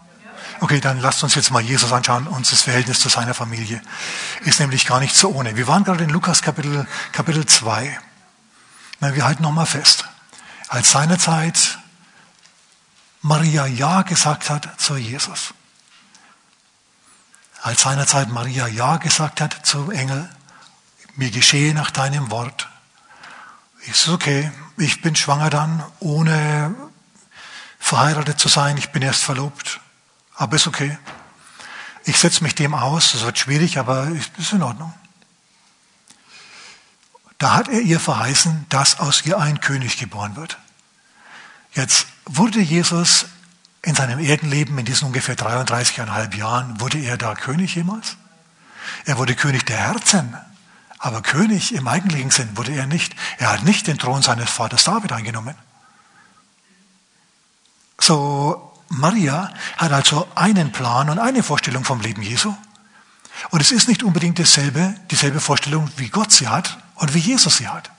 Okay, 0.61 0.81
dann 0.81 1.01
lasst 1.01 1.23
uns 1.23 1.35
jetzt 1.35 1.51
mal 1.51 1.63
Jesus 1.63 1.93
anschauen 1.93 2.27
und 2.27 2.51
das 2.51 2.63
Verhältnis 2.63 3.01
zu 3.01 3.09
seiner 3.09 3.35
Familie. 3.35 3.83
Ist 4.43 4.61
nämlich 4.61 4.87
gar 4.87 5.01
nicht 5.01 5.15
so 5.15 5.31
ohne. 5.31 5.57
Wir 5.57 5.67
waren 5.67 5.85
gerade 5.85 6.05
in 6.05 6.11
Lukas 6.11 6.43
Kapitel, 6.43 6.87
Kapitel 7.13 7.45
2. 7.45 7.99
Na, 9.01 9.15
wir 9.15 9.25
halten 9.25 9.43
nochmal 9.43 9.67
fest. 9.67 10.05
Als 10.69 10.91
seinerzeit 10.91 11.79
Maria 13.21 13.67
Ja 13.67 14.03
gesagt 14.03 14.51
hat 14.51 14.81
zu 14.81 14.97
Jesus. 14.97 15.55
Als 17.63 17.83
seinerzeit 17.83 18.29
Maria 18.29 18.67
Ja 18.69 18.99
gesagt 18.99 19.41
hat 19.41 19.67
zum 19.67 19.91
Engel, 19.91 20.29
mir 21.17 21.31
geschehe 21.31 21.75
nach 21.75 21.91
deinem 21.91 22.31
Wort. 22.31 22.69
Ist 23.87 24.09
okay, 24.09 24.53
ich 24.77 25.03
bin 25.03 25.17
schwanger 25.17 25.51
dann, 25.51 25.85
ohne 26.01 26.75
verheiratet 27.79 28.39
zu 28.39 28.49
sein, 28.49 28.77
ich 28.77 28.91
bin 28.91 29.03
erst 29.03 29.23
verlobt. 29.23 29.81
Aber 30.35 30.57
ist 30.57 30.67
okay. 30.67 30.99
Ich 32.05 32.19
setze 32.19 32.43
mich 32.43 32.55
dem 32.55 32.75
aus, 32.75 33.15
es 33.15 33.23
wird 33.23 33.39
schwierig, 33.39 33.79
aber 33.79 34.09
ist 34.09 34.53
in 34.53 34.63
Ordnung. 34.63 34.93
Da 37.39 37.55
hat 37.55 37.69
er 37.69 37.81
ihr 37.81 38.01
verheißen, 38.01 38.67
dass 38.69 39.01
aus 39.01 39.25
ihr 39.27 39.39
ein 39.39 39.61
König 39.61 39.99
geboren 39.99 40.37
wird. 40.37 40.59
Jetzt 41.73 42.07
wurde 42.25 42.61
Jesus 42.61 43.27
in 43.83 43.95
seinem 43.95 44.19
Erdenleben, 44.19 44.79
in 44.79 44.85
diesen 44.85 45.07
ungefähr 45.07 45.37
33,5 45.37 46.35
Jahren, 46.37 46.81
wurde 46.81 46.99
er 46.99 47.19
da 47.19 47.35
König 47.35 47.75
jemals? 47.75 48.17
Er 49.05 49.19
wurde 49.19 49.35
König 49.35 49.67
der 49.67 49.77
Herzen, 49.77 50.37
aber 50.99 51.23
König 51.23 51.75
im 51.75 51.89
eigentlichen 51.89 52.31
Sinn 52.31 52.57
wurde 52.57 52.73
er 52.73 52.87
nicht. 52.87 53.15
Er 53.39 53.53
hat 53.53 53.65
nicht 53.65 53.87
den 53.87 53.99
Thron 53.99 54.23
seines 54.23 54.51
Vaters 54.51 54.85
David 54.85 55.13
eingenommen. 55.13 55.55
So, 57.99 58.74
Maria 58.89 59.53
hat 59.77 59.93
also 59.93 60.29
einen 60.35 60.73
Plan 60.73 61.11
und 61.11 61.19
eine 61.19 61.43
Vorstellung 61.43 61.85
vom 61.85 62.01
Leben 62.01 62.23
Jesu. 62.23 62.55
Und 63.51 63.61
es 63.61 63.73
ist 63.73 63.89
nicht 63.89 64.03
unbedingt 64.03 64.39
dasselbe, 64.39 64.95
dieselbe 65.11 65.41
Vorstellung, 65.41 65.91
wie 65.97 66.09
Gott 66.09 66.33
sie 66.33 66.49
hat 66.49 66.79
und 66.97 67.15
wie 67.15 67.19
Jesus 67.19 67.57
sie 67.57 67.69
hat. 67.69 67.91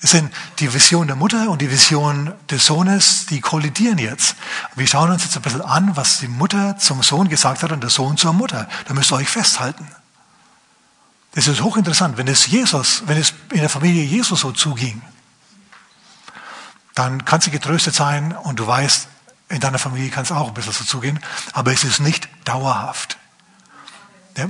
Es 0.00 0.12
sind 0.12 0.32
die 0.60 0.72
Vision 0.72 1.08
der 1.08 1.16
Mutter 1.16 1.50
und 1.50 1.60
die 1.60 1.70
Vision 1.70 2.32
des 2.50 2.66
Sohnes, 2.66 3.26
die 3.26 3.40
kollidieren 3.40 3.98
jetzt. 3.98 4.36
Wir 4.76 4.86
schauen 4.86 5.10
uns 5.10 5.24
jetzt 5.24 5.36
ein 5.36 5.42
bisschen 5.42 5.62
an, 5.62 5.96
was 5.96 6.18
die 6.20 6.28
Mutter 6.28 6.78
zum 6.78 7.02
Sohn 7.02 7.28
gesagt 7.28 7.64
hat 7.64 7.72
und 7.72 7.80
der 7.80 7.90
Sohn 7.90 8.16
zur 8.16 8.32
Mutter. 8.32 8.68
Da 8.86 8.94
müsst 8.94 9.10
ihr 9.10 9.16
euch 9.16 9.28
festhalten. 9.28 9.88
Das 11.32 11.48
ist 11.48 11.62
hochinteressant. 11.62 12.16
Wenn 12.16 12.28
es 12.28 12.46
Jesus, 12.46 13.02
wenn 13.06 13.18
es 13.18 13.34
in 13.50 13.60
der 13.60 13.68
Familie 13.68 14.04
Jesus 14.04 14.40
so 14.40 14.52
zuging, 14.52 15.02
dann 16.94 17.24
kannst 17.24 17.48
du 17.48 17.50
getröstet 17.50 17.94
sein 17.94 18.32
und 18.32 18.60
du 18.60 18.66
weißt, 18.66 19.08
in 19.48 19.60
deiner 19.60 19.78
Familie 19.78 20.10
kann 20.10 20.24
es 20.24 20.32
auch 20.32 20.48
ein 20.48 20.54
bisschen 20.54 20.72
so 20.72 20.84
zugehen, 20.84 21.18
aber 21.52 21.72
es 21.72 21.84
ist 21.84 22.00
nicht 22.00 22.28
dauerhaft. 22.44 23.18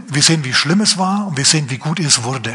Wir 0.09 0.23
sehen, 0.23 0.45
wie 0.45 0.53
schlimm 0.53 0.81
es 0.81 0.99
war 0.99 1.27
und 1.27 1.37
wir 1.37 1.47
sehen, 1.47 1.71
wie 1.71 1.79
gut 1.79 1.99
es 1.99 2.23
wurde. 2.23 2.55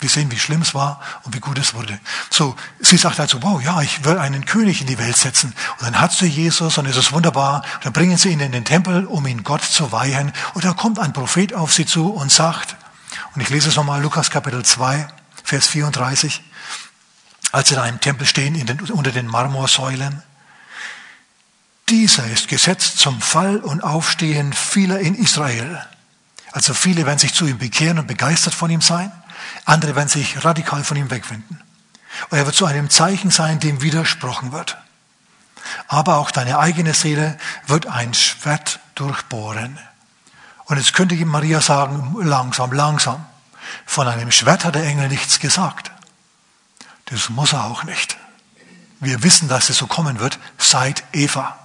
Wir 0.00 0.08
sehen, 0.08 0.32
wie 0.32 0.38
schlimm 0.38 0.62
es 0.62 0.74
war 0.74 1.00
und 1.22 1.32
wie 1.36 1.38
gut 1.38 1.56
es 1.58 1.74
wurde. 1.74 2.00
So, 2.28 2.56
sie 2.80 2.96
sagt 2.96 3.20
also, 3.20 3.40
wow, 3.40 3.62
ja, 3.62 3.80
ich 3.82 4.04
will 4.04 4.18
einen 4.18 4.44
König 4.44 4.80
in 4.80 4.88
die 4.88 4.98
Welt 4.98 5.16
setzen. 5.16 5.54
Und 5.78 5.86
dann 5.86 6.00
hat 6.00 6.12
sie 6.12 6.26
Jesus 6.26 6.76
und 6.76 6.86
es 6.86 6.96
ist 6.96 7.12
wunderbar. 7.12 7.62
Und 7.76 7.84
dann 7.84 7.92
bringen 7.92 8.16
sie 8.16 8.30
ihn 8.30 8.40
in 8.40 8.50
den 8.50 8.64
Tempel, 8.64 9.06
um 9.06 9.24
ihn 9.28 9.44
Gott 9.44 9.62
zu 9.62 9.92
weihen. 9.92 10.32
Und 10.54 10.64
da 10.64 10.72
kommt 10.72 10.98
ein 10.98 11.12
Prophet 11.12 11.54
auf 11.54 11.72
sie 11.72 11.86
zu 11.86 12.12
und 12.12 12.32
sagt, 12.32 12.74
und 13.36 13.42
ich 13.42 13.50
lese 13.50 13.68
es 13.68 13.76
nochmal, 13.76 14.02
Lukas 14.02 14.30
Kapitel 14.30 14.64
2, 14.64 15.06
Vers 15.44 15.68
34, 15.68 16.42
als 17.52 17.68
da 17.68 17.86
im 17.86 18.00
Tempel 18.00 18.26
stehen, 18.26 18.54
den, 18.66 18.80
unter 18.90 19.12
den 19.12 19.26
Marmorsäulen. 19.26 20.22
Dieser 21.88 22.26
ist 22.26 22.48
gesetzt 22.48 22.98
zum 22.98 23.20
Fall 23.20 23.58
und 23.58 23.82
Aufstehen 23.84 24.52
vieler 24.52 24.98
in 24.98 25.14
Israel. 25.14 25.86
Also 26.52 26.74
viele 26.74 27.06
werden 27.06 27.18
sich 27.18 27.34
zu 27.34 27.46
ihm 27.46 27.58
bekehren 27.58 27.98
und 27.98 28.06
begeistert 28.06 28.54
von 28.54 28.70
ihm 28.70 28.80
sein. 28.80 29.12
Andere 29.66 29.94
werden 29.94 30.08
sich 30.08 30.44
radikal 30.44 30.82
von 30.84 30.96
ihm 30.96 31.10
wegwenden. 31.10 31.62
Und 32.30 32.38
er 32.38 32.46
wird 32.46 32.56
zu 32.56 32.66
einem 32.66 32.90
Zeichen 32.90 33.30
sein, 33.30 33.60
dem 33.60 33.82
widersprochen 33.82 34.52
wird. 34.52 34.78
Aber 35.88 36.16
auch 36.16 36.30
deine 36.30 36.58
eigene 36.58 36.94
Seele 36.94 37.38
wird 37.66 37.86
ein 37.86 38.14
Schwert 38.14 38.80
durchbohren. 38.94 39.78
Und 40.64 40.78
jetzt 40.78 40.94
könnte 40.94 41.14
Maria 41.26 41.60
sagen, 41.60 42.16
langsam, 42.20 42.72
langsam. 42.72 43.26
Von 43.86 44.08
einem 44.08 44.30
Schwert 44.30 44.64
hat 44.64 44.74
der 44.74 44.84
Engel 44.84 45.08
nichts 45.08 45.38
gesagt. 45.38 45.90
Das 47.12 47.28
muss 47.28 47.52
er 47.52 47.64
auch 47.64 47.84
nicht. 47.84 48.16
Wir 48.98 49.22
wissen, 49.22 49.46
dass 49.46 49.68
es 49.68 49.76
so 49.76 49.86
kommen 49.86 50.18
wird 50.18 50.38
seit 50.56 51.04
Eva. 51.12 51.58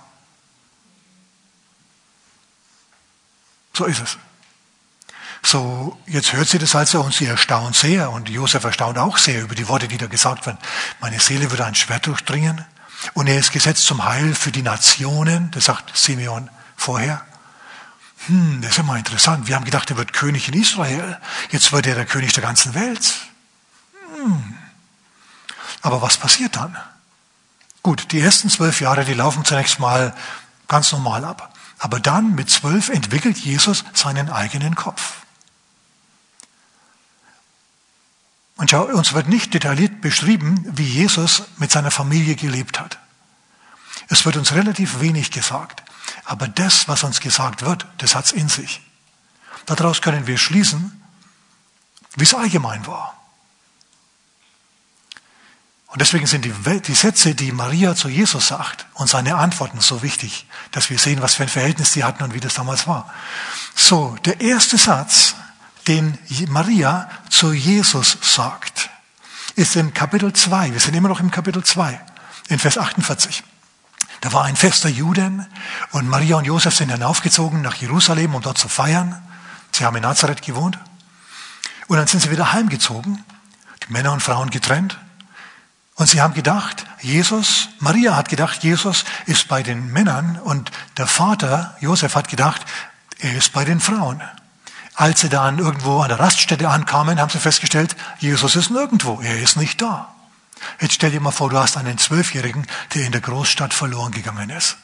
So 3.74 3.86
ist 3.86 4.02
es. 4.02 4.18
So, 5.43 5.98
jetzt 6.06 6.34
hört 6.34 6.50
sie 6.50 6.58
das 6.58 6.76
also 6.76 7.00
und 7.00 7.14
sie 7.14 7.28
erstaunt 7.28 7.78
sehr 7.78 8.12
und 8.12 8.28
Josef 8.28 8.66
erstaunt 8.66 8.98
auch 8.98 9.18
sehr 9.18 9.41
über 9.41 9.56
die 9.56 9.70
Worte, 9.70 9.88
die 9.88 9.98
da 9.98 10.08
gesagt 10.08 10.45
werden. 10.45 10.58
Meine 11.00 11.22
Seele 11.22 11.50
würde 11.50 11.64
ein 11.64 11.76
Schwert 11.76 12.08
durchdringen 12.08 12.66
und 13.14 13.28
er 13.28 13.39
ist 13.39 13.54
gesetzt 13.54 13.86
zum 13.86 14.04
Heil 14.04 14.36
für 14.36 14.52
die 14.52 14.64
Nationen, 14.64 15.50
das 15.52 15.66
sagt 15.66 15.95
Simeon 15.95 16.50
vorher. 16.76 17.26
Hm, 18.26 18.60
das 18.62 18.72
ist 18.72 18.80
immer 18.80 18.98
interessant. 18.98 19.48
Wir 19.48 19.56
haben 19.56 19.64
gedacht, 19.64 19.89
er 19.89 19.95
wird 19.95 20.12
König 20.12 20.50
in 20.50 20.60
Israel. 20.60 21.18
Jetzt 21.52 21.72
wird 21.72 21.88
er 21.88 21.95
der 21.95 22.06
König 22.06 22.34
der 22.34 22.43
ganzen 22.43 22.74
Welt. 22.74 23.14
Hm. 24.18 24.57
Aber 25.82 26.02
was 26.02 26.18
passiert 26.18 26.56
dann? 26.56 26.78
Gut, 27.84 28.12
die 28.12 28.20
ersten 28.20 28.50
zwölf 28.50 28.82
Jahre, 28.82 29.06
die 29.06 29.14
laufen 29.14 29.46
zunächst 29.46 29.80
mal 29.80 30.14
ganz 30.68 30.92
normal 30.92 31.24
ab. 31.24 31.54
Aber 31.80 32.00
dann 32.00 32.36
mit 32.36 32.50
zwölf 32.50 32.90
entwickelt 32.90 33.38
Jesus 33.38 33.86
seinen 33.94 34.30
eigenen 34.30 34.76
Kopf. 34.76 35.18
Und 38.58 38.72
schau, 38.72 38.86
uns 38.86 39.14
wird 39.14 39.28
nicht 39.30 39.54
detailliert 39.54 40.02
beschrieben, 40.02 40.66
wie 40.68 40.84
Jesus 40.84 41.44
mit 41.58 41.72
seiner 41.72 41.92
Familie 41.92 42.36
gelebt 42.36 42.80
hat. 42.80 42.98
Es 44.10 44.26
wird 44.26 44.36
uns 44.36 44.54
relativ 44.54 45.00
wenig 45.00 45.32
gesagt. 45.32 45.84
Aber 46.26 46.48
das, 46.48 46.88
was 46.88 47.04
uns 47.04 47.20
gesagt 47.20 47.62
wird, 47.62 47.86
das 48.00 48.16
hat's 48.16 48.32
in 48.32 48.50
sich. 48.50 48.82
Daraus 49.66 50.02
können 50.02 50.28
wir 50.28 50.38
schließen, 50.38 51.02
wie 52.16 52.24
es 52.24 52.34
allgemein 52.34 52.88
war. 52.88 53.14
Und 55.88 56.02
deswegen 56.02 56.28
sind 56.28 56.44
die, 56.44 56.54
die, 56.82 56.94
Sätze, 56.94 57.34
die 57.34 57.52
Maria 57.52 57.96
zu 57.96 58.10
Jesus 58.10 58.48
sagt 58.48 58.86
und 58.94 59.10
seine 59.10 59.36
Antworten 59.36 59.80
so 59.80 60.04
wichtig, 60.04 60.46
dass 60.72 60.90
wir 60.90 61.00
sehen, 61.00 61.22
was 61.22 61.36
für 61.36 61.44
ein 61.44 61.50
Verhältnis 61.50 61.94
die 61.94 62.04
hatten 62.04 62.24
und 62.24 62.34
wie 62.34 62.42
das 62.42 62.56
damals 62.56 62.88
war. 62.88 63.12
So, 63.74 64.18
der 64.26 64.42
erste 64.42 64.78
Satz 64.78 65.36
den 65.88 66.18
Maria 66.50 67.10
zu 67.30 67.54
Jesus 67.54 68.18
sagt, 68.22 68.90
ist 69.56 69.78
in 69.78 69.94
Kapitel 69.94 70.34
2. 70.34 70.74
Wir 70.74 70.80
sind 70.80 70.94
immer 70.94 71.08
noch 71.08 71.22
im 71.22 71.32
Kapitel 71.32 71.64
2, 71.64 72.00
in 72.50 72.60
Vers 72.60 72.78
48. 72.78 73.44
Da 74.22 74.34
war 74.34 74.44
ein 74.44 74.56
Fest 74.58 74.84
der 74.84 74.92
Juden 74.92 75.46
und 75.92 76.10
Maria 76.10 76.36
und 76.38 76.46
Josef 76.46 76.76
sind 76.76 76.92
hinaufgezogen 76.92 77.62
nach 77.62 77.76
Jerusalem, 77.76 78.36
um 78.36 78.42
dort 78.42 78.58
zu 78.58 78.68
feiern. 78.68 79.24
Sie 79.72 79.86
haben 79.86 79.96
in 79.96 80.04
Nazareth 80.04 80.42
gewohnt. 80.42 80.78
Und 81.88 81.98
dann 81.98 82.08
sind 82.08 82.20
sie 82.20 82.32
wieder 82.32 82.52
heimgezogen, 82.52 83.24
die 83.88 83.94
Männer 83.94 84.12
und 84.12 84.22
Frauen 84.22 84.50
getrennt. 84.50 85.00
Und 85.98 86.06
sie 86.08 86.22
haben 86.22 86.36
gedacht, 86.36 86.86
Jesus, 87.02 87.70
Maria 87.80 88.16
hat 88.16 88.30
gedacht, 88.30 88.64
Jesus 88.64 89.04
ist 89.26 89.48
bei 89.48 89.64
den 89.64 89.91
Männern 89.91 90.39
und 90.39 90.72
der 90.95 91.08
Vater, 91.08 91.76
Josef, 91.80 92.16
hat 92.16 92.30
gedacht, 92.30 92.62
er 93.18 93.36
ist 93.36 93.52
bei 93.52 93.66
den 93.66 93.80
Frauen. 93.80 94.22
Als 94.93 95.22
sie 95.22 95.30
dann 95.30 95.58
irgendwo 95.58 96.02
an 96.02 96.10
der 96.10 96.20
Raststätte 96.20 96.70
ankamen, 96.70 97.20
haben 97.20 97.32
sie 97.32 97.39
festgestellt, 97.39 97.95
Jesus 98.20 98.56
ist 98.56 98.70
nirgendwo, 98.70 99.22
er 99.22 99.39
ist 99.39 99.58
nicht 99.58 99.82
da. 99.82 100.14
Jetzt 100.80 100.93
stell 100.93 101.10
dir 101.10 101.20
mal 101.20 101.32
vor, 101.32 101.50
du 101.50 101.58
hast 101.58 101.78
einen 101.78 101.98
Zwölfjährigen, 101.98 102.68
der 102.93 103.06
in 103.08 103.12
der 103.12 103.22
Großstadt 103.22 103.74
verloren 103.74 104.12
gegangen 104.12 104.52
ist. 104.52 104.78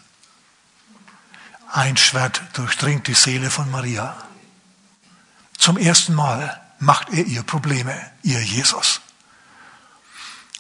Ein 1.72 1.96
Schwert 1.98 2.42
durchdringt 2.54 3.08
die 3.08 3.14
Seele 3.14 3.52
von 3.52 3.70
Maria. 3.70 4.16
Zum 5.60 5.78
ersten 5.78 6.16
Mal 6.16 6.60
macht 6.80 7.10
er 7.10 7.26
ihr 7.26 7.44
Probleme, 7.44 7.96
ihr 8.24 8.42
Jesus. 8.42 9.03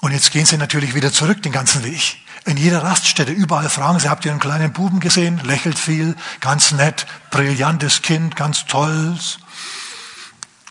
Und 0.04 0.12
jetzt 0.12 0.32
gehen 0.32 0.45
sie 0.45 0.58
natürlich 0.58 0.95
wieder 0.95 1.14
zurück 1.14 1.41
den 1.43 1.54
ganzen 1.54 1.82
Weg. 1.86 2.18
In 2.43 2.58
jeder 2.58 2.84
Raststätte, 2.84 3.32
überall 3.32 3.70
fragen 3.70 4.01
sie, 4.01 4.10
habt 4.10 4.26
ihr 4.26 4.32
einen 4.32 4.41
kleinen 4.41 4.74
Buben 4.74 4.99
gesehen? 4.99 5.39
Lächelt 5.45 5.80
viel, 5.80 6.18
ganz 6.41 6.74
nett, 6.74 7.08
brillantes 7.32 8.01
Kind, 8.01 8.36
ganz 8.36 8.66
toll, 8.66 9.18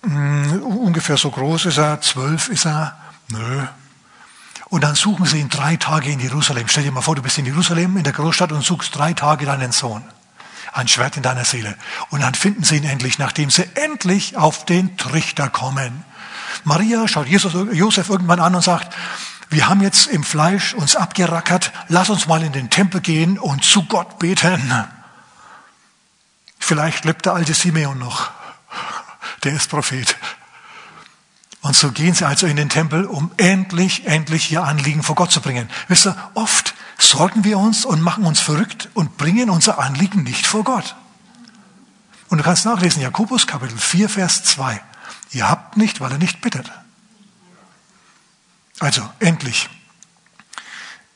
hm, 0.02 0.62
ungefähr 0.62 1.16
so 1.16 1.30
groß 1.30 1.64
ist 1.64 1.78
er, 1.78 2.02
zwölf 2.02 2.50
ist 2.50 2.66
er. 2.66 2.94
Nö. 3.28 3.62
Und 4.68 4.84
dann 4.84 4.96
suchen 4.96 5.24
sie 5.24 5.40
ihn 5.40 5.48
drei 5.48 5.76
Tage 5.76 6.10
in 6.10 6.20
Jerusalem. 6.20 6.68
Stell 6.68 6.84
dir 6.84 6.92
mal 6.92 7.00
vor, 7.00 7.16
du 7.16 7.22
bist 7.22 7.38
in 7.38 7.46
Jerusalem, 7.46 7.96
in 7.96 8.04
der 8.04 8.12
Großstadt 8.12 8.52
und 8.52 8.62
suchst 8.62 8.94
drei 8.94 9.14
Tage 9.14 9.46
deinen 9.46 9.72
Sohn. 9.72 10.04
Ein 10.74 10.88
Schwert 10.88 11.16
in 11.16 11.22
deiner 11.22 11.46
Seele. 11.46 11.74
Und 12.10 12.20
dann 12.20 12.34
finden 12.34 12.64
sie 12.64 12.76
ihn 12.76 12.84
endlich, 12.84 13.18
nachdem 13.18 13.48
sie 13.48 13.64
endlich 13.76 14.36
auf 14.36 14.66
den 14.66 14.98
Trichter 14.98 15.48
kommen. 15.48 16.04
Maria 16.64 17.08
schaut 17.08 17.26
Jesus, 17.26 17.52
Josef 17.72 18.08
irgendwann 18.08 18.40
an 18.40 18.54
und 18.54 18.62
sagt, 18.62 18.94
wir 19.50 19.68
haben 19.68 19.82
jetzt 19.82 20.06
im 20.06 20.24
Fleisch 20.24 20.74
uns 20.74 20.96
abgerackert, 20.96 21.72
lass 21.88 22.08
uns 22.08 22.26
mal 22.26 22.42
in 22.42 22.52
den 22.52 22.70
Tempel 22.70 23.00
gehen 23.00 23.38
und 23.38 23.64
zu 23.64 23.84
Gott 23.84 24.18
beten. 24.18 24.84
Vielleicht 26.58 27.04
lebt 27.04 27.26
der 27.26 27.34
alte 27.34 27.52
Simeon 27.52 27.98
noch 27.98 28.30
der 29.44 29.54
ist 29.54 29.68
Prophet. 29.68 30.16
Und 31.60 31.76
so 31.76 31.92
gehen 31.92 32.14
sie 32.14 32.26
also 32.26 32.46
in 32.46 32.56
den 32.56 32.68
Tempel, 32.68 33.04
um 33.04 33.30
endlich, 33.36 34.06
endlich 34.06 34.50
ihr 34.50 34.64
Anliegen 34.64 35.02
vor 35.02 35.14
Gott 35.14 35.30
zu 35.30 35.40
bringen. 35.40 35.70
Wisst 35.88 36.06
ihr, 36.06 36.16
oft 36.34 36.74
sorgen 36.98 37.44
wir 37.44 37.58
uns 37.58 37.84
und 37.84 38.00
machen 38.00 38.24
uns 38.24 38.40
verrückt 38.40 38.88
und 38.94 39.16
bringen 39.16 39.48
unser 39.48 39.78
Anliegen 39.78 40.24
nicht 40.24 40.46
vor 40.46 40.64
Gott. 40.64 40.96
Und 42.28 42.38
du 42.38 42.44
kannst 42.44 42.64
nachlesen, 42.64 43.02
Jakobus 43.02 43.46
Kapitel 43.46 43.76
4, 43.76 44.08
Vers 44.08 44.42
2. 44.44 44.80
Ihr 45.32 45.48
habt 45.48 45.76
nicht, 45.76 46.00
weil 46.00 46.12
ihr 46.12 46.18
nicht 46.18 46.40
bittet. 46.40 46.70
Also, 48.78 49.08
endlich 49.18 49.68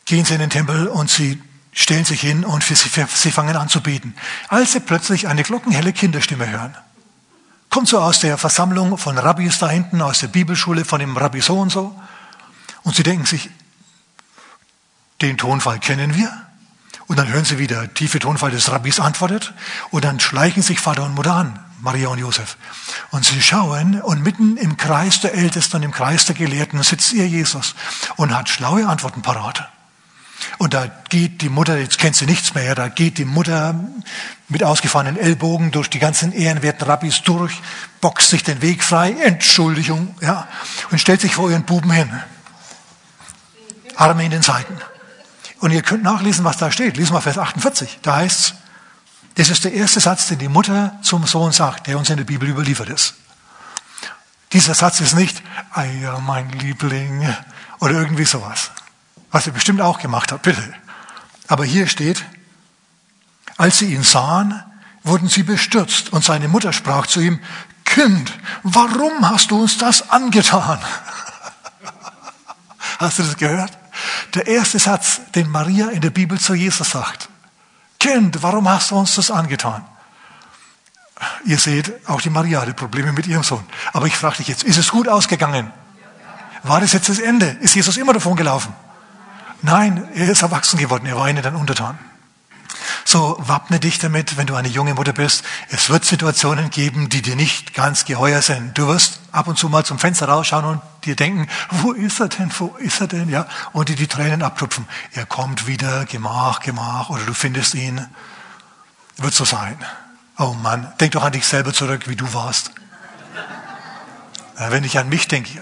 gehen 0.05 0.25
sie 0.25 0.35
in 0.35 0.41
den 0.41 0.51
Tempel 0.51 0.87
und 0.89 1.11
sie 1.11 1.43
stellen 1.73 2.05
sich 2.05 2.21
hin 2.21 2.45
und 2.45 2.63
sie, 2.63 2.75
sie 2.75 3.33
fangen 3.33 3.57
an 3.57 3.69
zu 3.69 3.81
beten. 3.81 4.15
Als 4.49 4.73
sie 4.73 4.81
plötzlich 4.81 5.29
eine 5.29 5.43
glockenhelle 5.43 5.93
Kinderstimme 5.93 6.49
hören 6.49 6.77
kommt 7.77 7.89
so 7.89 8.01
aus 8.01 8.21
der 8.21 8.39
Versammlung 8.39 8.97
von 8.97 9.19
Rabbis 9.19 9.59
da 9.59 9.69
hinten, 9.69 10.01
aus 10.01 10.21
der 10.21 10.29
Bibelschule 10.29 10.87
von 10.87 10.99
dem 10.99 11.15
Rabbi 11.15 11.43
so 11.43 11.59
und 11.59 11.71
so. 11.71 11.95
Und 12.85 12.97
sie 12.97 13.03
denken 13.03 13.27
sich, 13.27 13.51
den 15.21 15.37
Tonfall 15.37 15.79
kennen 15.79 16.15
wir. 16.15 16.33
Und 17.07 17.19
dann 17.19 17.29
hören 17.29 17.45
sie, 17.45 17.59
wie 17.59 17.67
der 17.67 17.93
tiefe 17.93 18.19
Tonfall 18.19 18.51
des 18.51 18.71
Rabbis 18.71 18.99
antwortet. 18.99 19.53
Und 19.91 20.07
dann 20.07 20.21
schleichen 20.21 20.63
sich 20.63 20.81
Vater 20.81 21.05
und 21.05 21.15
Mutter 21.15 21.35
an, 21.35 21.63
Maria 21.81 22.09
und 22.09 22.19
Josef. 22.19 22.57
Und 23.11 23.25
sie 23.25 23.41
schauen 23.43 24.01
und 24.01 24.23
mitten 24.23 24.57
im 24.57 24.77
Kreis 24.77 25.21
der 25.21 25.35
Ältesten 25.35 25.83
im 25.83 25.93
Kreis 25.93 26.27
der 26.27 26.35
Gelehrten 26.35 26.83
sitzt 26.83 27.13
ihr 27.13 27.27
Jesus 27.27 27.75
und 28.17 28.37
hat 28.37 28.49
schlaue 28.49 28.87
Antworten 28.89 29.23
parat. 29.23 29.69
Und 30.59 30.75
da 30.75 30.87
geht 31.09 31.43
die 31.43 31.49
Mutter, 31.49 31.79
jetzt 31.79 31.99
kennt 31.99 32.17
sie 32.17 32.27
nichts 32.27 32.55
mehr, 32.55 32.75
da 32.75 32.89
geht 32.89 33.19
die 33.19 33.25
Mutter 33.25 33.75
mit 34.49 34.63
ausgefahrenen 34.63 35.17
Ellbogen 35.17 35.71
durch 35.71 35.91
die 35.91 35.99
ganzen 35.99 36.33
ehrenwerten 36.33 36.87
Rabbis 36.87 37.23
durch, 37.23 37.61
boxt 38.01 38.31
sich 38.31 38.43
den 38.43 38.63
Weg 38.63 38.85
frei, 38.85 39.13
Entschuldigung, 39.13 40.15
ja, 40.21 40.47
und 40.91 41.01
stellt 41.01 41.21
sich 41.21 41.35
vor 41.35 41.51
ihren 41.51 41.65
Buben 41.65 41.91
hin. 41.91 42.11
Arme 43.97 44.25
in 44.25 44.31
den 44.31 44.43
Seiten. 44.43 44.77
Und 45.61 45.71
ihr 45.71 45.83
könnt 45.83 46.03
nachlesen, 46.03 46.45
was 46.45 46.59
da 46.59 46.71
steht. 46.71 46.97
Lesen 46.99 47.15
wir 47.15 47.23
Vers 47.23 47.39
48. 47.39 47.99
Da 48.03 48.17
heißt's, 48.17 48.55
das 49.37 49.51
ist 49.51 49.65
der 49.65 49.75
erste 49.75 50.01
Satz, 50.01 50.29
den 50.29 50.39
die 50.39 50.49
Mutter 50.49 50.99
zum 51.03 51.27
Sohn 51.27 51.53
sagt, 51.53 51.87
der 51.87 51.99
uns 51.99 52.11
in 52.11 52.17
der 52.17 52.25
Bibel 52.25 52.49
überliefert 52.49 52.89
ist. 52.89 53.15
Dieser 54.53 54.75
Satz 54.75 55.01
ist 55.01 55.15
nicht, 55.15 55.43
Eier, 55.73 56.21
mein 56.21 56.49
Liebling, 56.51 57.35
oder 57.81 57.95
irgendwie 57.95 58.25
sowas. 58.25 58.71
Was 59.31 59.47
er 59.47 59.53
bestimmt 59.53 59.83
auch 59.83 59.99
gemacht 59.99 60.33
hat, 60.33 60.43
bitte. 60.43 60.75
Aber 61.49 61.65
hier 61.65 61.87
steht, 61.87 62.25
als 63.59 63.79
sie 63.79 63.93
ihn 63.93 64.03
sahen, 64.03 64.63
wurden 65.03 65.29
sie 65.29 65.43
bestürzt 65.43 66.13
und 66.13 66.25
seine 66.25 66.49
Mutter 66.49 66.73
sprach 66.73 67.07
zu 67.07 67.21
ihm, 67.21 67.41
Kind, 67.85 68.33
warum 68.63 69.29
hast 69.29 69.51
du 69.51 69.61
uns 69.61 69.79
das 69.79 70.11
angetan? 70.11 70.79
Hast 72.99 73.19
du 73.19 73.23
das 73.23 73.37
gehört? 73.37 73.77
Der 74.35 74.47
erste 74.47 74.79
Satz, 74.79 75.21
den 75.35 75.51
Maria 75.51 75.89
in 75.89 76.01
der 76.01 76.11
Bibel 76.11 76.41
zu 76.41 76.55
Jesus 76.55 76.91
sagt. 76.91 77.29
Kind, 78.07 78.43
warum 78.43 78.69
hast 78.69 78.91
du 78.91 78.97
uns 78.97 79.17
das 79.17 79.31
angetan? 79.31 79.85
Ihr 81.45 81.59
seht, 81.59 81.93
auch 82.09 82.21
die 82.21 82.31
Maria 82.31 82.61
hatte 82.61 82.73
Probleme 82.73 83.13
mit 83.13 83.27
ihrem 83.27 83.43
Sohn. 83.43 83.65
Aber 83.93 84.07
ich 84.07 84.17
frage 84.17 84.37
dich 84.37 84.49
jetzt, 84.49 84.63
ist 84.63 84.77
es 84.77 84.91
gut 84.91 85.09
ausgegangen? 85.09 85.73
War 86.63 86.81
das 86.81 86.93
jetzt 86.93 87.09
das 87.09 87.19
Ende? 87.19 87.47
Ist 87.61 87.75
Jesus 87.75 87.97
immer 87.97 88.13
davon 88.13 88.37
gelaufen? 88.37 88.73
Nein, 89.63 90.09
er 90.15 90.29
ist 90.29 90.43
erwachsen 90.43 90.79
geworden, 90.79 91.07
er 91.07 91.17
war 91.17 91.29
ihnen 91.29 91.43
dann 91.43 91.57
untertan. 91.57 91.99
So 93.09 93.37
wappne 93.39 93.79
dich 93.79 94.01
damit, 94.01 94.37
wenn 94.37 94.49
du 94.49 94.57
eine 94.57 94.67
junge 94.67 94.93
Mutter 94.95 95.13
bist. 95.13 95.45
Es 95.69 95.91
wird 95.91 96.05
Situationen 96.05 96.71
geben, 96.71 97.09
die 97.09 97.23
dir 97.23 97.37
nicht 97.37 97.73
ganz 97.73 98.05
geheuer 98.05 98.43
sind. 98.43 98.77
Du 98.77 98.89
wirst 98.89 99.21
ab 99.31 99.47
und 99.47 99.57
zu 99.57 99.69
mal 99.69 99.85
zum 99.85 100.01
Fenster 100.01 100.27
rausschauen 100.27 100.65
und 100.65 100.83
dir 101.05 101.15
denken, 101.15 101.47
wo 101.71 101.93
ist 101.93 102.19
er 102.19 102.27
denn, 102.27 102.51
wo 102.59 102.75
ist 102.81 103.01
er 103.01 103.07
denn, 103.07 103.29
ja? 103.29 103.47
Und 103.73 103.91
dir 103.91 103.95
die 103.95 104.09
Tränen 104.09 104.43
abtupfen. 104.43 104.89
Er 105.13 105.25
kommt 105.25 105.69
wieder, 105.69 106.05
Gemach, 106.05 106.59
Gemach, 106.59 107.09
oder 107.09 107.25
du 107.25 107.33
findest 107.33 107.77
ihn. 107.77 108.05
Wird 109.19 109.35
so 109.35 109.45
sein. 109.45 109.79
Oh 110.37 110.55
Mann, 110.61 110.93
denk 110.99 111.13
doch 111.13 111.23
an 111.23 111.31
dich 111.31 111.47
selber 111.47 111.73
zurück, 111.73 112.09
wie 112.09 112.17
du 112.17 112.35
warst. 112.35 112.73
Wenn 114.57 114.83
ich 114.83 114.99
an 114.99 115.09
mich 115.09 115.29
denke, 115.29 115.61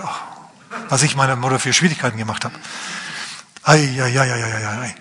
was 0.88 1.02
ich 1.02 1.14
meiner 1.14 1.36
Mutter 1.36 1.58
für 1.58 1.74
Schwierigkeiten 1.74 2.16
gemacht 2.16 2.46
habe. 2.46 2.54
Ei, 3.64 4.00
ei, 4.02 4.18
ei, 4.18 4.32
ei, 4.32 4.44
ei, 4.44 4.80
ei. 4.80 4.94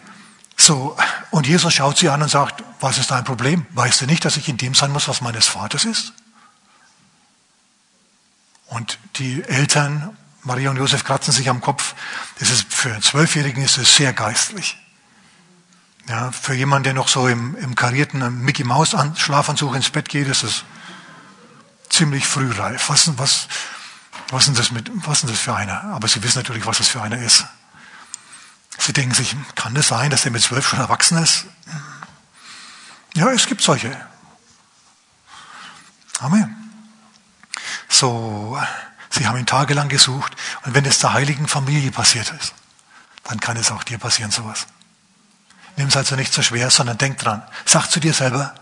So, 0.65 0.95
und 1.31 1.45
Jesus 1.45 1.73
schaut 1.73 1.97
sie 1.97 2.07
an 2.07 2.21
und 2.21 2.29
sagt, 2.29 2.63
was 2.79 2.97
ist 2.97 3.11
dein 3.11 3.25
Problem? 3.25 3.65
Weißt 3.71 3.99
du 3.99 4.05
nicht, 4.05 4.23
dass 4.23 4.37
ich 4.37 4.47
in 4.47 4.55
dem 4.55 4.73
sein 4.73 4.93
muss, 4.93 5.09
was 5.09 5.19
meines 5.19 5.45
Vaters 5.45 5.83
ist? 5.83 6.13
Und 8.67 8.97
die 9.17 9.43
Eltern, 9.43 10.17
Maria 10.43 10.69
und 10.69 10.77
Josef, 10.77 11.03
kratzen 11.03 11.33
sich 11.33 11.49
am 11.49 11.59
Kopf. 11.59 11.95
Das 12.39 12.49
ist 12.49 12.73
für 12.73 12.93
einen 12.93 13.01
Zwölfjährigen 13.01 13.61
ist 13.61 13.77
es 13.77 13.97
sehr 13.97 14.13
geistlich. 14.13 14.77
Ja, 16.07 16.31
für 16.31 16.53
jemanden, 16.53 16.85
der 16.85 16.93
noch 16.93 17.09
so 17.09 17.27
im, 17.27 17.57
im 17.57 17.75
karierten 17.75 18.41
Mickey 18.41 18.63
Maus 18.63 18.95
Schlafanzug 19.17 19.75
ins 19.75 19.89
Bett 19.89 20.07
geht, 20.07 20.29
ist 20.29 20.43
es 20.43 20.63
ziemlich 21.89 22.25
frühreif. 22.25 22.87
Was, 22.87 23.17
was, 23.17 23.49
was, 24.29 24.47
ist 24.47 24.57
das 24.57 24.71
mit, 24.71 24.89
was 25.05 25.25
ist 25.25 25.29
das 25.29 25.39
für 25.41 25.57
einer? 25.57 25.83
Aber 25.83 26.07
sie 26.07 26.23
wissen 26.23 26.39
natürlich, 26.39 26.65
was 26.65 26.77
das 26.77 26.87
für 26.87 27.01
einer 27.01 27.17
ist. 27.17 27.43
Sie 28.77 28.93
denken 28.93 29.13
sich, 29.13 29.35
kann 29.55 29.75
das 29.75 29.87
sein, 29.87 30.09
dass 30.09 30.25
er 30.25 30.31
mit 30.31 30.41
zwölf 30.41 30.67
schon 30.67 30.79
erwachsen 30.79 31.17
ist? 31.17 31.45
Ja, 33.13 33.29
es 33.29 33.45
gibt 33.45 33.61
solche. 33.61 33.95
Amen. 36.19 36.55
So, 37.87 38.59
sie 39.09 39.27
haben 39.27 39.37
ihn 39.37 39.45
tagelang 39.45 39.89
gesucht. 39.89 40.35
Und 40.63 40.73
wenn 40.73 40.85
es 40.85 40.99
der 40.99 41.13
heiligen 41.13 41.47
Familie 41.47 41.91
passiert 41.91 42.31
ist, 42.31 42.53
dann 43.23 43.39
kann 43.39 43.57
es 43.57 43.71
auch 43.71 43.83
dir 43.83 43.99
passieren, 43.99 44.31
sowas. 44.31 44.65
Nimm 45.75 45.87
es 45.87 45.97
also 45.97 46.15
nicht 46.15 46.33
so 46.33 46.41
schwer, 46.41 46.69
sondern 46.69 46.97
denk 46.97 47.19
dran. 47.19 47.43
Sag 47.65 47.87
zu 47.87 47.99
dir 47.99 48.13
selber, 48.13 48.53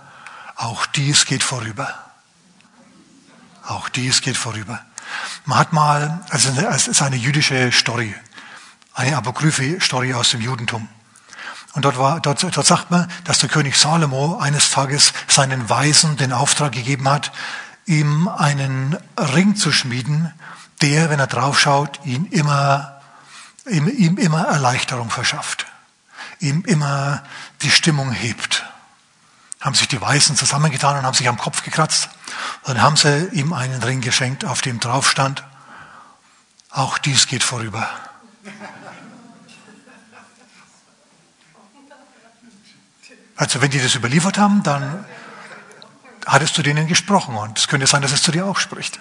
auch 0.56 0.86
dies 0.86 1.26
geht 1.26 1.44
vorüber. 1.44 1.94
Auch 3.64 3.90
dies 3.90 4.22
geht 4.22 4.38
vorüber. 4.38 4.82
Man 5.46 5.58
hat 5.58 5.74
mal, 5.74 6.24
also 6.30 6.50
es 6.50 6.88
ist 6.88 7.02
eine 7.02 7.16
jüdische 7.16 7.72
Story, 7.72 8.16
eine 8.94 9.18
Apokryphe-Story 9.18 10.14
aus 10.14 10.32
dem 10.32 10.42
Judentum. 10.42 10.88
Und 11.74 11.86
dort, 11.86 11.98
war, 11.98 12.20
dort, 12.20 12.44
dort 12.44 12.68
sagt 12.68 12.92
man, 12.92 13.10
dass 13.24 13.40
der 13.40 13.50
König 13.50 13.78
Salomo 13.78 14.38
eines 14.40 14.72
Tages 14.72 15.14
seinen 15.28 15.70
Weisen 15.70 16.18
den 16.18 16.34
Auftrag 16.34 16.74
gegeben 16.74 17.10
hat, 17.10 17.32
ihm 17.86 18.28
einen 18.28 18.98
Ring 19.18 19.56
zu 19.56 19.72
schmieden, 19.72 20.34
der, 20.82 21.10
wenn 21.10 21.20
er 21.20 21.28
draufschaut, 21.28 22.00
ihn 22.04 22.26
immer, 22.26 23.02
ihm, 23.70 23.88
ihm 23.88 24.18
immer 24.18 24.48
Erleichterung 24.48 25.10
verschafft, 25.10 25.66
ihm 26.40 26.64
immer 26.66 27.24
die 27.62 27.72
Stimmung 27.72 28.12
hebt. 28.12 28.66
Haben 29.62 29.76
sich 29.76 29.88
die 29.88 30.02
Weisen 30.02 30.36
zusammengetan 30.36 30.98
und 30.98 31.06
haben 31.06 31.14
sich 31.14 31.30
am 31.30 31.38
Kopf 31.38 31.64
gekratzt. 31.64 32.10
Dann 32.66 32.82
haben 32.82 32.98
sie 32.98 33.30
ihm 33.32 33.54
einen 33.54 33.82
Ring 33.82 34.02
geschenkt, 34.02 34.44
auf 34.44 34.62
dem 34.62 34.80
drauf 34.80 35.10
stand, 35.10 35.44
auch 36.70 36.98
dies 36.98 37.28
geht 37.28 37.44
vorüber. 37.44 37.88
Also 43.42 43.60
wenn 43.60 43.72
die 43.72 43.82
das 43.82 43.96
überliefert 43.96 44.38
haben, 44.38 44.62
dann 44.62 45.04
hattest 46.28 46.56
du 46.60 46.62
denen 46.62 46.86
gesprochen 46.86 47.36
und 47.36 47.58
es 47.58 47.68
könnte 47.68 47.88
sein, 47.88 48.04
dass 48.04 48.12
es 48.12 48.22
zu 48.22 48.32
dir 48.32 48.46
auch 48.46 48.60
spricht. 48.60 49.00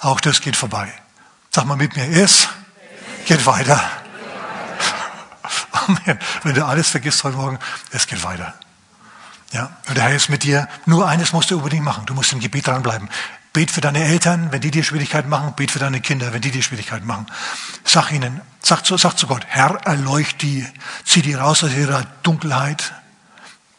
Auch 0.00 0.20
das 0.20 0.42
geht 0.42 0.56
vorbei. 0.56 0.92
Sag 1.48 1.64
mal 1.64 1.76
mit 1.76 1.96
mir, 1.96 2.06
es 2.06 2.48
geht 3.24 3.46
weiter. 3.46 3.80
Amen. 5.72 6.18
Wenn 6.42 6.54
du 6.54 6.66
alles 6.66 6.90
vergisst 6.90 7.24
heute 7.24 7.38
Morgen, 7.38 7.58
es 7.92 8.06
geht 8.06 8.22
weiter. 8.22 8.52
Ja, 9.52 9.74
und 9.88 9.96
der 9.96 10.04
Herr 10.04 10.16
ist 10.16 10.28
mit 10.28 10.42
dir. 10.42 10.68
Nur 10.84 11.08
eines 11.08 11.32
musst 11.32 11.50
du 11.50 11.56
unbedingt 11.56 11.82
machen. 11.82 12.04
Du 12.04 12.12
musst 12.12 12.34
im 12.34 12.40
Gebet 12.40 12.66
dranbleiben. 12.66 13.08
Bet 13.54 13.70
für 13.70 13.80
deine 13.80 14.04
Eltern, 14.04 14.52
wenn 14.52 14.60
die 14.60 14.70
dir 14.70 14.84
Schwierigkeiten 14.84 15.30
machen. 15.30 15.54
Bet 15.56 15.70
für 15.70 15.78
deine 15.78 16.02
Kinder, 16.02 16.34
wenn 16.34 16.42
die 16.42 16.50
dir 16.50 16.62
Schwierigkeiten 16.62 17.06
machen. 17.06 17.24
Sag 17.84 18.12
ihnen, 18.12 18.42
sag 18.60 18.84
zu, 18.84 18.98
sag 18.98 19.16
zu 19.16 19.26
Gott, 19.26 19.46
Herr, 19.48 19.76
erleucht 19.86 20.42
die, 20.42 20.68
zieh 21.06 21.22
die 21.22 21.32
raus 21.32 21.64
aus 21.64 21.72
ihrer 21.72 22.04
Dunkelheit, 22.22 22.92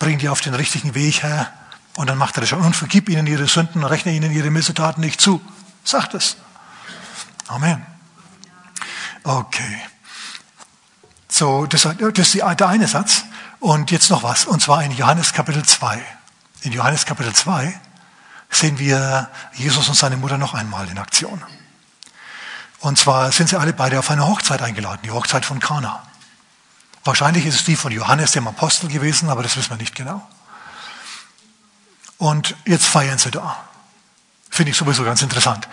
bring 0.01 0.17
die 0.17 0.29
auf 0.29 0.41
den 0.41 0.55
richtigen 0.55 0.95
Weg, 0.95 1.21
Herr. 1.21 1.53
Und 1.95 2.09
dann 2.09 2.17
macht 2.17 2.35
er 2.35 2.41
das 2.41 2.49
schon. 2.49 2.61
Und 2.61 2.75
vergib 2.75 3.07
ihnen 3.07 3.27
ihre 3.27 3.47
Sünden, 3.47 3.83
rechne 3.83 4.11
ihnen 4.11 4.31
ihre 4.31 4.49
Missetaten 4.49 4.99
nicht 4.99 5.21
zu. 5.21 5.39
Sagt 5.83 6.15
es. 6.15 6.37
Amen. 7.47 7.85
Okay. 9.23 9.79
So, 11.29 11.67
das, 11.67 11.83
das 11.83 12.17
ist 12.17 12.33
der 12.33 12.67
eine 12.67 12.87
Satz. 12.87 13.25
Und 13.59 13.91
jetzt 13.91 14.09
noch 14.09 14.23
was. 14.23 14.45
Und 14.45 14.59
zwar 14.59 14.83
in 14.83 14.91
Johannes 14.91 15.33
Kapitel 15.33 15.63
2. 15.63 16.01
In 16.61 16.71
Johannes 16.71 17.05
Kapitel 17.05 17.33
2 17.33 17.79
sehen 18.49 18.79
wir 18.79 19.29
Jesus 19.53 19.87
und 19.87 19.93
seine 19.93 20.17
Mutter 20.17 20.39
noch 20.39 20.55
einmal 20.55 20.89
in 20.89 20.97
Aktion. 20.97 21.43
Und 22.79 22.97
zwar 22.97 23.31
sind 23.31 23.49
sie 23.49 23.59
alle 23.59 23.73
beide 23.73 23.99
auf 23.99 24.09
eine 24.09 24.27
Hochzeit 24.27 24.63
eingeladen, 24.63 25.01
die 25.03 25.11
Hochzeit 25.11 25.45
von 25.45 25.59
Kana. 25.59 26.01
Wahrscheinlich 27.03 27.45
ist 27.45 27.55
es 27.55 27.63
die 27.63 27.75
von 27.75 27.91
Johannes, 27.91 28.31
dem 28.31 28.47
Apostel 28.47 28.87
gewesen, 28.87 29.29
aber 29.29 29.43
das 29.43 29.57
wissen 29.57 29.71
wir 29.71 29.77
nicht 29.77 29.95
genau. 29.95 30.27
Und 32.17 32.55
jetzt 32.65 32.85
feiern 32.85 33.17
sie 33.17 33.31
da. 33.31 33.57
Finde 34.49 34.71
ich 34.71 34.77
sowieso 34.77 35.03
ganz 35.03 35.21
interessant. 35.21 35.67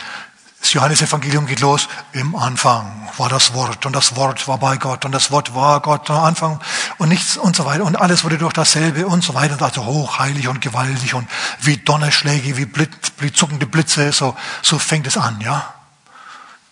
Das 0.60 0.72
Johannesevangelium 0.72 1.46
geht 1.46 1.60
los. 1.60 1.88
Im 2.12 2.34
Anfang 2.34 3.08
war 3.16 3.28
das 3.28 3.54
Wort 3.54 3.86
und 3.86 3.94
das 3.94 4.16
Wort 4.16 4.48
war 4.48 4.58
bei 4.58 4.76
Gott 4.76 5.04
und 5.04 5.12
das 5.12 5.30
Wort 5.30 5.54
war 5.54 5.80
Gott 5.80 6.10
am 6.10 6.24
Anfang 6.24 6.60
und 6.98 7.10
nichts 7.10 7.36
und 7.36 7.54
so 7.54 7.64
weiter. 7.64 7.84
Und 7.84 7.96
alles 7.96 8.24
wurde 8.24 8.38
durch 8.38 8.54
dasselbe 8.54 9.06
und 9.06 9.22
so 9.22 9.34
weiter. 9.34 9.60
Also 9.62 9.84
hochheilig 9.84 10.48
und 10.48 10.60
gewaltig 10.60 11.14
und 11.14 11.28
wie 11.60 11.76
Donnerschläge, 11.76 12.56
wie 12.56 12.64
Blitz, 12.64 13.12
zuckende 13.34 13.66
Blitze. 13.66 14.10
So, 14.12 14.36
so 14.62 14.78
fängt 14.78 15.06
es 15.06 15.16
an, 15.16 15.40
ja. 15.40 15.74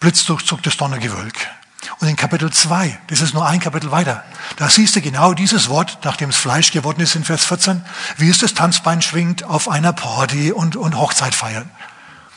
Blitzdurchzucktes 0.00 0.76
Donnergewölk. 0.76 1.36
Und 1.98 2.08
in 2.08 2.16
Kapitel 2.16 2.52
2, 2.52 2.98
das 3.08 3.20
ist 3.20 3.34
nur 3.34 3.46
ein 3.46 3.60
Kapitel 3.60 3.90
weiter, 3.90 4.24
da 4.56 4.68
siehst 4.68 4.96
du 4.96 5.00
genau 5.00 5.34
dieses 5.34 5.68
Wort, 5.68 5.98
nachdem 6.04 6.30
es 6.30 6.36
Fleisch 6.36 6.72
geworden 6.72 7.00
ist 7.00 7.14
in 7.14 7.24
Vers 7.24 7.44
14, 7.44 7.84
wie 8.16 8.28
es 8.28 8.38
das 8.38 8.54
Tanzbein 8.54 9.02
schwingt 9.02 9.44
auf 9.44 9.68
einer 9.68 9.92
Party 9.92 10.52
und, 10.52 10.76
und 10.76 10.96
Hochzeit 10.96 11.34
feiern. 11.34 11.70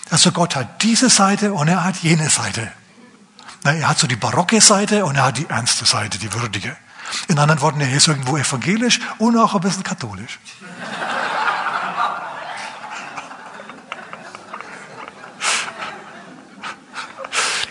Also 0.09 0.31
Gott 0.31 0.55
hat 0.55 0.81
diese 0.83 1.09
Seite 1.09 1.53
und 1.53 1.67
er 1.67 1.83
hat 1.83 1.97
jene 1.97 2.29
Seite. 2.29 2.71
Na, 3.63 3.73
er 3.73 3.89
hat 3.89 3.99
so 3.99 4.07
die 4.07 4.15
barocke 4.15 4.61
Seite 4.61 5.05
und 5.05 5.15
er 5.15 5.25
hat 5.25 5.37
die 5.37 5.47
ernste 5.47 5.85
Seite, 5.85 6.17
die 6.17 6.33
würdige. 6.33 6.75
In 7.27 7.39
anderen 7.39 7.61
Worten, 7.61 7.81
er 7.81 7.91
ist 7.91 8.07
irgendwo 8.07 8.37
evangelisch 8.37 8.99
und 9.17 9.37
auch 9.37 9.55
ein 9.55 9.61
bisschen 9.61 9.83
katholisch. 9.83 10.39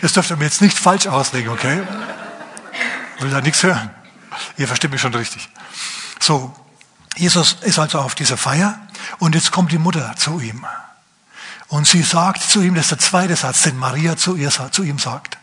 Das 0.01 0.13
dürft 0.13 0.29
ihr 0.29 0.37
mir 0.37 0.45
jetzt 0.45 0.61
nicht 0.61 0.77
falsch 0.77 1.07
auslegen, 1.07 1.49
okay? 1.49 1.81
Ich 3.17 3.23
will 3.23 3.31
da 3.31 3.41
nichts 3.41 3.63
hören. 3.63 3.89
Ihr 4.57 4.67
versteht 4.67 4.91
mich 4.91 5.01
schon 5.01 5.13
richtig. 5.13 5.49
So, 6.19 6.55
Jesus 7.17 7.57
ist 7.61 7.79
also 7.79 7.99
auf 7.99 8.15
dieser 8.15 8.37
Feier 8.37 8.79
und 9.17 9.35
jetzt 9.35 9.51
kommt 9.51 9.71
die 9.71 9.77
Mutter 9.77 10.15
zu 10.15 10.39
ihm. 10.39 10.65
Und 11.67 11.85
sie 11.87 12.01
sagt 12.01 12.41
zu 12.41 12.61
ihm, 12.61 12.75
das 12.75 12.85
ist 12.85 12.91
der 12.91 12.99
zweite 12.99 13.35
Satz, 13.35 13.63
den 13.63 13.77
Maria 13.77 14.17
zu, 14.17 14.35
ihr, 14.35 14.49
zu 14.71 14.83
ihm 14.83 14.97
sagt. 14.97 15.37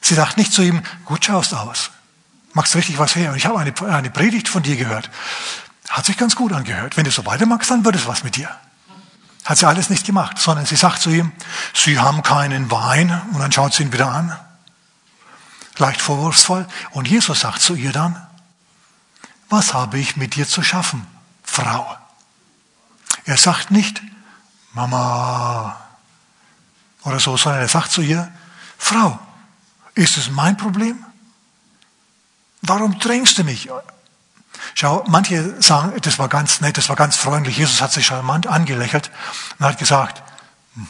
Sie 0.00 0.14
sagt 0.14 0.36
nicht 0.36 0.52
zu 0.52 0.62
ihm, 0.62 0.82
gut 1.04 1.24
schaust 1.24 1.54
aus, 1.54 1.90
machst 2.52 2.74
richtig 2.74 2.98
was 2.98 3.14
her. 3.14 3.30
Und 3.30 3.36
ich 3.36 3.46
habe 3.46 3.58
eine, 3.58 3.72
eine 3.88 4.10
Predigt 4.10 4.48
von 4.48 4.62
dir 4.62 4.76
gehört. 4.76 5.10
Hat 5.88 6.06
sich 6.06 6.16
ganz 6.16 6.34
gut 6.34 6.52
angehört. 6.52 6.96
Wenn 6.96 7.04
du 7.04 7.10
so 7.10 7.24
weitermachst, 7.24 7.70
dann 7.70 7.84
wird 7.84 7.96
es 7.96 8.06
was 8.06 8.24
mit 8.24 8.36
dir. 8.36 8.48
Hat 9.44 9.58
sie 9.58 9.66
alles 9.66 9.90
nicht 9.90 10.06
gemacht, 10.06 10.38
sondern 10.38 10.64
sie 10.64 10.76
sagt 10.76 11.02
zu 11.02 11.10
ihm, 11.10 11.32
sie 11.74 11.98
haben 11.98 12.22
keinen 12.22 12.70
Wein. 12.70 13.10
Und 13.32 13.40
dann 13.40 13.52
schaut 13.52 13.74
sie 13.74 13.82
ihn 13.82 13.92
wieder 13.92 14.10
an. 14.10 14.38
Leicht 15.76 16.00
vorwurfsvoll. 16.00 16.66
Und 16.92 17.08
Jesus 17.08 17.40
sagt 17.40 17.60
zu 17.60 17.74
ihr 17.74 17.92
dann, 17.92 18.26
was 19.50 19.74
habe 19.74 19.98
ich 19.98 20.16
mit 20.16 20.36
dir 20.36 20.48
zu 20.48 20.62
schaffen, 20.62 21.06
Frau? 21.42 21.96
Er 23.26 23.36
sagt 23.36 23.70
nicht, 23.70 24.02
Mama 24.72 25.80
oder 27.04 27.20
so, 27.20 27.36
sondern 27.36 27.62
er 27.62 27.68
sagt 27.68 27.92
zu 27.92 28.00
ihr, 28.00 28.32
Frau, 28.78 29.18
ist 29.94 30.16
es 30.16 30.30
mein 30.30 30.56
Problem? 30.56 31.04
Warum 32.62 32.98
drängst 32.98 33.38
du 33.38 33.44
mich? 33.44 33.68
Schau, 34.74 35.04
manche 35.06 35.60
sagen, 35.62 36.00
das 36.00 36.18
war 36.18 36.28
ganz 36.28 36.60
nett, 36.60 36.76
das 36.76 36.88
war 36.88 36.96
ganz 36.96 37.16
freundlich. 37.16 37.56
Jesus 37.56 37.80
hat 37.80 37.92
sich 37.92 38.06
charmant 38.06 38.46
angelächelt 38.46 39.10
und 39.58 39.66
hat 39.66 39.78
gesagt, 39.78 40.22
hm. 40.74 40.88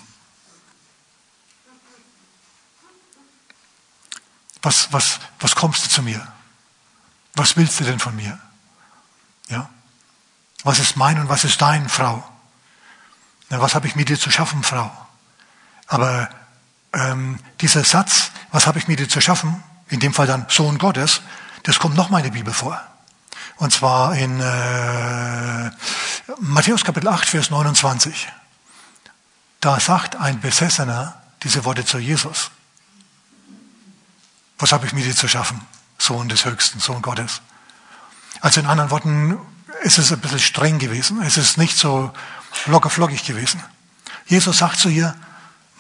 was, 4.63 4.93
was, 4.93 5.21
was 5.41 5.55
kommst 5.55 5.85
du 5.85 5.91
zu 5.91 6.03
mir? 6.03 6.27
Was 7.35 7.57
willst 7.57 7.81
du 7.81 7.85
denn 7.85 7.99
von 7.99 8.15
mir? 8.17 8.39
Ja? 9.49 9.69
Was 10.63 10.79
ist 10.79 10.97
mein 10.97 11.19
und 11.19 11.29
was 11.29 11.45
ist 11.45 11.61
dein, 11.61 11.89
Frau? 11.89 12.23
Na, 13.51 13.61
was 13.61 13.75
habe 13.75 13.87
ich 13.87 13.97
mit 13.97 14.09
dir 14.09 14.19
zu 14.19 14.31
schaffen, 14.31 14.63
Frau? 14.63 14.91
Aber 15.87 16.31
ähm, 16.95 17.39
dieser 17.61 17.85
Satz, 17.85 18.31
was 18.51 18.67
habe 18.67 18.79
ich 18.79 18.89
mit 18.89 18.99
dir 18.99 19.09
zu 19.09 19.21
schaffen, 19.21 19.63
in 19.89 20.01
dem 20.01 20.15
Fall 20.15 20.27
dann 20.27 20.47
Sohn 20.49 20.79
Gottes, 20.79 21.21
das 21.65 21.79
kommt 21.79 21.97
nochmal 21.97 22.21
in 22.21 22.33
der 22.33 22.39
Bibel 22.39 22.55
vor. 22.55 22.81
Und 23.57 23.73
zwar 23.73 24.17
in 24.17 24.41
äh, 24.41 25.71
Matthäus 26.39 26.85
Kapitel 26.85 27.09
8, 27.09 27.29
Vers 27.29 27.51
29. 27.51 28.29
Da 29.61 29.81
sagt 29.81 30.17
ein 30.17 30.41
Besessener 30.41 31.21
diese 31.43 31.65
Worte 31.65 31.85
zu 31.85 31.99
Jesus. 31.99 32.51
Was 34.59 34.73
habe 34.73 34.87
ich 34.87 34.93
mit 34.93 35.05
dir 35.05 35.15
zu 35.15 35.29
schaffen? 35.29 35.61
Sohn 35.99 36.29
des 36.29 36.45
Höchsten, 36.45 36.81
Sohn 36.81 37.03
Gottes. 37.03 37.41
Also 38.41 38.61
in 38.61 38.67
anderen 38.67 38.91
Worten, 38.91 39.39
ist 39.83 39.99
es 39.99 40.13
ein 40.13 40.21
bisschen 40.21 40.39
streng 40.39 40.79
gewesen. 40.79 41.23
Es 41.23 41.37
ist 41.37 41.59
nicht 41.59 41.77
so 41.77 42.13
lockerflockig 42.67 43.25
gewesen. 43.25 43.63
Jesus 44.27 44.59
sagt 44.59 44.79
zu 44.79 44.89
ihr, 44.89 45.15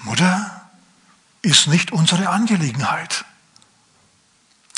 Mutter, 0.03 0.69
ist 1.43 1.67
nicht 1.67 1.93
unsere 1.93 2.29
Angelegenheit. 2.29 3.25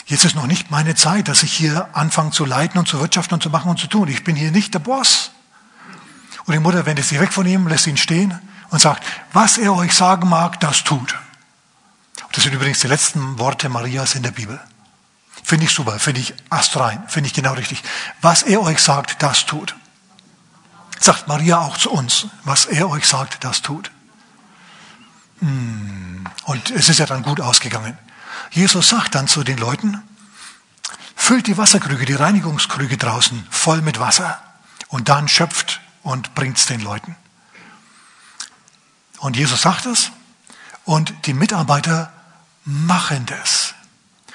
Jetzt 0.06 0.24
ist 0.24 0.36
noch 0.36 0.46
nicht 0.46 0.70
meine 0.70 0.94
Zeit, 0.94 1.26
dass 1.26 1.42
ich 1.42 1.52
hier 1.52 1.88
anfange 1.92 2.30
zu 2.30 2.44
leiten 2.44 2.78
und 2.78 2.86
zu 2.86 3.00
wirtschaften 3.00 3.34
und 3.34 3.42
zu 3.42 3.50
machen 3.50 3.70
und 3.70 3.78
zu 3.78 3.88
tun. 3.88 4.08
Ich 4.08 4.22
bin 4.22 4.36
hier 4.36 4.52
nicht 4.52 4.72
der 4.72 4.78
Boss. 4.78 5.32
Und 6.44 6.54
die 6.54 6.60
Mutter 6.60 6.86
wendet 6.86 7.04
sich 7.04 7.18
weg 7.18 7.32
von 7.32 7.44
ihm, 7.44 7.66
lässt 7.66 7.88
ihn 7.88 7.96
stehen 7.96 8.38
und 8.70 8.80
sagt, 8.80 9.04
was 9.32 9.58
er 9.58 9.74
euch 9.74 9.92
sagen 9.92 10.28
mag, 10.28 10.60
das 10.60 10.84
tut. 10.84 11.16
Das 12.32 12.44
sind 12.44 12.52
übrigens 12.52 12.78
die 12.80 12.86
letzten 12.86 13.38
Worte 13.40 13.68
Marias 13.68 14.14
in 14.14 14.22
der 14.22 14.30
Bibel. 14.30 14.60
Finde 15.42 15.66
ich 15.66 15.72
super, 15.72 15.98
finde 15.98 16.20
ich 16.20 16.34
astrein, 16.50 17.02
finde 17.08 17.26
ich 17.26 17.34
genau 17.34 17.54
richtig. 17.54 17.82
Was 18.20 18.42
er 18.42 18.62
euch 18.62 18.78
sagt, 18.78 19.22
das 19.22 19.46
tut. 19.46 19.74
Sagt 21.00 21.26
Maria 21.26 21.58
auch 21.58 21.76
zu 21.76 21.90
uns, 21.90 22.28
was 22.44 22.66
er 22.66 22.88
euch 22.88 23.06
sagt, 23.06 23.42
das 23.42 23.60
tut. 23.60 23.90
Hm. 25.40 26.26
Und 26.44 26.70
es 26.70 26.88
ist 26.88 26.98
ja 26.98 27.06
dann 27.06 27.22
gut 27.22 27.40
ausgegangen. 27.40 27.98
Jesus 28.50 28.88
sagt 28.88 29.14
dann 29.14 29.28
zu 29.28 29.44
den 29.44 29.58
Leuten, 29.58 30.02
füllt 31.14 31.46
die 31.46 31.58
Wasserkrüge, 31.58 32.04
die 32.04 32.14
Reinigungskrüge 32.14 32.96
draußen 32.96 33.46
voll 33.50 33.82
mit 33.82 33.98
Wasser 33.98 34.40
und 34.88 35.08
dann 35.08 35.28
schöpft 35.28 35.80
und 36.02 36.34
bringt 36.34 36.58
es 36.58 36.66
den 36.66 36.80
Leuten. 36.80 37.16
Und 39.18 39.36
Jesus 39.36 39.62
sagt 39.62 39.86
es 39.86 40.10
und 40.84 41.12
die 41.26 41.34
Mitarbeiter 41.34 42.12
machen 42.64 43.26
das. 43.26 43.74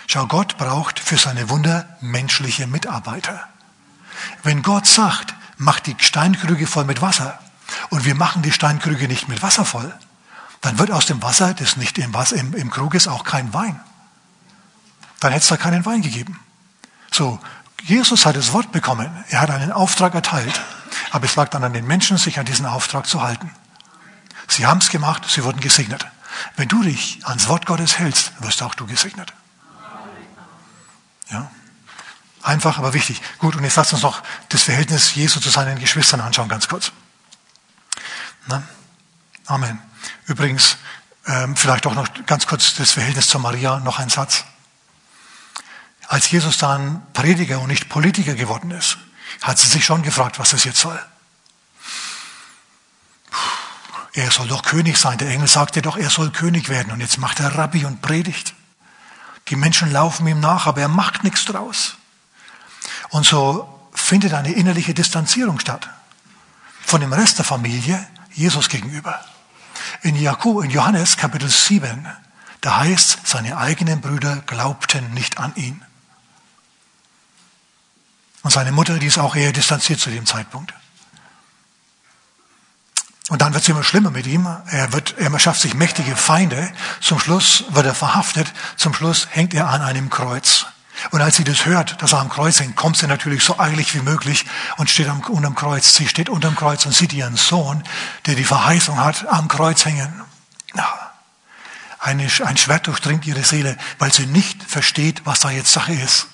Schau, 0.08 0.28
Gott 0.28 0.58
braucht 0.58 1.00
für 1.00 1.18
seine 1.18 1.50
Wunder 1.50 1.98
menschliche 2.02 2.68
Mitarbeiter. 2.68 3.48
Wenn 4.44 4.62
Gott 4.62 4.88
sagt, 4.88 5.34
macht 5.58 5.86
die 5.86 5.96
Steinkrüge 6.00 6.68
voll 6.68 6.86
mit 6.86 7.02
Wasser 7.02 7.40
und 7.90 8.04
wir 8.04 8.16
machen 8.16 8.42
die 8.42 8.52
Steinkrüge 8.52 9.08
nicht 9.08 9.30
mit 9.30 9.42
Wasser 9.42 9.64
voll, 9.64 9.98
dann 10.62 10.78
wird 10.78 10.92
aus 10.92 11.06
dem 11.06 11.22
Wasser, 11.24 11.54
das 11.54 11.78
nicht 11.78 11.98
im, 11.98 12.14
Wasser, 12.14 12.36
im, 12.36 12.54
im 12.54 12.70
Krug 12.70 12.94
ist, 12.94 13.08
auch 13.08 13.24
kein 13.24 13.54
Wein. 13.54 13.80
Dann 15.22 15.32
hätte 15.32 15.44
es 15.44 15.48
da 15.48 15.56
keinen 15.56 15.86
Wein 15.86 16.02
gegeben. 16.02 16.40
So, 17.12 17.40
Jesus 17.84 18.26
hat 18.26 18.36
das 18.36 18.52
Wort 18.54 18.72
bekommen. 18.72 19.24
Er 19.30 19.42
hat 19.42 19.52
einen 19.52 19.72
Auftrag 19.72 20.14
erteilt. 20.14 20.62
Aber 21.12 21.26
es 21.26 21.36
lag 21.36 21.50
dann 21.50 21.64
an 21.64 21.74
den 21.74 21.86
Menschen, 21.86 22.18
sich 22.18 22.40
an 22.40 22.46
diesen 22.46 22.66
Auftrag 22.66 23.08
zu 23.08 23.22
halten. 23.22 23.50
Sie 24.48 24.66
haben 24.66 24.80
es 24.80 24.90
gemacht, 24.90 25.24
sie 25.30 25.44
wurden 25.44 25.62
gesegnet. 25.62 26.06
Wenn 26.56 26.68
du 26.68 26.82
dich 26.84 27.20
ans 27.24 27.48
Wort 27.48 27.66
Gottes 27.66 28.00
hältst, 28.00 28.34
wirst 28.40 28.64
auch 28.64 28.74
du 28.74 28.88
gesegnet. 28.88 29.32
Ja? 31.30 31.50
Einfach, 32.42 32.80
aber 32.80 32.94
wichtig. 32.94 33.22
Gut, 33.38 33.56
und 33.56 33.64
jetzt 33.64 33.76
lasst 33.76 33.94
uns 33.94 34.02
noch 34.02 34.24
das 34.50 34.64
Verhältnis 34.64 35.14
Jesu 35.14 35.40
zu 35.40 35.50
seinen 35.50 35.80
Geschwistern 35.80 36.22
anschauen, 36.22 36.50
ganz 36.50 36.68
kurz. 36.68 36.92
Na? 38.48 38.64
Amen. 39.46 39.80
Übrigens, 40.26 40.78
ähm, 41.28 41.56
vielleicht 41.56 41.86
auch 41.86 41.94
noch 41.94 42.08
ganz 42.26 42.48
kurz 42.48 42.74
das 42.74 42.92
Verhältnis 42.92 43.28
zu 43.28 43.38
Maria, 43.38 43.80
noch 43.80 44.00
ein 44.00 44.10
Satz. 44.10 44.46
Als 46.12 46.30
Jesus 46.30 46.58
dann 46.58 47.02
Prediger 47.14 47.62
und 47.62 47.70
nicht 47.70 47.88
Politiker 47.88 48.34
geworden 48.34 48.72
ist, 48.72 48.98
hat 49.42 49.58
sie 49.58 49.70
sich 49.70 49.86
schon 49.86 50.02
gefragt, 50.02 50.40
was 50.40 50.50
das 50.50 50.66
jetzt 50.66 50.82
soll. 50.82 51.02
Er 54.12 54.30
soll 54.30 54.50
doch 54.50 54.64
König 54.64 54.98
sein. 54.98 55.20
Der 55.20 55.30
Engel 55.30 55.48
sagte 55.48 55.82
doch, 55.82 55.96
er 55.96 56.10
soll 56.10 56.32
König 56.32 56.68
werden. 56.68 56.92
Und 56.92 57.00
jetzt 57.00 57.18
macht 57.18 57.40
er 57.40 57.58
Rabbi 57.58 57.86
und 57.86 58.02
predigt. 58.02 58.54
Die 59.48 59.56
Menschen 59.56 59.90
laufen 59.90 60.28
ihm 60.28 60.42
nach, 60.42 60.66
aber 60.68 60.82
er 60.82 60.90
macht 60.90 61.24
nichts 61.24 61.46
draus. 61.46 61.96
Und 63.12 63.26
so 63.26 63.90
findet 63.94 64.34
eine 64.34 64.52
innerliche 64.52 64.94
Distanzierung 64.94 65.62
statt 65.62 65.90
von 66.86 67.00
dem 67.00 67.14
Rest 67.14 67.38
der 67.38 67.46
Familie 67.46 68.06
Jesus 68.34 68.68
gegenüber. 68.68 69.24
In, 70.02 70.18
Jakob, 70.18 70.62
in 70.62 70.72
Johannes 70.72 71.16
Kapitel 71.16 71.48
7, 71.48 72.06
da 72.60 72.80
heißt, 72.82 73.20
seine 73.24 73.56
eigenen 73.56 74.02
Brüder 74.02 74.44
glaubten 74.46 75.14
nicht 75.14 75.38
an 75.38 75.56
ihn. 75.56 75.86
Und 78.44 78.52
seine 78.52 78.72
Mutter, 78.72 78.98
die 78.98 79.08
ist 79.08 79.18
auch 79.18 79.36
eher 79.36 79.52
distanziert 79.52 80.00
zu 80.00 80.10
dem 80.10 80.26
Zeitpunkt. 80.26 80.74
Und 83.30 83.42
dann 83.42 83.54
wird 83.54 83.64
es 83.64 83.70
immer 83.70 83.84
schlimmer 83.84 84.12
mit 84.12 84.28
ihm. 84.28 84.46
Er, 84.68 84.92
wird, 84.92 85.16
er 85.18 85.40
schafft 85.40 85.62
sich 85.62 85.74
mächtige 85.74 86.16
Feinde. 86.16 86.70
Zum 87.00 87.20
Schluss 87.20 87.64
wird 87.70 87.86
er 87.86 87.96
verhaftet. 87.96 88.52
Zum 88.76 88.94
Schluss 88.94 89.28
hängt 89.32 89.54
er 89.54 89.70
an 89.70 89.82
einem 89.82 90.10
Kreuz. 90.10 90.66
Und 91.12 91.22
als 91.22 91.38
sie 91.38 91.44
das 91.44 91.66
hört, 91.66 92.02
dass 92.02 92.12
er 92.12 92.20
am 92.20 92.30
Kreuz 92.30 92.60
hängt, 92.60 92.76
kommt 92.76 92.98
sie 92.98 93.08
natürlich 93.08 93.44
so 93.44 93.58
eilig 93.58 93.96
wie 93.96 94.02
möglich 94.02 94.46
und 94.78 94.90
steht 94.90 95.08
am, 95.08 95.22
unterm 95.22 95.56
Kreuz. 95.56 95.96
Sie 95.96 96.08
steht 96.08 96.30
unterm 96.30 96.56
Kreuz 96.56 96.86
und 96.86 96.94
sieht 96.94 97.14
ihren 97.14 97.38
Sohn, 97.38 97.84
der 98.26 98.36
die 98.36 98.44
Verheißung 98.44 99.00
hat, 99.00 99.26
am 99.28 99.48
Kreuz 99.48 99.86
hängen. 99.86 100.22
Eine, 102.00 102.28
ein 102.46 102.58
Schwert 102.58 102.88
durchdringt 102.88 103.26
ihre 103.28 103.44
Seele, 103.44 103.78
weil 104.00 104.12
sie 104.12 104.26
nicht 104.26 104.62
versteht, 104.64 105.22
was 105.26 105.40
da 105.40 105.52
jetzt 105.52 105.72
Sache 105.72 105.94
ist. 105.94 106.28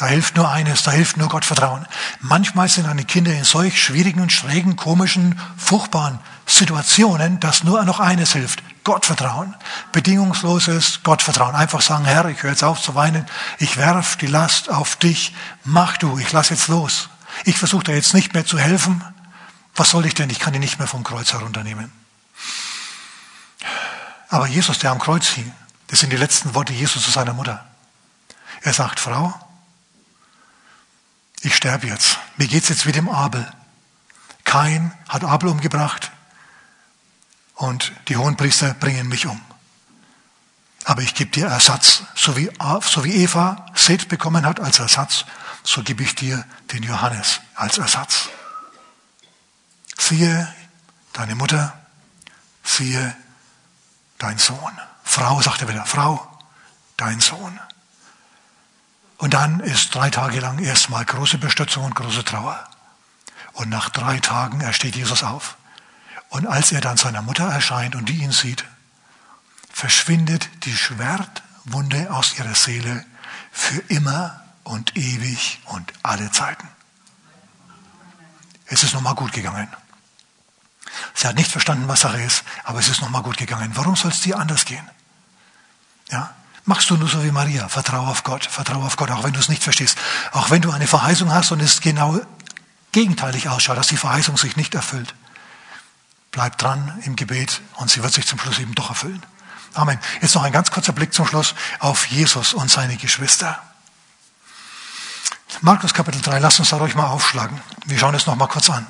Da 0.00 0.06
hilft 0.06 0.34
nur 0.34 0.50
eines, 0.50 0.82
da 0.82 0.92
hilft 0.92 1.18
nur 1.18 1.28
Gottvertrauen. 1.28 1.86
Manchmal 2.20 2.70
sind 2.70 2.86
eine 2.86 3.04
Kinder 3.04 3.34
in 3.34 3.44
solch 3.44 3.84
schwierigen 3.84 4.22
und 4.22 4.32
schrägen, 4.32 4.74
komischen, 4.74 5.38
furchtbaren 5.58 6.18
Situationen, 6.46 7.38
dass 7.38 7.64
nur 7.64 7.84
noch 7.84 8.00
eines 8.00 8.32
hilft. 8.32 8.62
Gottvertrauen. 8.82 9.54
Bedingungsloses 9.92 11.02
Gottvertrauen. 11.02 11.54
Einfach 11.54 11.82
sagen, 11.82 12.06
Herr, 12.06 12.24
ich 12.30 12.42
höre 12.42 12.52
jetzt 12.52 12.64
auf 12.64 12.80
zu 12.80 12.94
weinen. 12.94 13.26
Ich 13.58 13.76
werf 13.76 14.16
die 14.16 14.26
Last 14.26 14.70
auf 14.70 14.96
dich. 14.96 15.34
Mach 15.64 15.98
du. 15.98 16.16
Ich 16.16 16.32
lass 16.32 16.48
jetzt 16.48 16.68
los. 16.68 17.10
Ich 17.44 17.58
versuche 17.58 17.84
da 17.84 17.92
jetzt 17.92 18.14
nicht 18.14 18.32
mehr 18.32 18.46
zu 18.46 18.58
helfen. 18.58 19.04
Was 19.76 19.90
soll 19.90 20.06
ich 20.06 20.14
denn? 20.14 20.30
Ich 20.30 20.38
kann 20.38 20.54
die 20.54 20.60
nicht 20.60 20.78
mehr 20.78 20.88
vom 20.88 21.04
Kreuz 21.04 21.34
herunternehmen. 21.34 21.92
Aber 24.30 24.46
Jesus, 24.46 24.78
der 24.78 24.92
am 24.92 24.98
Kreuz 24.98 25.26
hing, 25.26 25.52
das 25.88 26.00
sind 26.00 26.10
die 26.10 26.16
letzten 26.16 26.54
Worte 26.54 26.72
Jesus 26.72 27.04
zu 27.04 27.10
seiner 27.10 27.34
Mutter. 27.34 27.66
Er 28.62 28.72
sagt, 28.72 28.98
Frau, 28.98 29.38
ich 31.42 31.54
sterbe 31.56 31.86
jetzt. 31.86 32.18
Mir 32.36 32.46
geht's 32.46 32.68
jetzt 32.68 32.86
wie 32.86 32.92
dem 32.92 33.08
Abel. 33.08 33.50
Kain 34.44 34.92
hat 35.08 35.24
Abel 35.24 35.48
umgebracht 35.48 36.10
und 37.54 37.92
die 38.08 38.16
Hohenpriester 38.16 38.74
bringen 38.74 39.08
mich 39.08 39.26
um. 39.26 39.40
aber 40.84 41.02
ich 41.02 41.14
gebe 41.14 41.30
dir 41.30 41.46
Ersatz. 41.46 42.02
So 42.14 42.36
wie, 42.36 42.50
so 42.82 43.04
wie 43.04 43.14
Eva 43.22 43.66
Seth 43.74 44.08
bekommen 44.08 44.44
hat 44.46 44.60
als 44.60 44.78
Ersatz, 44.78 45.24
so 45.62 45.82
gebe 45.82 46.02
ich 46.02 46.14
dir 46.14 46.44
den 46.72 46.82
Johannes 46.82 47.40
als 47.54 47.78
Ersatz. 47.78 48.28
Siehe 49.98 50.52
deine 51.12 51.34
Mutter, 51.34 51.78
siehe 52.64 53.14
dein 54.18 54.38
Sohn. 54.38 54.78
Frau, 55.04 55.40
sagt 55.42 55.62
er 55.62 55.68
wieder, 55.68 55.84
Frau, 55.84 56.26
dein 56.96 57.20
Sohn. 57.20 57.58
Und 59.20 59.34
dann 59.34 59.60
ist 59.60 59.94
drei 59.94 60.08
Tage 60.08 60.40
lang 60.40 60.58
erstmal 60.58 61.04
große 61.04 61.36
Bestürzung 61.36 61.84
und 61.84 61.94
große 61.94 62.24
Trauer. 62.24 62.66
Und 63.52 63.68
nach 63.68 63.90
drei 63.90 64.18
Tagen 64.18 64.62
ersteht 64.62 64.96
Jesus 64.96 65.22
auf. 65.22 65.58
Und 66.30 66.46
als 66.46 66.72
er 66.72 66.80
dann 66.80 66.96
seiner 66.96 67.20
Mutter 67.20 67.44
erscheint 67.44 67.94
und 67.94 68.08
die 68.08 68.22
ihn 68.22 68.32
sieht, 68.32 68.64
verschwindet 69.70 70.48
die 70.64 70.74
Schwertwunde 70.74 72.10
aus 72.10 72.38
ihrer 72.38 72.54
Seele 72.54 73.04
für 73.52 73.80
immer 73.88 74.42
und 74.64 74.96
ewig 74.96 75.60
und 75.66 75.92
alle 76.02 76.32
Zeiten. 76.32 76.66
Es 78.64 78.84
ist 78.84 78.94
nochmal 78.94 79.16
gut 79.16 79.32
gegangen. 79.32 79.68
Sie 81.12 81.28
hat 81.28 81.36
nicht 81.36 81.52
verstanden, 81.52 81.88
was 81.88 82.00
Sache 82.00 82.22
ist, 82.22 82.42
aber 82.64 82.78
es 82.78 82.88
ist 82.88 83.02
nochmal 83.02 83.22
gut 83.22 83.36
gegangen. 83.36 83.72
Warum 83.74 83.96
soll 83.96 84.12
es 84.12 84.22
dir 84.22 84.38
anders 84.38 84.64
gehen? 84.64 84.88
Ja? 86.10 86.34
Machst 86.64 86.90
du 86.90 86.96
nur 86.96 87.08
so 87.08 87.24
wie 87.24 87.30
Maria. 87.30 87.68
Vertraue 87.68 88.08
auf 88.08 88.22
Gott, 88.22 88.44
vertraue 88.44 88.84
auf 88.84 88.96
Gott, 88.96 89.10
auch 89.10 89.24
wenn 89.24 89.32
du 89.32 89.40
es 89.40 89.48
nicht 89.48 89.62
verstehst. 89.62 89.98
Auch 90.32 90.50
wenn 90.50 90.62
du 90.62 90.70
eine 90.70 90.86
Verheißung 90.86 91.32
hast 91.32 91.52
und 91.52 91.60
es 91.60 91.80
genau 91.80 92.20
gegenteilig 92.92 93.48
ausschaut, 93.48 93.76
dass 93.76 93.88
die 93.88 93.96
Verheißung 93.96 94.36
sich 94.36 94.56
nicht 94.56 94.74
erfüllt. 94.74 95.14
Bleib 96.32 96.58
dran 96.58 97.00
im 97.04 97.16
Gebet 97.16 97.60
und 97.76 97.90
sie 97.90 98.02
wird 98.02 98.12
sich 98.12 98.26
zum 98.26 98.38
Schluss 98.38 98.58
eben 98.58 98.74
doch 98.74 98.90
erfüllen. 98.90 99.24
Amen. 99.74 99.98
Jetzt 100.20 100.34
noch 100.34 100.42
ein 100.42 100.52
ganz 100.52 100.70
kurzer 100.70 100.92
Blick 100.92 101.12
zum 101.14 101.26
Schluss 101.26 101.54
auf 101.78 102.06
Jesus 102.06 102.54
und 102.54 102.70
seine 102.70 102.96
Geschwister. 102.96 103.62
Markus 105.60 105.94
Kapitel 105.94 106.20
3, 106.22 106.38
lasst 106.38 106.60
uns 106.60 106.70
da 106.70 106.76
ruhig 106.76 106.94
mal 106.94 107.06
aufschlagen. 107.06 107.60
Wir 107.84 107.98
schauen 107.98 108.14
es 108.14 108.26
noch 108.26 108.36
mal 108.36 108.46
kurz 108.46 108.70
an. 108.70 108.86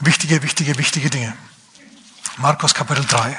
Wichtige, 0.00 0.42
wichtige, 0.42 0.78
wichtige 0.78 1.10
Dinge. 1.10 1.36
Markus 2.38 2.74
Kapitel 2.74 3.04
3. 3.04 3.36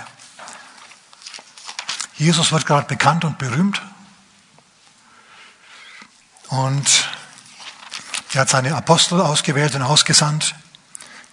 Jesus 2.16 2.52
wird 2.52 2.66
gerade 2.66 2.88
bekannt 2.88 3.26
und 3.26 3.38
berühmt. 3.38 3.82
Und 6.48 7.10
er 8.34 8.42
hat 8.42 8.50
seine 8.50 8.76
Apostel 8.76 9.20
ausgewählt 9.22 9.76
und 9.76 9.82
ausgesandt. 9.82 10.56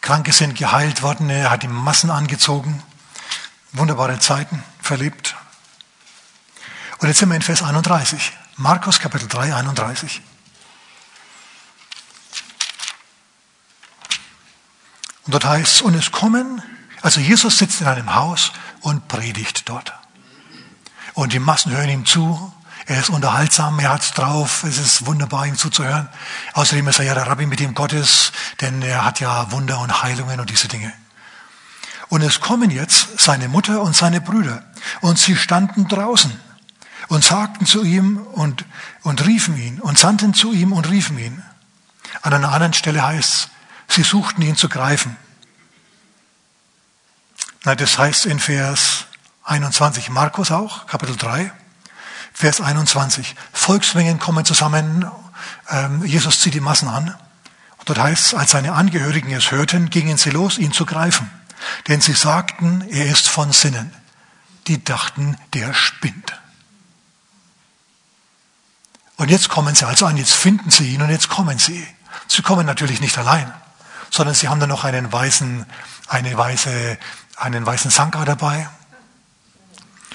Kranke 0.01 0.33
sind 0.33 0.57
geheilt 0.57 1.03
worden. 1.03 1.29
Er 1.29 1.51
hat 1.51 1.63
die 1.63 1.69
Massen 1.69 2.11
angezogen. 2.11 2.83
Wunderbare 3.73 4.19
Zeiten 4.19 4.63
verlebt. 4.81 5.37
Und 6.99 7.09
jetzt 7.09 7.19
sind 7.19 7.29
wir 7.29 7.37
in 7.37 7.43
Vers 7.43 7.63
31. 7.63 8.33
Markus 8.57 8.99
Kapitel 8.99 9.29
3, 9.29 9.55
31. 9.55 10.21
Und 15.27 15.35
dort 15.35 15.45
heißt 15.45 15.77
es, 15.77 15.83
und 15.83 15.95
es 15.95 16.13
kommen, 16.13 16.63
also 17.03 17.21
Jesus 17.21 17.59
sitzt 17.59 17.81
in 17.81 17.87
einem 17.87 18.15
Haus 18.15 18.53
und 18.81 19.09
predigt 19.09 19.69
dort. 19.69 20.00
Und 21.15 21.33
die 21.33 21.39
Massen 21.39 21.73
hören 21.73 21.89
ihm 21.89 22.07
zu. 22.07 22.53
Er 22.87 23.01
ist 23.01 23.11
unterhaltsam, 23.11 23.79
er 23.79 23.91
hat's 23.91 24.13
drauf, 24.13 24.65
es 24.65 24.79
ist 24.79 25.07
wunderbar, 25.07 25.47
ihm 25.47 25.57
zuzuhören. 25.57 26.09
Außerdem 26.55 26.89
ist 26.89 26.99
er 26.99 27.05
ja 27.05 27.15
der 27.15 27.27
Rabbi 27.27 27.47
mit 27.47 27.61
dem 27.61 27.75
Gottes, 27.75 28.33
denn 28.61 28.83
er 28.83 29.05
hat 29.05 29.21
ja 29.21 29.53
Wunder 29.53 29.81
und 29.81 30.03
Heilungen 30.03 30.41
und 30.41 30.51
diese 30.51 30.67
Dinge. 30.67 30.93
Und 32.09 32.23
es 32.23 32.41
kommen 32.41 32.71
jetzt 32.71 33.21
seine 33.21 33.49
Mutter 33.49 33.83
und 33.83 33.95
seine 33.95 34.21
Brüder. 34.21 34.65
Und 35.01 35.19
sie 35.19 35.37
standen 35.37 35.87
draußen 35.87 36.33
und 37.09 37.25
sagten 37.25 37.67
zu 37.67 37.85
ihm 37.85 38.19
und, 38.19 38.65
und 39.03 39.25
riefen 39.27 39.57
ihn 39.57 39.81
und 39.81 39.99
sandten 39.99 40.35
zu 40.35 40.53
ihm 40.53 40.73
und 40.73 40.91
riefen 40.91 41.19
ihn. 41.19 41.43
An 42.23 42.35
einer 42.35 42.53
anderen 42.53 42.73
Stelle 42.73 43.07
heißt 43.07 43.35
es, 43.35 43.49
sie 43.89 44.03
suchten 44.03 44.43
ihn 44.43 44.57
zu 44.57 44.69
greifen. 44.69 45.17
Na, 47.65 47.75
das 47.75 47.99
heißt 47.99 48.27
in 48.27 48.41
Vers 48.41 49.07
21, 49.51 50.11
Markus 50.11 50.53
auch, 50.53 50.87
Kapitel 50.87 51.17
3, 51.17 51.53
Vers 52.33 52.61
21. 52.61 53.35
Volksmengen 53.53 54.21
kommen 54.21 54.45
zusammen, 54.45 55.11
ähm, 55.69 56.05
Jesus 56.05 56.41
zieht 56.41 56.55
die 56.55 56.61
Massen 56.61 56.89
an. 56.89 57.17
Und 57.79 57.89
dort 57.89 57.99
heißt 57.99 58.27
es, 58.27 58.35
als 58.35 58.53
seine 58.53 58.75
Angehörigen 58.75 59.33
es 59.33 59.51
hörten, 59.51 59.91
gingen 59.91 60.19
sie 60.19 60.31
los, 60.31 60.57
ihn 60.57 60.73
zu 60.73 60.87
greifen. 60.87 61.29
Denn 61.89 62.01
sie 62.01 62.13
sagten, 62.13 62.83
er 62.91 63.07
ist 63.07 63.29
von 63.29 63.51
Sinnen. 63.53 63.93
Die 64.69 64.85
dachten, 64.85 65.37
der 65.53 65.75
spinnt. 65.75 66.39
Und 69.17 69.31
jetzt 69.31 69.49
kommen 69.49 69.75
sie 69.75 69.85
also 69.85 70.07
an, 70.07 70.17
jetzt 70.17 70.33
finden 70.33 70.71
sie 70.71 70.95
ihn 70.95 71.03
und 71.03 71.11
jetzt 71.11 71.29
kommen 71.29 71.59
sie. 71.59 71.85
Sie 72.29 72.43
kommen 72.43 72.67
natürlich 72.67 73.01
nicht 73.01 73.19
allein, 73.19 73.53
sondern 74.11 74.37
sie 74.37 74.49
haben 74.49 74.61
dann 74.61 74.69
noch 74.69 74.85
einen 74.85 75.13
weißen, 75.13 75.67
eine 76.07 76.39
weiße, 76.39 76.97
einen 77.37 77.67
weißen 77.67 77.91
Sanka 77.91 78.25
dabei. 78.25 78.69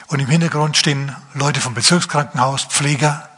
Und 0.08 0.20
im 0.20 0.28
Hintergrund 0.28 0.78
stehen 0.78 1.16
Leute 1.34 1.62
vom 1.62 1.74
Bezirkskrankenhaus, 1.74 2.66
Pfleger, 2.66 3.30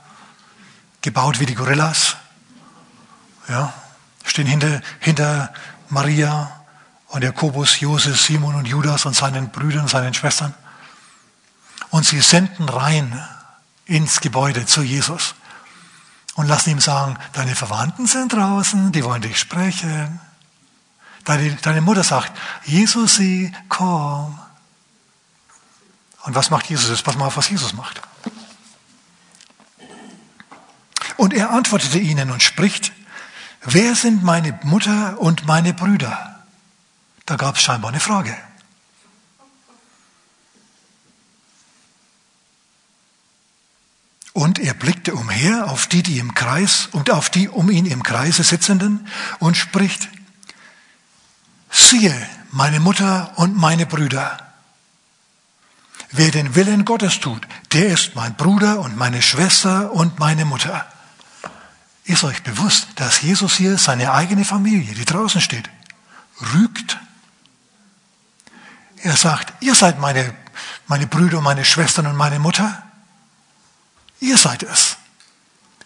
gebaut 1.01 1.39
wie 1.39 1.45
die 1.45 1.55
Gorillas. 1.55 2.17
Ja, 3.47 3.73
stehen 4.25 4.47
hinter, 4.47 4.81
hinter 4.99 5.53
Maria 5.89 6.51
und 7.07 7.23
Jakobus, 7.23 7.79
Josef, 7.79 8.19
Simon 8.19 8.55
und 8.55 8.67
Judas 8.67 9.05
und 9.05 9.15
seinen 9.15 9.49
Brüdern 9.49 9.87
seinen 9.87 10.13
Schwestern. 10.13 10.53
Und 11.89 12.05
sie 12.05 12.19
senden 12.19 12.67
rein 12.67 13.25
ins 13.85 14.19
Gebäude 14.19 14.65
zu 14.65 14.81
Jesus 14.81 15.35
und 16.35 16.47
lassen 16.47 16.71
ihm 16.71 16.81
sagen, 16.81 17.17
deine 17.33 17.55
Verwandten 17.55 18.05
sind 18.05 18.33
draußen, 18.33 18.91
die 18.91 19.03
wollen 19.03 19.21
dich 19.21 19.39
sprechen. 19.39 20.19
Deine, 21.23 21.55
deine 21.55 21.81
Mutter 21.81 22.03
sagt, 22.03 22.31
Jesus, 22.65 23.15
sie, 23.15 23.53
komm. 23.69 24.37
Und 26.27 26.35
was 26.35 26.49
macht 26.49 26.69
Jesus? 26.69 26.89
Jetzt 26.89 27.05
pass 27.05 27.15
mal 27.15 27.27
auf, 27.27 27.37
was 27.37 27.49
Jesus 27.49 27.73
macht. 27.73 28.01
Und 31.15 31.33
er 31.33 31.51
antwortete 31.51 31.99
ihnen 31.99 32.31
und 32.31 32.43
spricht, 32.43 32.91
wer 33.61 33.95
sind 33.95 34.23
meine 34.25 34.59
Mutter 34.63 35.21
und 35.21 35.45
meine 35.45 35.73
Brüder? 35.73 36.43
Da 37.25 37.37
gab 37.37 37.55
es 37.55 37.61
scheinbar 37.61 37.91
eine 37.91 38.01
Frage. 38.01 38.37
Und 44.33 44.59
er 44.59 44.73
blickte 44.73 45.15
umher 45.15 45.71
auf 45.71 45.87
die, 45.87 46.03
die 46.03 46.19
im 46.19 46.33
Kreis 46.33 46.89
und 46.91 47.09
auf 47.09 47.29
die 47.29 47.47
um 47.47 47.71
ihn 47.71 47.85
im 47.85 48.03
Kreise 48.03 48.43
sitzenden 48.43 49.07
und 49.39 49.55
spricht, 49.55 50.09
siehe, 51.71 52.29
meine 52.51 52.81
Mutter 52.81 53.31
und 53.37 53.55
meine 53.55 53.85
Brüder. 53.85 54.46
Wer 56.11 56.31
den 56.31 56.55
Willen 56.55 56.85
Gottes 56.85 57.19
tut, 57.19 57.47
der 57.73 57.87
ist 57.87 58.15
mein 58.15 58.35
Bruder 58.35 58.79
und 58.79 58.97
meine 58.97 59.21
Schwester 59.21 59.91
und 59.91 60.19
meine 60.19 60.45
Mutter. 60.45 60.85
Ist 62.05 62.23
euch 62.23 62.41
bewusst, 62.43 62.87
dass 62.95 63.21
Jesus 63.21 63.55
hier 63.55 63.77
seine 63.77 64.13
eigene 64.13 64.45
Familie, 64.45 64.93
die 64.93 65.05
draußen 65.05 65.41
steht, 65.41 65.69
rügt 66.53 66.97
er 69.03 69.15
sagt, 69.15 69.53
ihr 69.61 69.75
seid 69.75 69.99
meine, 69.99 70.33
meine 70.87 71.07
Brüder 71.07 71.37
und 71.37 71.43
meine 71.43 71.65
Schwestern 71.65 72.07
und 72.07 72.15
meine 72.15 72.39
Mutter. 72.39 72.83
Ihr 74.19 74.37
seid 74.37 74.63
es. 74.63 74.97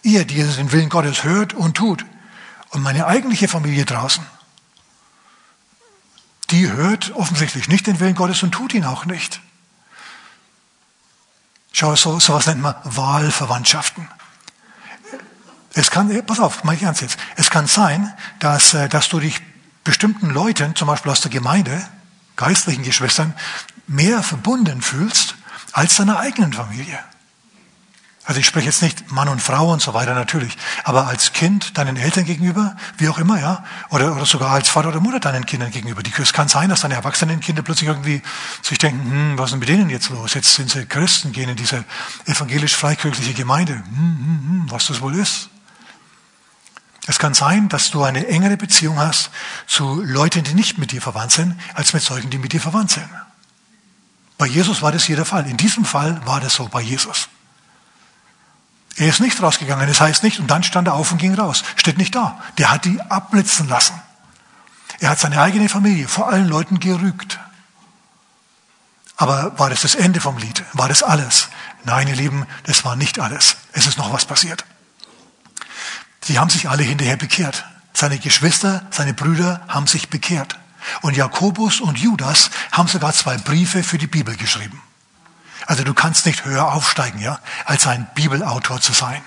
Ihr, 0.02 0.24
die 0.24 0.42
den 0.42 0.72
Willen 0.72 0.88
Gottes 0.88 1.22
hört 1.24 1.54
und 1.54 1.76
tut. 1.76 2.04
Und 2.70 2.82
meine 2.82 3.06
eigentliche 3.06 3.48
Familie 3.48 3.84
draußen, 3.84 4.24
die 6.50 6.70
hört 6.70 7.12
offensichtlich 7.12 7.68
nicht 7.68 7.86
den 7.86 8.00
Willen 8.00 8.14
Gottes 8.14 8.42
und 8.42 8.52
tut 8.52 8.74
ihn 8.74 8.84
auch 8.84 9.04
nicht. 9.04 9.40
Schau, 11.72 11.96
so, 11.96 12.20
sowas 12.20 12.46
nennt 12.46 12.60
man 12.60 12.74
Wahlverwandtschaften. 12.84 14.08
Es 15.74 15.90
kann, 15.90 16.24
pass 16.26 16.38
auf, 16.38 16.64
mach 16.64 16.74
ich 16.74 16.82
ernst 16.82 17.00
jetzt. 17.00 17.18
Es 17.36 17.50
kann 17.50 17.66
sein, 17.66 18.12
dass, 18.40 18.74
äh, 18.74 18.88
dass 18.88 19.08
du 19.08 19.20
dich 19.20 19.40
bestimmten 19.84 20.30
Leuten, 20.30 20.76
zum 20.76 20.88
Beispiel 20.88 21.10
aus 21.10 21.22
der 21.22 21.30
Gemeinde, 21.30 21.82
geistlichen 22.36 22.82
Geschwistern 22.82 23.34
mehr 23.86 24.22
verbunden 24.22 24.82
fühlst 24.82 25.34
als 25.72 25.96
deiner 25.96 26.18
eigenen 26.18 26.52
Familie. 26.52 26.98
Also 28.24 28.38
ich 28.38 28.46
spreche 28.46 28.66
jetzt 28.66 28.82
nicht 28.82 29.10
Mann 29.10 29.28
und 29.28 29.42
Frau 29.42 29.72
und 29.72 29.82
so 29.82 29.94
weiter 29.94 30.14
natürlich, 30.14 30.56
aber 30.84 31.08
als 31.08 31.32
Kind 31.32 31.76
deinen 31.76 31.96
Eltern 31.96 32.24
gegenüber, 32.24 32.76
wie 32.96 33.08
auch 33.08 33.18
immer, 33.18 33.40
ja, 33.40 33.64
oder, 33.90 34.14
oder 34.14 34.26
sogar 34.26 34.50
als 34.52 34.68
Vater 34.68 34.90
oder 34.90 35.00
Mutter 35.00 35.18
deinen 35.18 35.44
Kindern 35.44 35.72
gegenüber. 35.72 36.04
Die, 36.04 36.12
es 36.16 36.32
kann 36.32 36.46
sein, 36.46 36.68
dass 36.68 36.82
deine 36.82 36.94
erwachsenen 36.94 37.40
Kinder 37.40 37.62
plötzlich 37.62 37.88
irgendwie 37.88 38.22
sich 38.62 38.78
denken, 38.78 39.10
hm, 39.10 39.38
was 39.38 39.46
ist 39.46 39.50
denn 39.52 39.58
mit 39.58 39.68
denen 39.68 39.90
jetzt 39.90 40.08
los? 40.10 40.34
Jetzt 40.34 40.54
sind 40.54 40.70
sie 40.70 40.86
Christen, 40.86 41.32
gehen 41.32 41.48
in 41.48 41.56
diese 41.56 41.84
evangelisch-freikirchliche 42.26 43.34
Gemeinde. 43.34 43.74
Hm, 43.74 43.84
hm, 43.84 44.42
hm, 44.48 44.66
was 44.68 44.86
das 44.86 45.00
wohl 45.00 45.16
ist. 45.16 45.48
Es 47.08 47.18
kann 47.18 47.34
sein, 47.34 47.68
dass 47.68 47.90
du 47.90 48.04
eine 48.04 48.28
engere 48.28 48.56
Beziehung 48.56 49.00
hast 49.00 49.30
zu 49.66 50.00
Leuten, 50.00 50.44
die 50.44 50.54
nicht 50.54 50.78
mit 50.78 50.92
dir 50.92 51.02
verwandt 51.02 51.32
sind, 51.32 51.58
als 51.74 51.92
mit 51.92 52.04
solchen, 52.04 52.30
die 52.30 52.38
mit 52.38 52.52
dir 52.52 52.60
verwandt 52.60 52.92
sind. 52.92 53.08
Bei 54.38 54.46
Jesus 54.46 54.80
war 54.80 54.92
das 54.92 55.02
hier 55.02 55.16
der 55.16 55.24
Fall. 55.24 55.48
In 55.48 55.56
diesem 55.56 55.84
Fall 55.84 56.24
war 56.24 56.40
das 56.40 56.54
so 56.54 56.68
bei 56.68 56.80
Jesus. 56.80 57.28
Er 58.96 59.08
ist 59.08 59.20
nicht 59.20 59.42
rausgegangen, 59.42 59.88
das 59.88 60.00
heißt 60.00 60.22
nicht, 60.22 60.38
und 60.38 60.50
dann 60.50 60.62
stand 60.62 60.88
er 60.88 60.94
auf 60.94 61.12
und 61.12 61.18
ging 61.18 61.34
raus. 61.34 61.64
Steht 61.76 61.98
nicht 61.98 62.14
da. 62.14 62.40
Der 62.58 62.70
hat 62.70 62.84
die 62.84 63.00
abblitzen 63.00 63.68
lassen. 63.68 63.94
Er 65.00 65.10
hat 65.10 65.18
seine 65.18 65.40
eigene 65.40 65.68
Familie 65.68 66.08
vor 66.08 66.28
allen 66.28 66.48
Leuten 66.48 66.78
gerügt. 66.78 67.38
Aber 69.16 69.58
war 69.58 69.70
das 69.70 69.82
das 69.82 69.94
Ende 69.94 70.20
vom 70.20 70.36
Lied? 70.36 70.64
War 70.72 70.88
das 70.88 71.02
alles? 71.02 71.48
Nein, 71.84 72.08
ihr 72.08 72.16
Lieben, 72.16 72.46
das 72.64 72.84
war 72.84 72.96
nicht 72.96 73.18
alles. 73.18 73.56
Es 73.72 73.86
ist 73.86 73.98
noch 73.98 74.12
was 74.12 74.24
passiert. 74.24 74.64
Sie 76.22 76.38
haben 76.38 76.50
sich 76.50 76.68
alle 76.68 76.82
hinterher 76.82 77.16
bekehrt. 77.16 77.64
Seine 77.92 78.18
Geschwister, 78.18 78.86
seine 78.90 79.14
Brüder 79.14 79.62
haben 79.68 79.86
sich 79.86 80.08
bekehrt. 80.08 80.58
Und 81.00 81.16
Jakobus 81.16 81.80
und 81.80 81.98
Judas 81.98 82.50
haben 82.72 82.88
sogar 82.88 83.12
zwei 83.12 83.36
Briefe 83.38 83.82
für 83.82 83.98
die 83.98 84.06
Bibel 84.06 84.36
geschrieben. 84.36 84.80
Also 85.66 85.84
du 85.84 85.94
kannst 85.94 86.26
nicht 86.26 86.44
höher 86.44 86.72
aufsteigen, 86.72 87.20
ja, 87.20 87.38
als 87.64 87.86
ein 87.86 88.08
Bibelautor 88.14 88.80
zu 88.80 88.92
sein. 88.92 89.22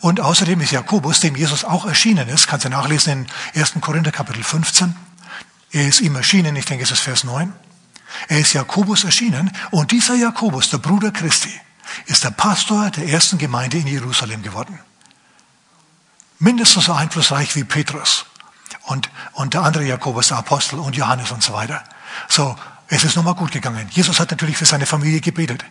Und 0.00 0.20
außerdem 0.20 0.60
ist 0.60 0.72
Jakobus, 0.72 1.20
dem 1.20 1.36
Jesus 1.36 1.64
auch 1.64 1.86
erschienen 1.86 2.28
ist, 2.28 2.46
kannst 2.46 2.64
du 2.66 2.68
nachlesen 2.68 3.26
in 3.54 3.60
1. 3.60 3.74
Korinther 3.80 4.12
Kapitel 4.12 4.42
15. 4.42 4.94
Er 5.72 5.88
ist 5.88 6.00
ihm 6.00 6.14
erschienen, 6.16 6.56
ich 6.56 6.66
denke 6.66 6.84
es 6.84 6.90
ist 6.90 7.00
Vers 7.00 7.24
9. 7.24 7.52
Er 8.28 8.38
ist 8.38 8.52
Jakobus 8.52 9.04
erschienen 9.04 9.50
und 9.70 9.90
dieser 9.90 10.14
Jakobus, 10.14 10.70
der 10.70 10.78
Bruder 10.78 11.10
Christi, 11.10 11.52
ist 12.06 12.24
der 12.24 12.30
Pastor 12.30 12.90
der 12.90 13.08
ersten 13.08 13.38
Gemeinde 13.38 13.78
in 13.78 13.86
Jerusalem 13.86 14.42
geworden. 14.42 14.78
Mindestens 16.38 16.84
so 16.84 16.92
einflussreich 16.92 17.56
wie 17.56 17.64
Petrus 17.64 18.26
und, 18.82 19.10
und 19.32 19.54
der 19.54 19.62
andere 19.62 19.84
Jakobus, 19.84 20.28
der 20.28 20.38
Apostel 20.38 20.78
und 20.78 20.96
Johannes 20.96 21.30
und 21.30 21.42
so 21.42 21.52
weiter. 21.52 21.82
So, 22.28 22.56
es 22.88 23.04
ist 23.04 23.16
nochmal 23.16 23.34
gut 23.34 23.52
gegangen. 23.52 23.88
Jesus 23.90 24.20
hat 24.20 24.30
natürlich 24.30 24.56
für 24.56 24.66
seine 24.66 24.86
Familie 24.86 25.20
gebetet. 25.20 25.64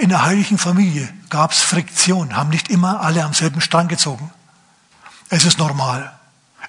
In 0.00 0.08
der 0.08 0.24
heiligen 0.24 0.58
Familie 0.58 1.08
gab 1.30 1.52
es 1.52 1.60
Friktion, 1.60 2.36
haben 2.36 2.50
nicht 2.50 2.68
immer 2.68 3.00
alle 3.00 3.24
am 3.24 3.32
selben 3.32 3.60
Strang 3.60 3.88
gezogen. 3.88 4.30
Es 5.30 5.44
ist 5.44 5.58
normal. 5.58 6.12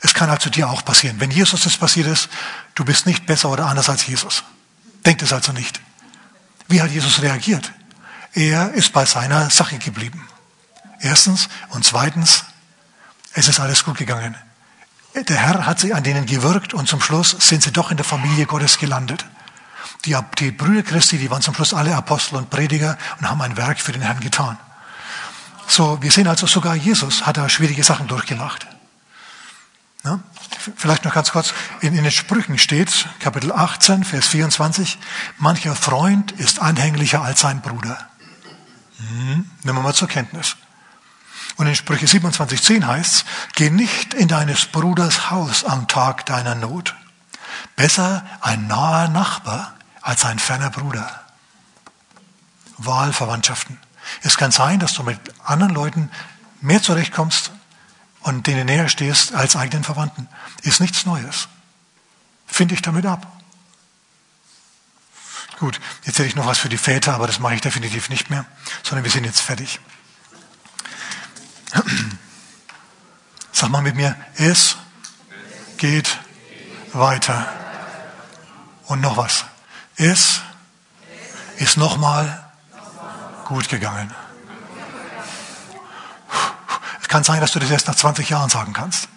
Es 0.01 0.13
kann 0.13 0.29
also 0.29 0.49
dir 0.49 0.69
auch 0.69 0.85
passieren. 0.85 1.19
Wenn 1.19 1.31
Jesus 1.31 1.63
das 1.63 1.77
passiert 1.77 2.07
ist, 2.07 2.29
du 2.75 2.85
bist 2.85 3.05
nicht 3.05 3.25
besser 3.25 3.49
oder 3.49 3.65
anders 3.65 3.89
als 3.89 4.05
Jesus. 4.07 4.43
Denkt 5.05 5.21
es 5.21 5.33
also 5.33 5.51
nicht. 5.51 5.81
Wie 6.67 6.81
hat 6.81 6.91
Jesus 6.91 7.21
reagiert? 7.21 7.71
Er 8.33 8.73
ist 8.73 8.93
bei 8.93 9.05
seiner 9.05 9.49
Sache 9.49 9.77
geblieben. 9.79 10.27
Erstens 10.99 11.49
und 11.69 11.83
zweitens, 11.83 12.43
es 13.33 13.47
ist 13.47 13.59
alles 13.59 13.83
gut 13.83 13.97
gegangen. 13.97 14.35
Der 15.15 15.37
Herr 15.37 15.65
hat 15.65 15.79
sie 15.79 15.93
an 15.93 16.03
denen 16.03 16.25
gewirkt 16.25 16.73
und 16.73 16.87
zum 16.87 17.01
Schluss 17.01 17.35
sind 17.39 17.63
sie 17.63 17.71
doch 17.71 17.89
in 17.89 17.97
der 17.97 18.05
Familie 18.05 18.45
Gottes 18.45 18.77
gelandet. 18.77 19.25
Die, 20.05 20.17
die 20.39 20.51
Brüder 20.51 20.83
Christi, 20.83 21.17
die 21.17 21.29
waren 21.29 21.41
zum 21.41 21.53
Schluss 21.53 21.73
alle 21.73 21.95
Apostel 21.95 22.37
und 22.37 22.49
Prediger 22.49 22.97
und 23.19 23.29
haben 23.29 23.41
ein 23.41 23.57
Werk 23.57 23.79
für 23.79 23.91
den 23.91 24.01
Herrn 24.01 24.19
getan. 24.19 24.57
So, 25.67 26.01
wir 26.01 26.11
sehen 26.11 26.27
also 26.27 26.47
sogar 26.47 26.75
Jesus 26.75 27.25
hat 27.25 27.37
da 27.37 27.47
schwierige 27.47 27.83
Sachen 27.83 28.07
durchgemacht. 28.07 28.65
Ja? 30.03 30.19
Vielleicht 30.75 31.05
noch 31.05 31.13
ganz 31.13 31.31
kurz, 31.31 31.53
in, 31.81 31.95
in 31.95 32.03
den 32.03 32.11
Sprüchen 32.11 32.57
steht, 32.57 33.07
Kapitel 33.19 33.51
18, 33.51 34.03
Vers 34.03 34.27
24, 34.27 34.97
mancher 35.37 35.75
Freund 35.75 36.31
ist 36.33 36.59
anhänglicher 36.59 37.21
als 37.21 37.41
sein 37.41 37.61
Bruder. 37.61 37.97
Hm, 38.97 39.49
nehmen 39.63 39.77
wir 39.77 39.83
mal 39.83 39.93
zur 39.93 40.07
Kenntnis. 40.07 40.55
Und 41.57 41.67
in 41.67 41.75
Sprüche 41.75 42.05
27,10 42.05 42.85
heißt 42.85 43.13
es, 43.13 43.25
geh 43.55 43.69
nicht 43.69 44.13
in 44.13 44.27
deines 44.27 44.65
Bruders 44.65 45.29
Haus 45.29 45.65
am 45.65 45.87
Tag 45.87 46.25
deiner 46.25 46.55
Not. 46.55 46.95
Besser 47.75 48.25
ein 48.41 48.67
naher 48.67 49.09
Nachbar 49.09 49.75
als 50.09 50.25
ein 50.25 50.39
ferner 50.39 50.71
Bruder. 50.71 51.23
Wahlverwandtschaften. 52.79 53.77
Es 54.23 54.37
kann 54.37 54.49
sein, 54.49 54.79
dass 54.79 54.95
du 54.95 55.03
mit 55.03 55.19
anderen 55.43 55.71
Leuten 55.71 56.09
mehr 56.61 56.81
zurechtkommst 56.81 57.51
und 58.21 58.47
denen 58.47 58.65
näher 58.65 58.89
stehst 58.89 59.35
als 59.35 59.55
eigenen 59.55 59.83
Verwandten. 59.83 60.27
Ist 60.63 60.81
nichts 60.81 61.05
Neues. 61.05 61.47
Finde 62.47 62.73
ich 62.73 62.81
damit 62.81 63.05
ab. 63.05 63.39
Gut, 65.59 65.79
jetzt 66.05 66.17
hätte 66.17 66.27
ich 66.27 66.35
noch 66.35 66.47
was 66.47 66.57
für 66.57 66.69
die 66.69 66.77
Väter, 66.77 67.13
aber 67.13 67.27
das 67.27 67.37
mache 67.37 67.53
ich 67.53 67.61
definitiv 67.61 68.09
nicht 68.09 68.31
mehr, 68.31 68.45
sondern 68.81 69.03
wir 69.03 69.11
sind 69.11 69.25
jetzt 69.25 69.41
fertig. 69.41 69.79
Sag 73.51 73.69
mal 73.69 73.83
mit 73.83 73.95
mir, 73.95 74.15
es 74.37 74.75
geht 75.77 76.17
weiter. 76.93 77.53
Und 78.87 79.01
noch 79.01 79.15
was. 79.15 79.45
Es 80.01 80.39
ist 81.57 81.75
nochmal 81.75 82.45
gut 83.43 83.67
gegangen. 83.67 84.09
Es 87.01 87.09
kann 87.09 87.25
sein, 87.25 87.41
dass 87.41 87.51
du 87.51 87.59
das 87.59 87.69
erst 87.69 87.87
nach 87.87 87.95
20 87.95 88.29
Jahren 88.29 88.49
sagen 88.49 88.71
kannst. 88.71 89.09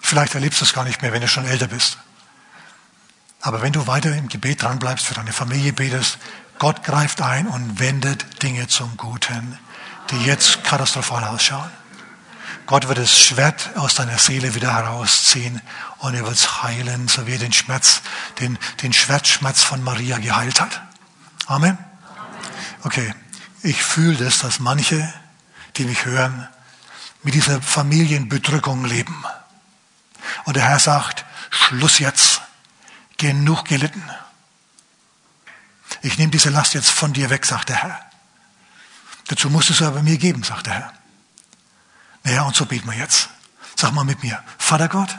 Vielleicht 0.00 0.34
erlebst 0.34 0.62
du 0.62 0.64
es 0.64 0.72
gar 0.72 0.84
nicht 0.84 1.02
mehr, 1.02 1.12
wenn 1.12 1.20
du 1.20 1.28
schon 1.28 1.44
älter 1.44 1.66
bist. 1.66 1.98
Aber 3.42 3.60
wenn 3.60 3.74
du 3.74 3.86
weiter 3.86 4.10
im 4.16 4.28
Gebet 4.28 4.62
dran 4.62 4.78
bleibst, 4.78 5.04
für 5.04 5.12
deine 5.12 5.34
Familie 5.34 5.74
betest, 5.74 6.16
Gott 6.58 6.82
greift 6.82 7.20
ein 7.20 7.46
und 7.46 7.78
wendet 7.78 8.42
Dinge 8.42 8.68
zum 8.68 8.96
Guten, 8.96 9.58
die 10.12 10.24
jetzt 10.24 10.64
katastrophal 10.64 11.24
ausschauen. 11.24 11.70
Gott 12.66 12.88
wird 12.88 12.98
das 12.98 13.18
Schwert 13.18 13.70
aus 13.76 13.94
deiner 13.94 14.18
Seele 14.18 14.54
wieder 14.54 14.72
herausziehen 14.72 15.60
und 15.98 16.14
er 16.14 16.24
wird 16.24 16.34
es 16.34 16.62
heilen, 16.62 17.08
so 17.08 17.26
wie 17.26 17.32
er 17.32 17.38
den 17.38 17.52
Schmerz, 17.52 18.02
den, 18.40 18.58
den 18.82 18.92
Schwertschmerz 18.92 19.62
von 19.62 19.82
Maria 19.82 20.18
geheilt 20.18 20.60
hat. 20.60 20.82
Amen. 21.46 21.78
Okay, 22.82 23.14
ich 23.62 23.82
fühle 23.82 24.16
das, 24.16 24.38
dass 24.38 24.60
manche, 24.60 25.12
die 25.76 25.84
mich 25.84 26.04
hören, 26.04 26.48
mit 27.22 27.34
dieser 27.34 27.60
Familienbedrückung 27.60 28.84
leben. 28.84 29.24
Und 30.44 30.56
der 30.56 30.64
Herr 30.64 30.78
sagt, 30.78 31.24
Schluss 31.50 31.98
jetzt, 31.98 32.42
genug 33.16 33.64
gelitten. 33.64 34.02
Ich 36.02 36.18
nehme 36.18 36.30
diese 36.30 36.50
Last 36.50 36.74
jetzt 36.74 36.90
von 36.90 37.12
dir 37.12 37.30
weg, 37.30 37.46
sagt 37.46 37.68
der 37.70 37.76
Herr. 37.76 38.00
Dazu 39.28 39.48
musst 39.48 39.70
du 39.70 39.72
es 39.72 39.82
aber 39.82 40.02
mir 40.02 40.18
geben, 40.18 40.42
sagt 40.42 40.66
der 40.66 40.74
Herr. 40.74 40.92
Naja, 42.24 42.42
und 42.42 42.56
so 42.56 42.64
beten 42.64 42.90
wir 42.90 42.96
jetzt. 42.96 43.28
Sag 43.76 43.92
mal 43.92 44.04
mit 44.04 44.22
mir, 44.22 44.42
Vater 44.58 44.88
Gott, 44.88 45.14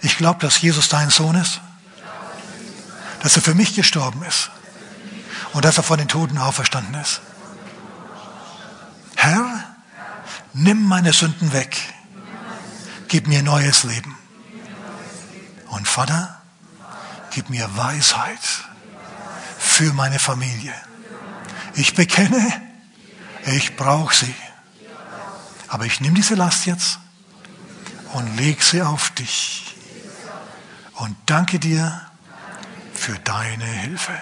ich 0.00 0.16
glaube, 0.16 0.40
dass 0.40 0.60
Jesus 0.60 0.88
dein 0.88 1.10
Sohn 1.10 1.34
ist, 1.34 1.60
dass 3.22 3.36
er 3.36 3.42
für 3.42 3.54
mich 3.54 3.74
gestorben 3.74 4.22
ist 4.22 4.50
und 5.52 5.64
dass 5.64 5.76
er 5.76 5.82
von 5.82 5.98
den 5.98 6.08
Toten 6.08 6.38
auferstanden 6.38 6.94
ist. 7.00 7.20
Herr, 9.16 9.64
nimm 10.52 10.82
meine 10.84 11.12
Sünden 11.12 11.52
weg, 11.52 11.76
gib 13.08 13.26
mir 13.26 13.42
neues 13.42 13.84
Leben. 13.84 14.16
Und 15.68 15.88
Vater, 15.88 16.42
gib 17.30 17.48
mir 17.48 17.76
Weisheit 17.76 18.40
für 19.58 19.92
meine 19.94 20.18
Familie. 20.18 20.74
Ich 21.74 21.94
bekenne, 21.94 22.62
ich 23.46 23.76
brauche 23.76 24.14
sie. 24.14 24.34
Aber 25.72 25.86
ich 25.86 26.02
nehme 26.02 26.14
diese 26.14 26.34
Last 26.34 26.66
jetzt 26.66 26.98
und 28.12 28.36
lege 28.36 28.62
sie 28.62 28.82
auf 28.82 29.08
dich. 29.08 29.74
Und 30.96 31.16
danke 31.24 31.58
dir 31.58 31.98
für 32.92 33.18
deine 33.20 33.64
Hilfe. 33.64 34.12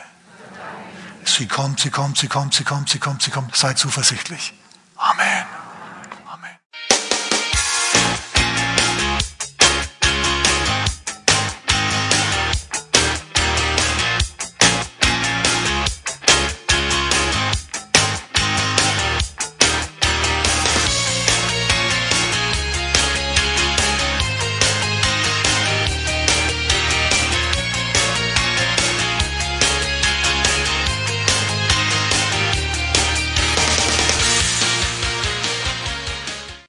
Sie 1.24 1.48
kommt, 1.48 1.80
sie 1.80 1.90
kommt, 1.90 2.18
sie 2.18 2.28
kommt, 2.28 2.54
sie 2.54 2.62
kommt, 2.62 2.88
sie 2.88 3.00
kommt, 3.00 3.22
sie 3.22 3.32
kommt. 3.32 3.56
Sei 3.56 3.74
zuversichtlich. 3.74 4.54
Amen. 4.94 5.44